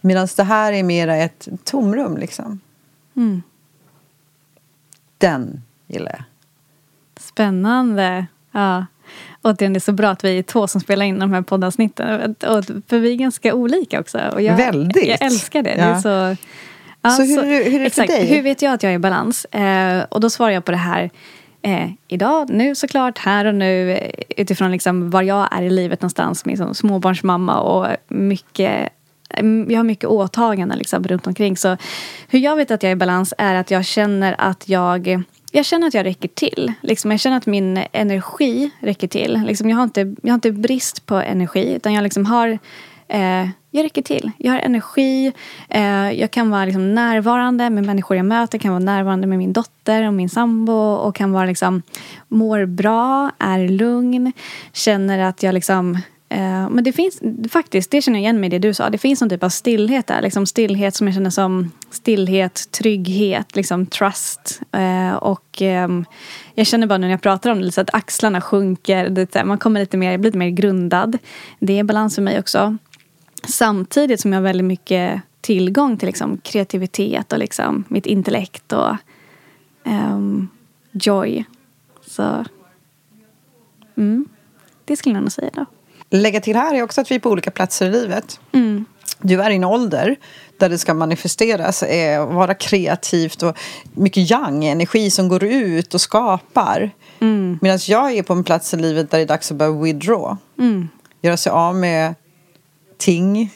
Medan 0.00 0.28
det 0.36 0.42
här 0.42 0.72
är 0.72 0.82
mera 0.82 1.16
ett 1.16 1.48
tomrum, 1.64 2.16
liksom. 2.16 2.60
Den 5.18 5.62
gillar 5.86 6.10
jag. 6.12 6.22
Spännande. 7.20 8.26
Ja. 8.52 8.86
Och 9.42 9.56
det 9.56 9.64
är 9.64 9.78
så 9.80 9.92
bra 9.92 10.10
att 10.10 10.24
vi 10.24 10.38
är 10.38 10.42
två 10.42 10.66
som 10.66 10.80
spelar 10.80 11.06
in 11.06 11.18
de 11.18 11.32
här 11.32 11.42
poddavsnitten. 11.42 12.34
Och, 12.46 12.64
för 12.88 12.98
vi 12.98 13.12
är 13.12 13.16
ganska 13.16 13.54
olika 13.54 14.00
också. 14.00 14.18
Och 14.32 14.42
jag, 14.42 14.56
Väldigt. 14.56 15.06
Jag 15.06 15.22
älskar 15.22 15.62
det. 15.62 15.70
det 15.74 15.76
Ja. 15.80 15.84
är 15.86 16.00
så, 16.00 16.36
ja, 17.02 17.10
Så 17.10 17.22
hur 17.22 17.38
är 17.38 17.46
det- 17.64 17.70
hur 17.70 17.80
är 17.80 17.84
det 17.84 17.90
för 17.90 18.02
exakt. 18.02 18.08
dig? 18.08 18.26
Hur 18.26 18.42
vet 18.42 18.62
jag 18.62 18.72
att 18.72 18.82
jag 18.82 18.92
är 18.92 18.96
i 18.96 18.98
balans? 18.98 19.44
Eh, 19.44 20.04
och 20.08 20.20
då 20.20 20.30
svarar 20.30 20.50
jag 20.50 20.64
på 20.64 20.70
det 20.70 20.76
här 20.78 21.10
eh, 21.62 21.90
idag, 22.08 22.50
nu 22.50 22.74
såklart, 22.74 23.18
här 23.18 23.44
och 23.44 23.54
nu 23.54 23.92
eh, 23.92 24.10
utifrån 24.36 24.70
liksom 24.72 25.10
var 25.10 25.22
jag 25.22 25.48
är 25.52 25.62
i 25.62 25.70
livet 25.70 26.00
någonstans 26.02 26.44
med 26.44 26.52
liksom 26.52 26.74
småbarnsmamma 26.74 27.60
och 27.60 27.86
mycket 28.08 28.88
jag 29.68 29.78
har 29.78 29.84
mycket 29.84 30.08
åtaganden 30.08 30.78
liksom 30.78 31.04
runt 31.04 31.26
omkring. 31.26 31.56
Så 31.56 31.76
hur 32.28 32.38
jag 32.38 32.56
vet 32.56 32.70
att 32.70 32.82
jag 32.82 32.90
är 32.90 32.96
i 32.96 32.96
balans 32.96 33.34
är 33.38 33.54
att 33.54 33.70
jag 33.70 33.84
känner 33.84 34.34
att 34.38 34.68
jag 34.68 35.24
jag 35.52 35.66
känner 35.66 35.86
att 35.86 35.94
jag 35.94 36.06
räcker 36.06 36.28
till. 36.28 36.72
Liksom, 36.80 37.10
jag 37.10 37.20
känner 37.20 37.36
att 37.36 37.46
min 37.46 37.84
energi 37.92 38.70
räcker 38.80 39.08
till. 39.08 39.42
Liksom, 39.46 39.70
jag, 39.70 39.76
har 39.76 39.84
inte, 39.84 40.00
jag 40.22 40.30
har 40.30 40.34
inte 40.34 40.52
brist 40.52 41.06
på 41.06 41.14
energi. 41.14 41.74
Utan 41.74 41.94
jag 41.94 42.02
liksom 42.02 42.26
har... 42.26 42.58
Eh, 43.08 43.48
jag 43.70 43.84
räcker 43.84 44.02
till. 44.02 44.30
Jag 44.38 44.52
har 44.52 44.58
energi. 44.58 45.32
Eh, 45.68 46.10
jag 46.12 46.30
kan 46.30 46.50
vara 46.50 46.64
liksom 46.64 46.94
närvarande 46.94 47.70
med 47.70 47.86
människor 47.86 48.16
jag 48.16 48.26
möter. 48.26 48.58
Jag 48.58 48.62
kan 48.62 48.72
vara 48.72 48.84
närvarande 48.84 49.26
med 49.26 49.38
min 49.38 49.52
dotter 49.52 50.06
och 50.06 50.14
min 50.14 50.28
sambo. 50.28 50.72
Och 50.72 51.14
kan 51.14 51.32
vara 51.32 51.46
liksom... 51.46 51.82
Mår 52.28 52.66
bra, 52.66 53.30
är 53.38 53.68
lugn. 53.68 54.32
Känner 54.72 55.18
att 55.18 55.42
jag 55.42 55.54
liksom 55.54 55.98
Eh, 56.32 56.70
men 56.70 56.84
det 56.84 56.92
finns 56.92 57.22
faktiskt, 57.50 57.90
det 57.90 58.02
känner 58.02 58.18
jag 58.18 58.22
igen 58.22 58.40
med 58.40 58.50
det 58.50 58.58
du 58.58 58.74
sa. 58.74 58.90
Det 58.90 58.98
finns 58.98 59.20
någon 59.20 59.30
typ 59.30 59.42
av 59.42 59.48
stillhet 59.48 60.06
där. 60.06 60.22
Liksom 60.22 60.46
stillhet 60.46 60.94
som 60.94 61.06
jag 61.06 61.14
känner 61.14 61.30
som 61.30 61.70
stillhet, 61.90 62.70
trygghet, 62.70 63.56
liksom 63.56 63.86
trust. 63.86 64.60
Eh, 64.72 65.14
och 65.14 65.62
ehm, 65.62 66.04
jag 66.54 66.66
känner 66.66 66.86
bara 66.86 66.98
nu 66.98 67.06
när 67.06 67.10
jag 67.10 67.22
pratar 67.22 67.50
om 67.50 67.60
det 67.60 67.72
så 67.72 67.80
att 67.80 67.94
axlarna 67.94 68.40
sjunker. 68.40 69.08
Det, 69.08 69.44
man 69.44 69.58
kommer 69.58 69.80
lite 69.80 69.96
mer, 69.96 70.18
blir 70.18 70.28
lite 70.28 70.38
mer 70.38 70.50
grundad. 70.50 71.18
Det 71.58 71.78
är 71.78 71.84
balans 71.84 72.14
för 72.14 72.22
mig 72.22 72.38
också. 72.38 72.76
Samtidigt 73.48 74.20
som 74.20 74.32
jag 74.32 74.40
har 74.40 74.44
väldigt 74.44 74.66
mycket 74.66 75.22
tillgång 75.40 75.96
till 75.96 76.06
liksom 76.06 76.38
kreativitet 76.38 77.32
och 77.32 77.38
liksom 77.38 77.84
mitt 77.88 78.06
intellekt 78.06 78.72
och 78.72 78.96
um, 79.84 80.48
joy. 80.92 81.44
Så 82.06 82.44
mm, 83.96 84.28
det 84.84 84.96
skulle 84.96 85.14
jag 85.14 85.22
nog 85.22 85.32
säga 85.32 85.50
då. 85.54 85.66
Lägga 86.10 86.40
till 86.40 86.56
här 86.56 86.74
är 86.74 86.82
också 86.82 87.00
att 87.00 87.10
vi 87.10 87.14
är 87.14 87.18
på 87.18 87.30
olika 87.30 87.50
platser 87.50 87.86
i 87.86 87.90
livet. 87.90 88.40
Mm. 88.52 88.84
Du 89.22 89.42
är 89.42 89.50
i 89.50 89.56
en 89.56 89.64
ålder 89.64 90.16
där 90.58 90.68
det 90.68 90.78
ska 90.78 90.94
manifesteras, 90.94 91.82
eh, 91.82 92.26
vara 92.26 92.54
kreativt 92.54 93.42
och 93.42 93.58
mycket 93.94 94.30
yang, 94.30 94.64
energi 94.64 95.10
som 95.10 95.28
går 95.28 95.44
ut 95.44 95.94
och 95.94 96.00
skapar. 96.00 96.90
Mm. 97.20 97.58
Medan 97.62 97.78
jag 97.88 98.12
är 98.12 98.22
på 98.22 98.32
en 98.32 98.44
plats 98.44 98.74
i 98.74 98.76
livet 98.76 99.10
där 99.10 99.18
det 99.18 99.24
är 99.24 99.28
dags 99.28 99.50
att 99.50 99.56
börja 99.56 99.72
withdraw. 99.72 100.36
Mm. 100.58 100.88
Göra 101.22 101.36
sig 101.36 101.52
av 101.52 101.76
med 101.76 102.14
ting. 102.98 103.52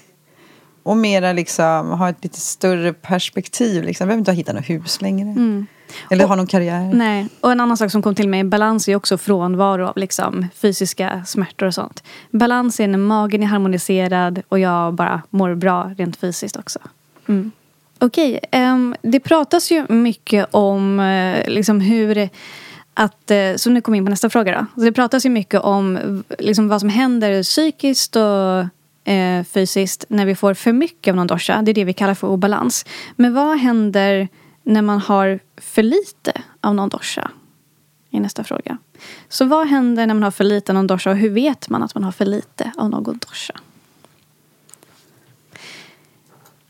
Och 0.83 0.97
mera 0.97 1.33
liksom 1.33 1.91
ha 1.91 2.09
ett 2.09 2.25
lite 2.25 2.41
större 2.41 2.93
perspektiv. 2.93 3.85
Liksom. 3.85 4.05
Jag 4.05 4.09
behöver 4.09 4.21
inte 4.21 4.33
hitta 4.33 4.53
något 4.53 4.71
hus 4.71 5.01
längre. 5.01 5.35
Eller 6.11 6.25
ha 6.25 6.37
någon 6.37 6.47
karriär. 6.47 6.91
Nej, 6.95 7.29
och 7.41 7.53
en 7.53 7.61
annan 7.61 7.77
sak 7.77 7.91
som 7.91 8.03
kom 8.03 8.15
till 8.15 8.29
mig 8.29 8.45
balans 8.45 8.89
är 8.89 8.97
också 8.97 9.19
frånvaro 9.19 9.87
av 9.87 9.97
liksom 9.97 10.47
fysiska 10.55 11.23
smärtor 11.27 11.67
och 11.67 11.75
sånt. 11.75 12.03
Balans 12.31 12.81
är 12.81 12.89
när 12.89 12.99
magen 12.99 13.43
är 13.43 13.47
harmoniserad 13.47 14.43
och 14.49 14.59
jag 14.59 14.95
bara 14.95 15.23
mår 15.31 15.55
bra 15.55 15.91
rent 15.97 16.17
fysiskt 16.17 16.57
också. 16.57 16.79
Mm. 17.29 17.51
Okej, 17.99 18.41
ehm, 18.51 18.97
det 19.03 19.21
pratas 19.21 19.71
ju 19.71 19.87
mycket 19.89 20.47
om 20.51 21.01
eh, 21.01 21.49
liksom 21.49 21.81
hur 21.81 22.29
att, 22.95 23.31
eh, 23.31 23.55
så 23.57 23.71
nu 23.71 23.81
kommer 23.81 23.97
vi 23.97 23.99
in 23.99 24.05
på 24.05 24.11
nästa 24.11 24.31
fråga 24.31 24.53
då. 24.53 24.81
Så 24.81 24.87
det 24.87 24.93
pratas 24.93 25.27
ju 25.27 25.31
mycket 25.31 25.61
om 25.61 26.23
liksom 26.39 26.69
vad 26.69 26.81
som 26.81 26.89
händer 26.89 27.43
psykiskt 27.43 28.17
och 28.17 29.11
eh, 29.13 29.45
fysiskt 29.45 30.05
när 30.09 30.27
vi 30.27 30.35
får 30.35 30.55
för 30.55 30.73
mycket 30.73 31.13
av 31.13 31.17
någon 31.17 31.27
dosha. 31.27 31.63
Det 31.63 31.71
är 31.71 31.75
det 31.75 31.85
vi 31.85 31.93
kallar 31.93 32.15
för 32.15 32.29
obalans. 32.29 32.87
Men 33.17 33.35
vad 33.35 33.59
händer 33.59 34.29
när 34.65 34.83
man 34.83 35.01
har 35.01 35.41
för 35.57 35.83
lite 35.83 36.33
av 36.61 36.75
någon 36.75 36.89
dosha? 36.89 37.31
Är 38.11 38.21
nästa 38.21 38.45
fråga. 38.45 38.79
Så 39.29 39.45
vad 39.45 39.67
händer 39.67 40.07
när 40.07 40.15
man 40.15 40.23
har 40.23 40.31
för 40.31 40.45
lite 40.45 40.73
av 40.73 40.75
någon 40.75 40.87
dosha 40.87 41.11
och 41.11 41.17
hur 41.17 41.31
vet 41.31 41.69
man 41.69 41.83
att 41.83 41.95
man 41.95 42.05
har 42.05 42.13
för 42.13 42.25
lite 42.25 42.73
av 42.77 42.91
någon 42.91 43.19
dosha? 43.19 43.55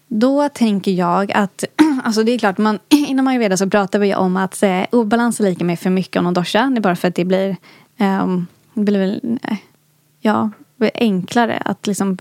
Då 0.08 0.48
tänker 0.48 0.92
jag 0.92 1.32
att, 1.32 1.64
alltså 2.04 2.22
det 2.22 2.32
är 2.32 2.38
klart, 2.38 2.58
man, 2.58 2.78
inom 2.88 3.28
ayurveda 3.28 3.56
så 3.56 3.70
pratar 3.70 3.98
vi 3.98 4.14
om 4.14 4.36
att 4.36 4.62
eh, 4.62 4.82
obalans 4.92 5.40
är 5.40 5.44
lika 5.44 5.64
med 5.64 5.78
för 5.78 5.90
mycket 5.90 6.16
av 6.16 6.22
någon 6.24 6.34
dosha. 6.34 6.66
Det 6.66 6.78
är 6.78 6.80
bara 6.80 6.96
för 6.96 7.08
att 7.08 7.14
det 7.14 7.24
blir, 7.24 7.56
um, 7.98 8.46
det 8.74 8.80
blir 8.80 8.98
väl, 8.98 9.20
nej, 9.22 9.64
ja, 10.20 10.50
enklare 10.94 11.62
att 11.64 11.86
liksom, 11.86 12.18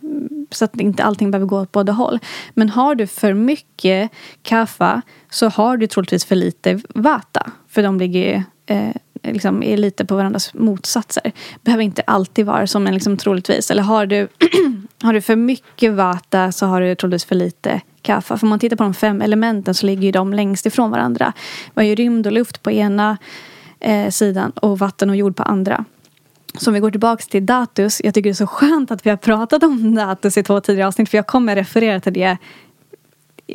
så 0.51 0.65
att 0.65 0.79
inte 0.79 1.03
allting 1.03 1.31
behöver 1.31 1.47
gå 1.47 1.59
åt 1.59 1.71
båda 1.71 1.91
håll. 1.91 2.19
Men 2.53 2.69
har 2.69 2.95
du 2.95 3.07
för 3.07 3.33
mycket 3.33 4.11
kaffe 4.41 5.01
så 5.33 5.49
har 5.49 5.77
du 5.77 5.87
troligtvis 5.87 6.25
för 6.25 6.35
lite 6.35 6.79
vata. 6.89 7.51
För 7.69 7.83
de 7.83 7.99
ligger 7.99 8.19
ju, 8.19 8.43
eh, 8.75 8.95
liksom 9.33 9.63
är 9.63 9.77
lite 9.77 10.05
på 10.05 10.15
varandras 10.15 10.53
motsatser. 10.53 11.31
Behöver 11.61 11.83
inte 11.83 12.01
alltid 12.01 12.45
vara 12.45 12.67
som 12.67 12.87
en 12.87 12.93
liksom 12.93 13.17
troligtvis. 13.17 13.71
Eller 13.71 13.83
har 13.83 14.05
du, 14.05 14.27
har 15.01 15.13
du 15.13 15.21
för 15.21 15.35
mycket 15.35 15.93
vata 15.93 16.51
så 16.51 16.65
har 16.65 16.81
du 16.81 16.95
troligtvis 16.95 17.25
för 17.25 17.35
lite 17.35 17.81
kaffa. 18.01 18.37
För 18.37 18.45
om 18.45 18.49
man 18.49 18.59
tittar 18.59 18.75
på 18.75 18.83
de 18.83 18.93
fem 18.93 19.21
elementen 19.21 19.73
så 19.73 19.85
ligger 19.85 20.03
ju 20.03 20.11
de 20.11 20.33
längst 20.33 20.65
ifrån 20.65 20.91
varandra. 20.91 21.33
Vi 21.73 21.81
har 21.81 21.83
ju 21.83 21.95
rymd 21.95 22.27
och 22.27 22.33
luft 22.33 22.63
på 22.63 22.71
ena 22.71 23.17
eh, 23.79 24.09
sidan 24.09 24.51
och 24.51 24.79
vatten 24.79 25.09
och 25.09 25.15
jord 25.15 25.35
på 25.35 25.43
andra. 25.43 25.85
Så 26.57 26.69
om 26.69 26.73
vi 26.73 26.79
går 26.79 26.91
tillbaka 26.91 27.23
till 27.23 27.45
datus. 27.45 28.01
Jag 28.03 28.13
tycker 28.13 28.29
det 28.29 28.33
är 28.33 28.33
så 28.33 28.47
skönt 28.47 28.91
att 28.91 29.05
vi 29.05 29.09
har 29.09 29.17
pratat 29.17 29.63
om 29.63 29.95
datus 29.95 30.37
i 30.37 30.43
två 30.43 30.61
tidigare 30.61 30.87
avsnitt. 30.87 31.09
För 31.09 31.17
jag 31.17 31.27
kommer 31.27 31.55
referera 31.55 31.99
till 31.99 32.13
det 32.13 32.37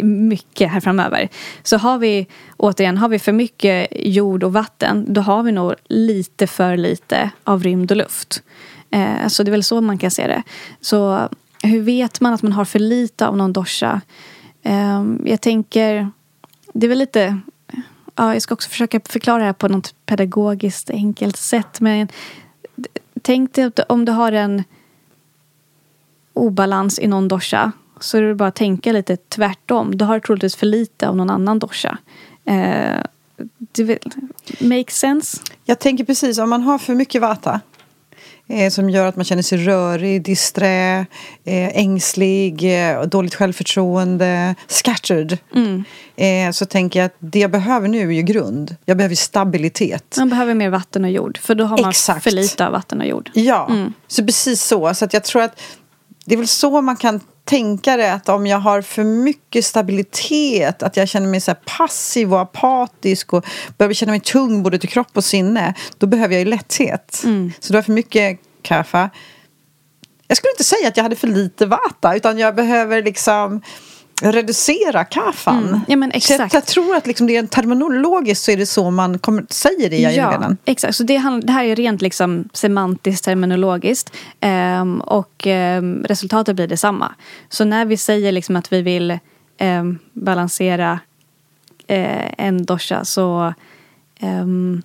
mycket 0.02 0.70
här 0.70 0.80
framöver. 0.80 1.28
Så 1.62 1.76
har 1.76 1.98
vi, 1.98 2.26
återigen, 2.56 2.98
har 2.98 3.08
vi 3.08 3.18
för 3.18 3.32
mycket 3.32 3.88
jord 3.96 4.44
och 4.44 4.52
vatten. 4.52 5.06
Då 5.08 5.20
har 5.20 5.42
vi 5.42 5.52
nog 5.52 5.74
lite 5.88 6.46
för 6.46 6.76
lite 6.76 7.30
av 7.44 7.62
rymd 7.62 7.90
och 7.90 7.96
luft. 7.96 8.42
Eh, 8.90 9.28
så 9.28 9.42
det 9.42 9.48
är 9.48 9.52
väl 9.52 9.64
så 9.64 9.80
man 9.80 9.98
kan 9.98 10.10
se 10.10 10.26
det. 10.26 10.42
Så 10.80 11.28
hur 11.62 11.80
vet 11.80 12.20
man 12.20 12.32
att 12.32 12.42
man 12.42 12.52
har 12.52 12.64
för 12.64 12.78
lite 12.78 13.26
av 13.26 13.36
någon 13.36 13.52
dosha? 13.52 14.00
Eh, 14.62 15.04
jag 15.24 15.40
tänker, 15.40 16.10
det 16.72 16.86
är 16.86 16.88
väl 16.88 16.98
lite 16.98 17.40
Ja, 18.20 18.32
jag 18.32 18.42
ska 18.42 18.54
också 18.54 18.68
försöka 18.68 19.00
förklara 19.04 19.38
det 19.38 19.44
här 19.44 19.52
på 19.52 19.68
något 19.68 19.94
pedagogiskt 20.06 20.90
enkelt 20.90 21.36
sätt. 21.36 21.80
Men 21.80 22.08
tänk 23.22 23.54
dig 23.54 23.64
att 23.64 23.80
om 23.88 24.04
du 24.04 24.12
har 24.12 24.32
en 24.32 24.64
obalans 26.32 26.98
i 26.98 27.06
någon 27.06 27.28
dosha 27.28 27.72
så 28.04 28.18
är 28.18 28.22
det 28.22 28.34
bara 28.34 28.48
att 28.48 28.54
tänka 28.54 28.92
lite 28.92 29.16
tvärtom. 29.16 29.96
Du 29.96 30.04
har 30.04 30.20
troligtvis 30.20 30.56
för 30.56 30.66
lite 30.66 31.08
av 31.08 31.16
någon 31.16 31.30
annan 31.30 31.58
dosha. 31.58 31.98
Eh, 32.44 33.02
det 33.72 33.84
vill, 33.84 33.98
make 34.60 34.92
sense? 34.92 35.38
Jag 35.64 35.78
tänker 35.78 36.04
precis, 36.04 36.38
om 36.38 36.50
man 36.50 36.62
har 36.62 36.78
för 36.78 36.94
mycket 36.94 37.22
vata 37.22 37.60
eh, 38.48 38.70
som 38.70 38.90
gör 38.90 39.06
att 39.06 39.16
man 39.16 39.24
känner 39.24 39.42
sig 39.42 39.58
rörig, 39.58 40.22
disträ, 40.22 41.06
eh, 41.44 41.78
ängslig, 41.78 42.88
eh, 42.90 43.02
dåligt 43.02 43.34
självförtroende, 43.34 44.54
scattered. 44.66 45.38
Eh, 46.16 46.50
så 46.52 46.66
tänker 46.66 46.98
jag 47.00 47.06
att 47.06 47.16
det 47.18 47.38
jag 47.38 47.50
behöver 47.50 47.88
nu 47.88 48.08
är 48.08 48.12
ju 48.12 48.22
grund. 48.22 48.76
Jag 48.84 48.96
behöver 48.96 49.14
stabilitet. 49.14 50.14
Man 50.18 50.28
behöver 50.28 50.54
mer 50.54 50.70
vatten 50.70 51.04
och 51.04 51.10
jord. 51.10 51.38
För 51.38 51.54
då 51.54 51.64
har 51.64 51.78
man 51.78 51.90
Exakt. 51.90 52.24
för 52.24 52.30
lite 52.30 52.66
av 52.66 52.72
vatten 52.72 53.00
och 53.00 53.06
jord. 53.06 53.30
Ja, 53.34 53.70
så 54.08 54.24
precis 54.24 54.62
så. 54.62 54.94
Så 54.94 55.04
att 55.04 55.12
jag 55.12 55.24
tror 55.24 55.42
att 55.42 55.60
det 56.24 56.34
är 56.34 56.38
väl 56.38 56.48
så 56.48 56.80
man 56.80 56.96
kan 56.96 57.20
tänka 57.48 57.96
det 57.96 58.12
att 58.12 58.28
om 58.28 58.46
jag 58.46 58.58
har 58.58 58.82
för 58.82 59.04
mycket 59.04 59.64
stabilitet, 59.64 60.82
att 60.82 60.96
jag 60.96 61.08
känner 61.08 61.28
mig 61.28 61.40
så 61.40 61.54
passiv 61.78 62.34
och 62.34 62.40
apatisk 62.40 63.32
och 63.32 63.44
behöver 63.78 63.94
känna 63.94 64.12
mig 64.12 64.20
tung 64.20 64.62
både 64.62 64.78
till 64.78 64.88
kropp 64.88 65.16
och 65.16 65.24
sinne, 65.24 65.74
då 65.98 66.06
behöver 66.06 66.34
jag 66.34 66.40
ju 66.40 66.50
lätthet. 66.50 67.24
Så 67.60 67.72
du 67.72 67.76
har 67.76 67.82
för 67.82 67.92
mycket 67.92 68.38
kaffe. 68.62 69.10
Jag 70.26 70.36
skulle 70.36 70.50
inte 70.50 70.64
säga 70.64 70.88
att 70.88 70.96
jag 70.96 71.04
hade 71.04 71.16
för 71.16 71.28
lite 71.28 71.66
vata, 71.66 72.16
utan 72.16 72.38
jag 72.38 72.54
behöver 72.54 73.02
liksom 73.02 73.62
reducera 74.22 75.04
kaffan. 75.04 75.68
Mm. 75.68 75.80
Ja, 75.88 75.96
men 75.96 76.10
Så 76.10 76.14
jag, 76.14 76.16
exakt. 76.16 76.54
jag 76.54 76.66
tror 76.66 76.96
att 76.96 77.06
liksom 77.06 77.26
det 77.26 77.36
är 77.36 77.46
terminologiskt 77.46 78.44
så 78.44 78.50
är 78.50 78.56
det 78.56 78.66
så 78.66 78.90
man 78.90 79.18
kommer, 79.18 79.46
säger 79.50 79.90
det 79.90 79.96
i 79.98 80.06
ayurvedan. 80.06 80.56
exakt. 80.64 80.96
Så 80.96 81.02
det, 81.02 81.16
handl- 81.18 81.46
det 81.46 81.52
här 81.52 81.64
är 81.64 81.76
rent 81.76 82.02
liksom 82.02 82.48
semantiskt, 82.52 83.24
terminologiskt. 83.24 84.12
Ehm, 84.40 85.00
och 85.00 85.46
ehm, 85.46 86.04
resultatet 86.08 86.56
blir 86.56 86.66
detsamma. 86.66 87.14
Så 87.48 87.64
när 87.64 87.84
vi 87.84 87.96
säger 87.96 88.32
liksom 88.32 88.56
att 88.56 88.72
vi 88.72 88.82
vill 88.82 89.18
ehm, 89.58 89.98
balansera 90.12 91.00
eh, 91.86 92.32
en 92.38 92.64
dosha 92.66 93.04
så 93.04 93.54
um, 94.20 94.82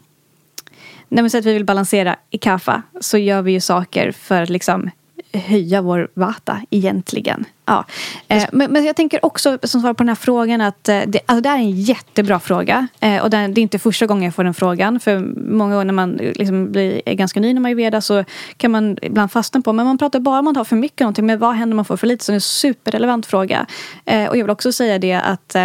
när 1.09 1.23
vi 1.23 1.29
säger 1.29 1.41
att 1.41 1.45
vi 1.45 1.53
vill 1.53 1.65
balansera 1.65 2.15
i 2.29 2.37
kaffa 2.37 2.81
så 3.01 3.17
gör 3.17 3.41
vi 3.41 3.51
ju 3.51 3.59
saker 3.59 4.11
för 4.11 4.41
att 4.41 4.49
liksom 4.49 4.89
höja 5.33 5.81
vår 5.81 6.07
vata 6.13 6.61
egentligen. 6.69 7.45
Ja. 7.65 7.85
Eh, 8.27 8.45
men, 8.51 8.71
men 8.71 8.85
jag 8.85 8.95
tänker 8.95 9.25
också 9.25 9.57
som 9.63 9.81
svar 9.81 9.93
på 9.93 10.03
den 10.03 10.07
här 10.07 10.15
frågan 10.15 10.61
att 10.61 10.89
eh, 10.89 11.01
det, 11.07 11.19
alltså 11.25 11.41
det 11.41 11.49
är 11.49 11.55
en 11.55 11.71
jättebra 11.71 12.39
fråga. 12.39 12.87
Eh, 12.99 13.23
och 13.23 13.29
det 13.29 13.37
är 13.37 13.59
inte 13.59 13.79
första 13.79 14.05
gången 14.05 14.23
jag 14.23 14.35
får 14.35 14.43
den 14.43 14.53
frågan. 14.53 14.99
För 14.99 15.19
många 15.51 15.73
gånger 15.73 15.85
när 15.85 15.93
man 15.93 16.11
liksom 16.11 16.71
blir, 16.71 17.01
ganska 17.05 17.39
ny 17.39 17.53
när 17.53 17.61
man 17.61 17.71
är 17.71 17.75
veda 17.75 18.01
så 18.01 18.23
kan 18.57 18.71
man 18.71 18.97
ibland 19.01 19.31
fastna 19.31 19.61
på 19.61 19.73
men 19.73 19.85
man 19.85 19.97
pratar 19.97 20.19
bara 20.19 20.39
om 20.39 20.47
att 20.47 20.57
har 20.57 20.65
för 20.65 20.75
mycket 20.75 20.99
någonting. 20.99 21.25
Men 21.25 21.39
vad 21.39 21.55
händer 21.55 21.73
om 21.73 21.75
man 21.75 21.85
får 21.85 21.97
för 21.97 22.07
lite? 22.07 22.25
Så 22.25 22.31
det 22.31 22.33
är 22.33 22.37
en 22.37 22.41
superrelevant 22.41 23.25
fråga. 23.25 23.65
Och 24.05 24.37
jag 24.37 24.43
vill 24.43 24.49
också 24.49 24.71
säga 24.71 24.99
det 24.99 25.13
att 25.13 25.55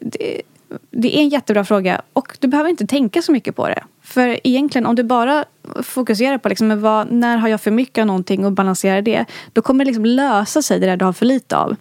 det, 0.00 0.42
det 0.90 1.16
är 1.16 1.20
en 1.20 1.28
jättebra 1.28 1.64
fråga 1.64 2.02
och 2.12 2.36
du 2.40 2.48
behöver 2.48 2.70
inte 2.70 2.86
tänka 2.86 3.22
så 3.22 3.32
mycket 3.32 3.56
på 3.56 3.68
det. 3.68 3.84
För 4.02 4.46
egentligen 4.46 4.86
om 4.86 4.94
du 4.94 5.02
bara 5.02 5.44
fokuserar 5.82 6.38
på 6.38 6.48
liksom, 6.48 6.80
vad, 6.80 7.12
när 7.12 7.36
har 7.36 7.48
jag 7.48 7.60
för 7.60 7.70
mycket 7.70 8.02
av 8.02 8.06
någonting 8.06 8.44
och 8.44 8.52
balanserar 8.52 9.02
det. 9.02 9.24
Då 9.52 9.62
kommer 9.62 9.84
det 9.84 9.88
liksom 9.88 10.04
lösa 10.04 10.62
sig 10.62 10.80
det 10.80 10.86
där 10.86 10.96
du 10.96 11.04
har 11.04 11.12
för 11.12 11.26
lite 11.26 11.56
av. 11.56 11.76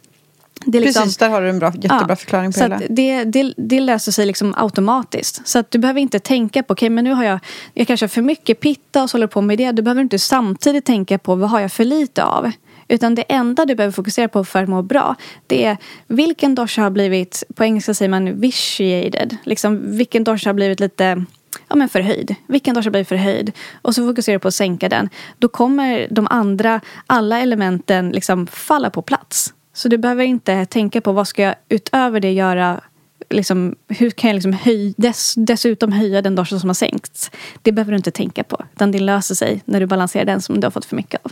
Det 0.65 0.79
liksom- 0.79 1.03
Precis, 1.03 1.17
där 1.17 1.29
har 1.29 1.41
du 1.41 1.49
en 1.49 1.59
bra, 1.59 1.71
jättebra 1.75 2.05
Ja, 2.09 2.15
förklaring 2.15 2.53
på 2.53 2.59
så 2.59 2.65
att 2.65 2.81
det, 2.89 3.23
det, 3.23 3.53
det 3.57 3.79
löser 3.79 4.11
sig 4.11 4.25
liksom 4.25 4.53
automatiskt. 4.57 5.47
Så 5.47 5.59
att 5.59 5.71
du 5.71 5.77
behöver 5.79 6.01
inte 6.01 6.19
tänka 6.19 6.63
på, 6.63 6.73
okej 6.73 6.89
men 6.89 7.03
nu 7.03 7.13
har 7.13 7.23
jag, 7.23 7.39
jag 7.73 7.87
kanske 7.87 8.03
har 8.03 8.09
för 8.09 8.21
mycket 8.21 8.59
pitta 8.59 9.03
och 9.03 9.09
så 9.09 9.17
håller 9.17 9.27
på 9.27 9.41
med 9.41 9.57
det. 9.57 9.71
Du 9.71 9.81
behöver 9.81 10.01
inte 10.01 10.19
samtidigt 10.19 10.85
tänka 10.85 11.17
på, 11.17 11.35
vad 11.35 11.49
har 11.49 11.59
jag 11.59 11.71
för 11.71 11.85
lite 11.85 12.23
av? 12.23 12.51
Utan 12.87 13.15
det 13.15 13.21
enda 13.21 13.65
du 13.65 13.75
behöver 13.75 13.91
fokusera 13.91 14.27
på 14.27 14.43
för 14.43 14.63
att 14.63 14.69
må 14.69 14.81
bra, 14.81 15.15
det 15.47 15.65
är 15.65 15.77
vilken 16.07 16.55
dosha 16.55 16.81
har 16.81 16.89
blivit, 16.89 17.43
på 17.55 17.63
engelska 17.63 17.93
säger 17.93 18.09
man 18.09 18.39
vitiated, 18.39 19.37
liksom 19.43 19.97
vilken 19.97 20.23
dosha 20.23 20.49
har 20.49 20.53
blivit 20.53 20.79
lite 20.79 21.25
ja, 21.67 21.75
men 21.75 21.89
förhöjd. 21.89 22.35
Vilken 22.47 22.75
dosha 22.75 22.89
blir 22.89 23.03
förhöjd? 23.03 23.51
Och 23.81 23.95
så 23.95 24.07
fokuserar 24.07 24.35
du 24.35 24.39
på 24.39 24.47
att 24.47 24.55
sänka 24.55 24.89
den. 24.89 25.09
Då 25.37 25.47
kommer 25.47 26.07
de 26.11 26.27
andra, 26.29 26.81
alla 27.07 27.39
elementen 27.39 28.09
liksom 28.09 28.47
falla 28.47 28.89
på 28.89 29.01
plats. 29.01 29.53
Så 29.73 29.89
du 29.89 29.97
behöver 29.97 30.23
inte 30.23 30.65
tänka 30.65 31.01
på 31.01 31.11
vad 31.11 31.27
ska 31.27 31.41
jag 31.41 31.55
utöver 31.69 32.19
det 32.19 32.31
göra 32.31 32.81
Liksom, 33.29 33.75
hur 33.87 34.09
kan 34.09 34.27
jag 34.27 34.35
liksom 34.35 34.53
höj, 34.53 34.93
dess, 34.97 35.33
dessutom 35.37 35.91
höja 35.91 36.21
den 36.21 36.35
dosha 36.35 36.59
som 36.59 36.69
har 36.69 36.73
sänkts? 36.73 37.31
Det 37.61 37.71
behöver 37.71 37.91
du 37.91 37.97
inte 37.97 38.11
tänka 38.11 38.43
på. 38.43 38.65
Utan 38.73 38.91
det 38.91 38.99
löser 38.99 39.35
sig 39.35 39.61
när 39.65 39.79
du 39.79 39.85
balanserar 39.85 40.25
den 40.25 40.41
som 40.41 40.59
du 40.59 40.65
har 40.65 40.71
fått 40.71 40.85
för 40.85 40.95
mycket 40.95 41.25
av. 41.25 41.31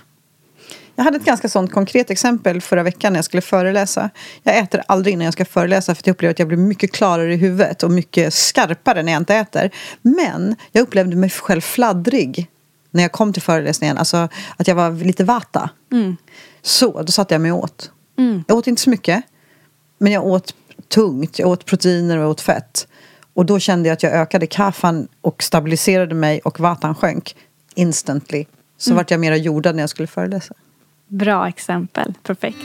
Jag 0.95 1.03
hade 1.03 1.17
ett 1.17 1.25
ganska 1.25 1.49
sånt 1.49 1.71
konkret 1.71 2.09
exempel 2.09 2.61
förra 2.61 2.83
veckan 2.83 3.13
när 3.13 3.17
jag 3.17 3.25
skulle 3.25 3.41
föreläsa. 3.41 4.09
Jag 4.43 4.57
äter 4.57 4.81
aldrig 4.87 5.13
innan 5.13 5.25
jag 5.25 5.33
ska 5.33 5.45
föreläsa 5.45 5.95
för 5.95 6.03
jag 6.05 6.13
upplever 6.13 6.31
att 6.31 6.39
jag 6.39 6.47
blir 6.47 6.57
mycket 6.57 6.91
klarare 6.91 7.33
i 7.33 7.37
huvudet 7.37 7.83
och 7.83 7.91
mycket 7.91 8.33
skarpare 8.33 9.03
när 9.03 9.11
jag 9.11 9.21
inte 9.21 9.35
äter. 9.35 9.71
Men 10.01 10.55
jag 10.71 10.81
upplevde 10.81 11.15
mig 11.15 11.29
själv 11.29 11.61
fladdrig 11.61 12.47
när 12.91 13.01
jag 13.01 13.11
kom 13.11 13.33
till 13.33 13.41
föreläsningen. 13.41 13.97
Alltså 13.97 14.29
att 14.57 14.67
jag 14.67 14.75
var 14.75 14.91
lite 14.91 15.23
vata. 15.23 15.69
Mm. 15.91 16.17
Så, 16.61 17.01
då 17.01 17.11
satte 17.11 17.33
jag 17.33 17.41
mig 17.41 17.51
åt. 17.51 17.91
Jag 18.47 18.57
åt 18.57 18.67
inte 18.67 18.81
så 18.81 18.89
mycket. 18.89 19.23
Men 19.97 20.11
jag 20.11 20.25
åt 20.25 20.55
tungt. 20.87 21.39
Jag 21.39 21.49
åt 21.49 21.65
proteiner 21.65 22.17
och 22.17 22.23
jag 22.23 22.29
åt 22.29 22.41
fett. 22.41 22.87
Och 23.33 23.45
då 23.45 23.59
kände 23.59 23.89
jag 23.89 23.93
att 23.93 24.03
jag 24.03 24.13
ökade 24.13 24.47
kaffan 24.47 25.07
och 25.21 25.43
stabiliserade 25.43 26.15
mig 26.15 26.39
och 26.39 26.59
vatan 26.59 26.95
sjönk 26.95 27.35
instantly. 27.75 28.45
Så 28.77 28.93
vart 28.93 29.11
jag 29.11 29.19
mera 29.19 29.37
jordad 29.37 29.75
när 29.75 29.83
jag 29.83 29.89
skulle 29.89 30.07
föreläsa. 30.07 30.53
Bra 31.15 31.47
exempel. 31.47 32.13
Perfekt. 32.23 32.57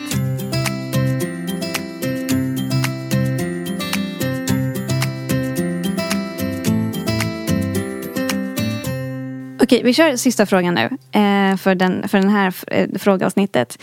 Okej, 9.62 9.82
vi 9.84 9.94
kör 9.94 10.16
sista 10.16 10.46
frågan 10.46 10.74
nu 10.74 10.84
eh, 11.20 11.56
för, 11.56 11.74
den, 11.74 12.08
för 12.08 12.18
den 12.18 12.28
här 12.28 12.54
eh, 12.66 12.88
frågeavsnittet. 12.98 13.78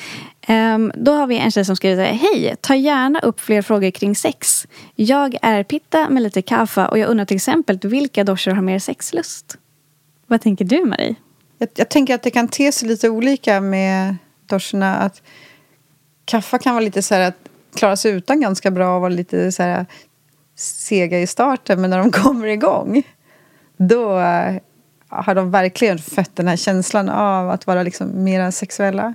Ehm, 0.47 0.91
då 0.95 1.11
har 1.11 1.27
vi 1.27 1.37
en 1.37 1.51
tjej 1.51 1.65
som 1.65 1.75
skriver 1.75 1.95
så 1.95 2.11
här, 2.11 2.17
Hej, 2.17 2.55
ta 2.61 2.75
gärna 2.75 3.19
upp 3.19 3.39
fler 3.39 3.61
frågor 3.61 3.91
kring 3.91 4.15
sex. 4.15 4.67
Jag 4.95 5.37
är 5.41 5.63
pitta 5.63 6.09
med 6.09 6.23
lite 6.23 6.41
kaffe 6.41 6.85
och 6.85 6.99
jag 6.99 7.09
undrar 7.09 7.25
till 7.25 7.35
exempel 7.35 7.79
vilka 7.83 8.23
doshor 8.23 8.51
har 8.51 8.61
mer 8.61 8.79
sexlust? 8.79 9.57
Vad 10.27 10.41
tänker 10.41 10.65
du 10.65 10.85
Marie? 10.85 11.15
Jag, 11.57 11.69
jag 11.75 11.89
tänker 11.89 12.15
att 12.15 12.23
det 12.23 12.31
kan 12.31 12.47
te 12.47 12.71
sig 12.71 12.87
lite 12.87 13.09
olika 13.09 13.61
med 13.61 14.15
doshorna. 14.47 14.97
Att 14.97 15.21
kaffa 16.25 16.59
kan 16.59 16.73
vara 16.73 16.85
lite 16.85 17.01
så 17.01 17.15
här 17.15 17.21
att 17.21 17.37
klara 17.75 17.95
sig 17.95 18.11
utan 18.11 18.41
ganska 18.41 18.71
bra 18.71 18.95
och 18.95 19.01
vara 19.01 19.09
lite 19.09 19.51
så 19.51 19.63
här 19.63 19.85
sega 20.55 21.19
i 21.19 21.27
starten. 21.27 21.81
Men 21.81 21.89
när 21.89 21.97
de 21.97 22.11
kommer 22.23 22.47
igång 22.47 23.03
då 23.77 24.19
eh, 24.19 24.55
har 25.09 25.35
de 25.35 25.51
verkligen 25.51 25.99
fött 25.99 26.35
den 26.35 26.47
här 26.47 26.55
känslan 26.55 27.09
av 27.09 27.49
att 27.49 27.67
vara 27.67 27.83
liksom 27.83 28.23
mera 28.23 28.51
sexuella. 28.51 29.13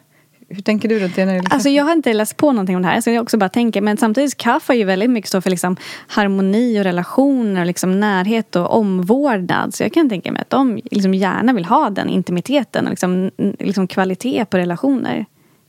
Hur 0.54 0.62
tänker 0.62 0.88
du 0.88 0.98
runt 0.98 1.16
det? 1.16 1.24
När 1.24 1.32
det 1.32 1.40
liksom... 1.40 1.54
Alltså 1.54 1.68
jag 1.68 1.84
har 1.84 1.92
inte 1.92 2.12
läst 2.12 2.36
på 2.36 2.52
någonting 2.52 2.76
om 2.76 2.82
det 2.82 2.88
här 2.88 3.00
så 3.00 3.10
jag 3.10 3.22
också 3.22 3.36
bara 3.38 3.48
tänker 3.48 3.80
men 3.80 3.96
samtidigt 3.96 4.36
kaffe 4.36 4.72
är 4.72 4.76
ju 4.76 4.84
väldigt 4.84 5.10
mycket 5.10 5.30
så 5.30 5.40
för 5.40 5.50
liksom 5.50 5.76
harmoni 6.06 6.80
och 6.80 6.84
relationer 6.84 7.60
och 7.60 7.66
liksom 7.66 8.00
närhet 8.00 8.56
och 8.56 8.76
omvårdnad. 8.78 9.74
Så 9.74 9.82
jag 9.82 9.92
kan 9.92 10.08
tänka 10.08 10.32
mig 10.32 10.42
att 10.42 10.50
de 10.50 10.80
liksom 10.90 11.14
gärna 11.14 11.52
vill 11.52 11.64
ha 11.64 11.90
den 11.90 12.08
intimiteten 12.08 12.84
och 12.84 12.90
liksom, 12.90 13.30
liksom 13.58 13.86
kvalitet 13.86 14.44
på 14.44 14.56
relationer. 14.56 15.16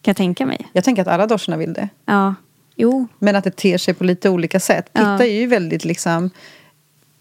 Kan 0.02 0.12
jag 0.12 0.18
tänka 0.18 0.46
mig. 0.46 0.68
Jag 0.74 0.84
tänker 0.84 1.02
att 1.02 1.08
alla 1.08 1.28
doshorna 1.28 1.58
vill 1.58 1.74
det. 1.74 1.90
Ja, 2.06 2.36
jo. 2.76 3.08
Men 3.20 3.36
att 3.36 3.44
det 3.44 3.56
ter 3.56 3.78
sig 3.78 3.94
på 3.94 4.04
lite 4.04 4.30
olika 4.30 4.60
sätt. 4.60 4.94
Pitta 4.94 5.18
Ja. 5.20 5.24
är 5.24 5.40
ju 5.40 5.48
väldigt 5.48 5.86
liksom 5.86 6.30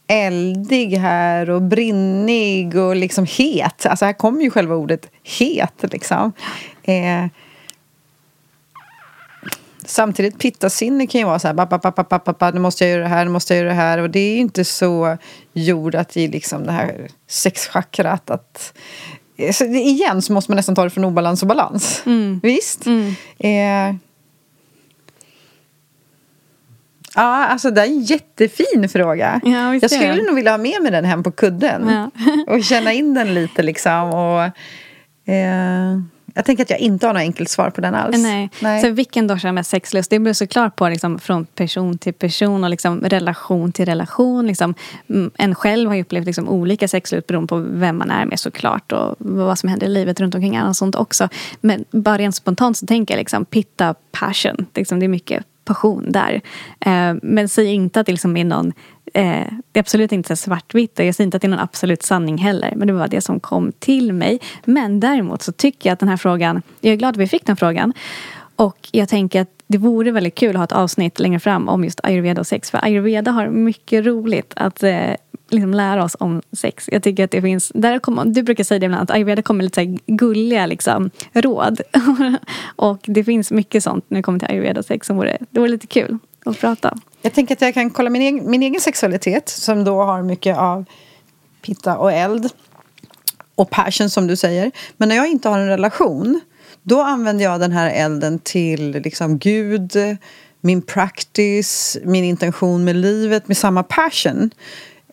eldig 0.06 0.96
här 0.96 1.50
och 1.50 1.62
brinnig 1.62 2.76
och 2.76 2.96
liksom 2.96 3.26
het. 3.38 3.86
Alltså 3.86 4.04
här 4.04 4.12
kommer 4.12 4.42
ju 4.42 4.50
själva 4.50 4.74
ordet 4.74 5.10
het 5.38 5.84
liksom. 5.92 6.32
Eh, 6.82 7.24
samtidigt 9.86 10.38
pittasinne 10.38 11.06
kan 11.06 11.18
ju 11.20 11.24
vara 11.26 11.38
så 11.38 11.46
här, 11.48 11.54
"Ba, 11.54 11.66
ba, 11.66 11.78
ba, 11.78 11.90
ba, 12.08 12.18
ba, 12.24 12.32
ba, 12.38 12.50
nu 12.50 12.60
måste 12.60 12.84
jag 12.84 12.90
göra 12.92 13.02
det 13.02 13.08
här, 13.08 13.24
nu 13.24 13.30
måste 13.30 13.54
jag 13.54 13.58
göra 13.58 13.68
det 13.68 13.80
här. 13.80 13.98
Och 13.98 14.10
det 14.10 14.20
är 14.20 14.32
ju 14.34 14.38
inte 14.38 14.64
så 14.64 15.16
jordat 15.52 16.16
i 16.16 16.28
liksom 16.28 16.66
det 16.66 16.72
här 16.72 17.08
sexchakrat 17.28 18.30
att 18.30 18.78
så 19.52 19.64
det- 19.64 19.78
igen 19.78 20.22
så 20.22 20.32
måste 20.32 20.50
man 20.50 20.56
nästan 20.56 20.74
ta 20.74 20.84
det 20.84 20.90
från 20.90 21.04
obalans 21.04 21.42
och 21.42 21.48
balans. 21.48 22.02
Visst? 22.42 22.86
Eh, 23.38 23.94
Ja, 27.14 27.22
alltså 27.46 27.70
det 27.70 27.80
är 27.80 27.86
en 27.86 28.00
jättefin 28.02 28.88
fråga. 28.88 29.40
Ja, 29.44 29.74
jag 29.74 29.90
skulle 29.90 30.14
det. 30.14 30.22
nog 30.22 30.34
vilja 30.34 30.50
ha 30.50 30.58
med 30.58 30.82
mig 30.82 30.90
den 30.90 31.04
hem 31.04 31.22
på 31.22 31.30
kudden. 31.32 31.88
Ja. 31.88 32.10
och 32.54 32.64
känna 32.64 32.92
in 32.92 33.14
den 33.14 33.34
lite 33.34 33.62
liksom. 33.62 34.02
Och, 34.14 34.42
eh, 35.32 35.98
jag 36.34 36.44
tänker 36.44 36.62
att 36.62 36.70
jag 36.70 36.78
inte 36.78 37.06
har 37.06 37.14
något 37.14 37.20
enkelt 37.20 37.50
svar 37.50 37.70
på 37.70 37.80
den 37.80 37.94
alls. 37.94 38.16
Nej. 38.60 38.80
Så 38.82 38.90
vilken 38.90 39.26
dosha 39.26 39.48
har 39.48 39.52
mest 39.52 39.70
sexlust? 39.70 40.10
Det 40.10 40.18
beror 40.18 40.34
såklart 40.34 40.76
på 40.76 40.88
liksom, 40.88 41.18
från 41.18 41.44
person 41.44 41.98
till 41.98 42.14
person 42.14 42.64
och 42.64 42.70
liksom, 42.70 43.00
relation 43.00 43.72
till 43.72 43.86
relation. 43.86 44.46
Liksom, 44.46 44.74
mm, 45.08 45.30
en 45.38 45.54
själv 45.54 45.88
har 45.88 45.94
ju 45.94 46.02
upplevt 46.02 46.26
liksom, 46.26 46.48
olika 46.48 46.88
sexlust 46.88 47.26
beroende 47.26 47.48
på 47.48 47.56
vem 47.56 47.98
man 47.98 48.10
är 48.10 48.26
med 48.26 48.40
såklart 48.40 48.92
och 48.92 49.16
vad 49.18 49.58
som 49.58 49.68
händer 49.68 49.86
i 49.86 49.90
livet 49.90 50.20
runt 50.20 50.34
omkring 50.34 50.56
annat 50.56 50.76
sånt 50.76 50.94
också. 50.94 51.28
Men 51.60 51.84
bara 51.90 52.18
rent 52.18 52.36
spontant 52.36 52.76
så 52.76 52.86
tänker 52.86 53.14
jag 53.14 53.18
liksom, 53.18 53.44
pitta 53.44 53.94
passion. 54.12 54.66
Liksom, 54.74 55.00
det 55.00 55.06
är 55.06 55.08
mycket 55.08 55.44
passion 55.64 56.12
där. 56.12 56.40
Eh, 56.80 57.14
men 57.22 57.48
säg 57.48 57.66
inte 57.66 58.00
att 58.00 58.06
det 58.06 58.12
liksom 58.12 58.36
är 58.36 58.44
någon 58.44 58.72
Eh, 59.14 59.46
det 59.72 59.78
är 59.78 59.80
absolut 59.80 60.12
inte 60.12 60.36
så 60.36 60.44
svartvitt 60.44 60.98
och 60.98 61.04
jag 61.04 61.14
säger 61.14 61.26
inte 61.26 61.36
att 61.36 61.40
det 61.40 61.46
är 61.46 61.50
någon 61.50 61.58
absolut 61.58 62.02
sanning 62.02 62.38
heller. 62.38 62.72
Men 62.76 62.86
det 62.88 62.94
var 62.94 63.08
det 63.08 63.20
som 63.20 63.40
kom 63.40 63.72
till 63.78 64.12
mig. 64.12 64.40
Men 64.64 65.00
däremot 65.00 65.42
så 65.42 65.52
tycker 65.52 65.88
jag 65.88 65.92
att 65.92 66.00
den 66.00 66.08
här 66.08 66.16
frågan, 66.16 66.62
jag 66.80 66.92
är 66.92 66.96
glad 66.96 67.10
att 67.10 67.16
vi 67.16 67.26
fick 67.26 67.46
den 67.46 67.56
frågan. 67.56 67.92
Och 68.56 68.88
jag 68.92 69.08
tänker 69.08 69.40
att 69.40 69.48
det 69.66 69.78
vore 69.78 70.10
väldigt 70.10 70.34
kul 70.34 70.50
att 70.50 70.56
ha 70.56 70.64
ett 70.64 70.72
avsnitt 70.72 71.18
längre 71.20 71.40
fram 71.40 71.68
om 71.68 71.84
just 71.84 72.00
ayurveda 72.02 72.40
och 72.40 72.46
sex. 72.46 72.70
För 72.70 72.84
ayurveda 72.84 73.30
har 73.30 73.48
mycket 73.48 74.06
roligt 74.06 74.52
att 74.56 74.82
eh, 74.82 75.14
liksom 75.48 75.74
lära 75.74 76.04
oss 76.04 76.16
om 76.20 76.42
sex. 76.52 76.88
Jag 76.92 77.02
tycker 77.02 77.24
att 77.24 77.30
det 77.30 77.42
finns, 77.42 77.72
där 77.74 77.98
kommer, 77.98 78.24
du 78.24 78.42
brukar 78.42 78.64
säga 78.64 78.78
det 78.78 78.86
ibland, 78.86 79.02
att 79.02 79.10
ayurveda 79.10 79.42
kommer 79.42 79.64
lite 79.64 79.74
så 79.74 79.80
här 79.80 79.98
gulliga 80.06 80.66
liksom, 80.66 81.10
råd. 81.32 81.80
och 82.76 83.00
det 83.02 83.24
finns 83.24 83.50
mycket 83.50 83.84
sånt 83.84 84.04
när 84.08 84.18
det 84.18 84.22
kommer 84.22 84.38
till 84.38 84.48
ayurveda 84.48 84.78
och 84.78 84.86
sex 84.86 85.06
som 85.06 85.16
vore, 85.16 85.38
det 85.50 85.60
vore 85.60 85.70
lite 85.70 85.86
kul 85.86 86.18
att 86.44 86.60
prata 86.60 86.90
om. 86.90 87.00
Jag 87.22 87.34
tänker 87.34 87.54
att 87.54 87.60
jag 87.60 87.74
kan 87.74 87.90
kolla 87.90 88.10
min 88.10 88.22
egen, 88.22 88.50
min 88.50 88.62
egen 88.62 88.80
sexualitet 88.80 89.48
som 89.48 89.84
då 89.84 90.02
har 90.02 90.22
mycket 90.22 90.56
av 90.56 90.84
pitta 91.62 91.98
och 91.98 92.12
eld. 92.12 92.48
Och 93.54 93.70
passion 93.70 94.10
som 94.10 94.26
du 94.26 94.36
säger. 94.36 94.70
Men 94.96 95.08
när 95.08 95.16
jag 95.16 95.26
inte 95.26 95.48
har 95.48 95.58
en 95.58 95.68
relation 95.68 96.40
då 96.82 97.00
använder 97.00 97.44
jag 97.44 97.60
den 97.60 97.72
här 97.72 97.90
elden 97.90 98.38
till 98.38 98.90
liksom 98.90 99.38
Gud, 99.38 99.92
min 100.60 100.82
practice, 100.82 101.96
min 102.04 102.24
intention 102.24 102.84
med 102.84 102.96
livet 102.96 103.48
med 103.48 103.56
samma 103.56 103.82
passion. 103.82 104.50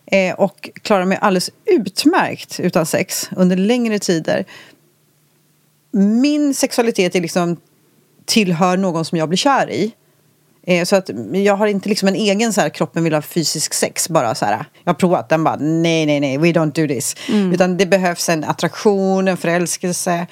Eh, 0.06 0.34
och 0.34 0.70
klarar 0.82 1.04
mig 1.04 1.18
alldeles 1.20 1.50
utmärkt 1.64 2.60
utan 2.60 2.86
sex 2.86 3.30
under 3.36 3.56
längre 3.56 3.98
tider. 3.98 4.44
Min 5.90 6.54
sexualitet 6.54 7.14
är 7.14 7.20
liksom 7.20 7.56
tillhör 8.24 8.76
någon 8.76 9.04
som 9.04 9.18
jag 9.18 9.28
blir 9.28 9.36
kär 9.36 9.70
i. 9.70 9.92
Eh, 10.70 10.84
Så 10.84 10.96
att 10.96 11.10
jag 11.32 11.56
har 11.56 11.66
inte 11.66 11.88
liksom 11.88 12.08
en 12.08 12.14
egen 12.14 12.52
så 12.52 12.60
här, 12.60 12.68
kroppen 12.68 13.04
vill 13.04 13.14
ha 13.14 13.22
fysisk 13.22 13.74
sex 13.74 14.08
bara 14.08 14.34
så 14.34 14.44
här. 14.44 14.64
Jag 14.84 14.92
har 14.92 14.94
provat 14.94 15.28
den 15.28 15.44
bara, 15.44 15.56
nej, 15.56 16.06
nej, 16.06 16.20
nej, 16.20 16.38
we 16.38 16.46
don't 16.48 16.72
do 16.82 16.86
this. 16.94 17.14
Utan 17.52 17.76
det 17.76 17.86
behövs 17.86 18.28
en 18.28 18.44
attraktion, 18.44 19.28
en 19.28 19.36
förälskelse. 19.36 20.26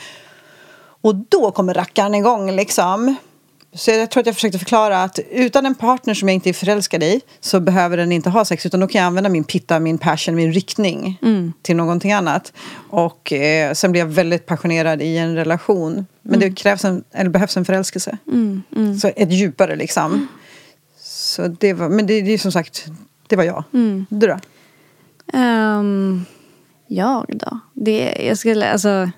Och 1.01 1.15
då 1.15 1.51
kommer 1.51 1.75
rackaren 1.75 2.15
igång 2.15 2.51
liksom. 2.53 3.17
Så 3.75 3.91
jag 3.91 4.11
tror 4.11 4.21
att 4.21 4.27
jag 4.27 4.35
försökte 4.35 4.59
förklara 4.59 5.03
att 5.03 5.19
utan 5.31 5.67
en 5.67 5.75
partner 5.75 6.15
som 6.15 6.29
jag 6.29 6.35
inte 6.35 6.49
är 6.49 6.53
förälskad 6.53 7.03
i 7.03 7.21
så 7.41 7.61
behöver 7.61 7.97
den 7.97 8.13
inte 8.13 8.31
ha 8.31 8.45
sex 8.45 8.67
utan 8.67 8.81
då 8.81 8.87
kan 8.87 8.99
jag 8.99 9.07
använda 9.07 9.31
min 9.31 9.45
pitta, 9.45 9.81
min 9.81 9.99
passion, 9.99 10.35
min 10.35 10.53
riktning 10.53 11.19
till 11.63 11.77
någonting 11.77 12.13
annat. 12.13 12.53
Och 12.91 13.33
eh, 13.33 13.73
sen 13.73 13.93
blir 13.93 14.01
jag 14.01 14.07
väldigt 14.07 14.47
passionerad 14.47 15.03
i 15.03 15.17
en 15.17 15.37
relation. 15.37 16.07
Men 16.23 16.41
det 16.41 16.53
krävs 16.53 16.85
en, 16.85 17.05
eller 17.13 17.31
behövs 17.31 17.57
en 17.57 17.65
förälskelse. 17.65 18.19
Så 19.01 19.11
ett 19.17 19.33
djupare 19.33 19.77
liksom. 19.77 20.29
Så 21.01 21.49
det 21.49 21.73
var, 21.73 21.89
men 21.89 22.07
det, 22.07 22.23
det 22.23 22.35
är 22.35 22.39
som 22.39 22.53
sagt, 22.53 22.87
det 23.27 23.37
var 23.37 23.45
jag. 23.45 23.65
Du 24.09 24.27
då? 24.27 24.39
Ehm, 25.33 26.25
jag 26.87 27.25
då? 27.29 27.59
Det, 27.75 28.25
jag 28.27 28.39
skulle, 28.39 28.73
alltså... 28.73 29.11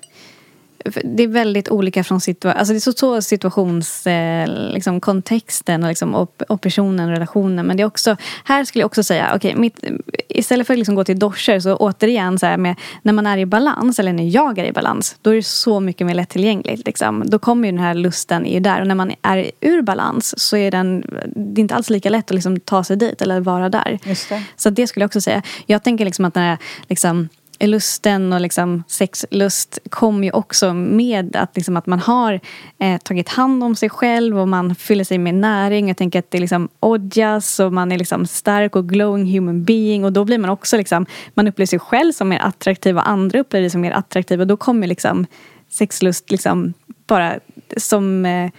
det 1.04 1.22
är 1.22 1.28
väldigt 1.28 1.68
olika 1.68 2.04
från 2.04 2.20
situa 2.20 2.52
alltså 2.52 2.72
det 2.72 2.78
är 2.78 2.80
så, 2.80 2.92
så 2.92 3.22
situations, 3.22 4.06
eh, 4.06 4.72
liksom, 4.72 5.00
kontexten 5.00 5.82
och, 5.82 5.88
liksom, 5.88 6.14
och, 6.14 6.42
och 6.48 6.60
personen 6.60 7.08
och 7.08 7.12
relationen. 7.14 7.66
Men 7.66 7.76
det 7.76 7.82
är 7.82 7.86
också, 7.86 8.16
här 8.44 8.64
skulle 8.64 8.82
jag 8.82 8.86
också 8.86 9.02
säga, 9.02 9.36
okay, 9.36 9.54
mitt, 9.54 9.84
istället 10.28 10.66
för 10.66 10.74
att 10.74 10.78
liksom 10.78 10.94
gå 10.94 11.04
till 11.04 11.18
doscher 11.18 11.60
så 11.60 11.76
återigen 11.76 12.38
så 12.38 12.46
här 12.46 12.56
med, 12.56 12.76
när 13.02 13.12
man 13.12 13.26
är 13.26 13.38
i 13.38 13.46
balans, 13.46 13.98
eller 13.98 14.12
när 14.12 14.34
jag 14.34 14.58
är 14.58 14.64
i 14.64 14.72
balans, 14.72 15.16
då 15.22 15.30
är 15.30 15.34
det 15.34 15.42
så 15.42 15.80
mycket 15.80 16.06
mer 16.06 16.14
lättillgängligt. 16.14 16.86
Liksom. 16.86 17.22
Då 17.26 17.38
kommer 17.38 17.68
ju 17.68 17.72
den 17.72 17.84
här 17.84 17.94
lusten 17.94 18.46
i 18.46 18.60
där. 18.60 18.80
Och 18.80 18.86
när 18.86 18.94
man 18.94 19.12
är 19.22 19.50
ur 19.60 19.82
balans 19.82 20.34
så 20.38 20.56
är 20.56 20.70
den, 20.70 21.04
det 21.36 21.60
är 21.60 21.62
inte 21.62 21.74
alls 21.74 21.90
lika 21.90 22.10
lätt 22.10 22.24
att 22.24 22.34
liksom 22.34 22.60
ta 22.60 22.84
sig 22.84 22.96
dit 22.96 23.22
eller 23.22 23.40
vara 23.40 23.68
där. 23.68 23.98
Det. 24.04 24.42
Så 24.56 24.70
det 24.70 24.86
skulle 24.86 25.02
jag 25.02 25.08
också 25.08 25.20
säga. 25.20 25.42
Jag 25.66 25.82
tänker 25.82 26.04
liksom 26.04 26.24
att 26.24 26.34
den 26.34 26.42
här 26.42 26.58
liksom, 26.88 27.28
lusten 27.66 28.32
och 28.32 28.40
liksom 28.40 28.84
sexlust 28.88 29.78
kommer 29.90 30.24
ju 30.24 30.30
också 30.30 30.74
med 30.74 31.36
att, 31.36 31.56
liksom 31.56 31.76
att 31.76 31.86
man 31.86 31.98
har 31.98 32.40
eh, 32.78 32.98
tagit 32.98 33.28
hand 33.28 33.64
om 33.64 33.76
sig 33.76 33.90
själv 33.90 34.38
och 34.38 34.48
man 34.48 34.74
fyller 34.74 35.04
sig 35.04 35.18
med 35.18 35.34
näring. 35.34 35.88
Jag 35.88 35.96
tänker 35.96 36.18
att 36.18 36.30
det 36.30 36.38
är 36.38 36.40
liksom 36.40 36.68
odjas 36.80 37.60
och 37.60 37.72
man 37.72 37.92
är 37.92 37.98
liksom 37.98 38.26
stark 38.26 38.76
och 38.76 38.88
glowing 38.88 39.32
human 39.32 39.64
being 39.64 40.04
och 40.04 40.12
då 40.12 40.24
blir 40.24 40.38
man 40.38 40.50
också 40.50 40.76
liksom, 40.76 41.06
man 41.34 41.48
upplever 41.48 41.66
sig 41.66 41.78
själv 41.78 42.12
som 42.12 42.28
mer 42.28 42.40
attraktiv 42.42 42.96
och 42.96 43.08
andra 43.08 43.40
upplever 43.40 43.64
sig 43.64 43.70
som 43.70 43.80
mer 43.80 43.92
attraktiva 43.92 44.42
och 44.42 44.46
då 44.46 44.56
kommer 44.56 44.86
liksom 44.86 45.26
sexlust 45.68 46.30
liksom 46.30 46.74
bara 47.06 47.38
som 47.76 48.26
eh, 48.26 48.50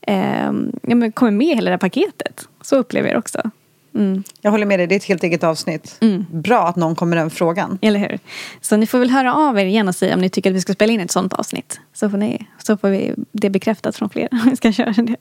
eh, 0.00 0.52
ja, 0.82 0.94
men 0.94 1.12
kommer 1.12 1.32
med 1.32 1.46
i 1.46 1.54
hela 1.54 1.70
det 1.70 1.74
här 1.74 1.78
paketet. 1.78 2.48
Så 2.60 2.76
upplever 2.76 3.08
jag 3.08 3.14
det 3.14 3.18
också. 3.18 3.50
Mm. 3.94 4.22
Jag 4.40 4.50
håller 4.50 4.66
med 4.66 4.78
dig, 4.78 4.86
det 4.86 4.94
är 4.94 4.96
ett 4.96 5.04
helt 5.04 5.24
eget 5.24 5.44
avsnitt. 5.44 6.00
Bra 6.30 6.68
att 6.68 6.76
någon 6.76 6.94
kommer 6.94 7.16
den 7.16 7.30
frågan. 7.30 7.78
Eller 7.82 8.00
hur? 8.00 8.18
Så 8.60 8.76
ni 8.76 8.86
får 8.86 8.98
väl 8.98 9.10
höra 9.10 9.34
av 9.34 9.58
er 9.58 9.64
igen 9.64 9.88
och 9.88 9.94
säga 9.94 10.14
om 10.14 10.20
ni 10.20 10.28
tycker 10.28 10.50
att 10.50 10.56
vi 10.56 10.60
ska 10.60 10.72
spela 10.72 10.92
in 10.92 11.00
ett 11.00 11.10
sånt 11.10 11.32
avsnitt. 11.32 11.80
Så 11.94 12.10
får, 12.10 12.18
ni, 12.18 12.46
så 12.58 12.76
får 12.76 12.88
vi 12.88 13.14
det 13.32 13.50
bekräftat 13.50 13.96
från 13.96 14.10
fler. 14.10 14.28
vi 14.50 14.56
ska 14.56 14.72
köra 14.72 14.92
det. 14.92 15.16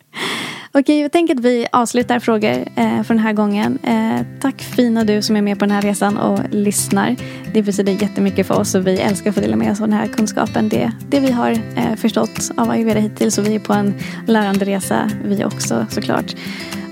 Okej, 0.74 1.02
jag 1.02 1.12
tänker 1.12 1.36
att 1.36 1.40
vi 1.40 1.68
avslutar 1.72 2.20
frågor 2.20 2.66
eh, 2.76 3.04
för 3.04 3.14
den 3.14 3.20
här 3.20 3.34
gången. 3.34 3.80
Eh, 3.84 4.26
tack 4.42 4.62
fina 4.62 5.04
du 5.04 5.22
som 5.22 5.36
är 5.36 5.42
med 5.42 5.60
på 5.60 5.66
den 5.66 5.76
här 5.76 5.82
resan 5.82 6.18
och 6.18 6.40
lyssnar. 6.52 7.16
Det 7.54 7.62
betyder 7.62 7.94
jättemycket 7.94 8.48
för 8.48 8.60
oss 8.60 8.76
och 8.76 8.88
vi 8.88 8.98
älskar 8.98 9.30
att 9.30 9.36
få 9.36 9.42
dela 9.42 9.56
med 9.56 9.72
oss 9.72 9.82
av 9.82 9.88
den 9.88 9.98
här 9.98 10.08
kunskapen. 10.08 10.70
Det, 10.70 10.92
det 11.10 11.20
vi 11.20 11.32
har 11.32 11.52
eh, 11.52 11.96
förstått 11.98 12.52
av 12.58 12.70
ayurveda 12.70 13.00
hittills 13.00 13.38
och 13.38 13.48
vi 13.48 13.56
är 13.56 13.60
på 13.60 13.74
en 13.74 13.94
lärande 14.28 14.66
resa 14.66 15.10
vi 15.26 15.46
också 15.46 15.86
såklart. 15.90 16.36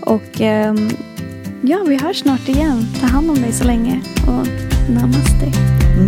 Och 0.02 0.42
ehm, 0.42 0.90
ja, 1.62 1.84
vi 1.88 1.97
hörs 1.97 2.20
snart 2.20 2.49
igen. 2.49 2.86
Ta 3.01 3.07
hand 3.07 3.30
om 3.30 3.36
dig 3.36 3.51
så 3.53 3.64
länge 3.64 4.01
och 4.28 4.47
namaste. 4.89 5.51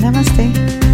Namaste. 0.02 0.91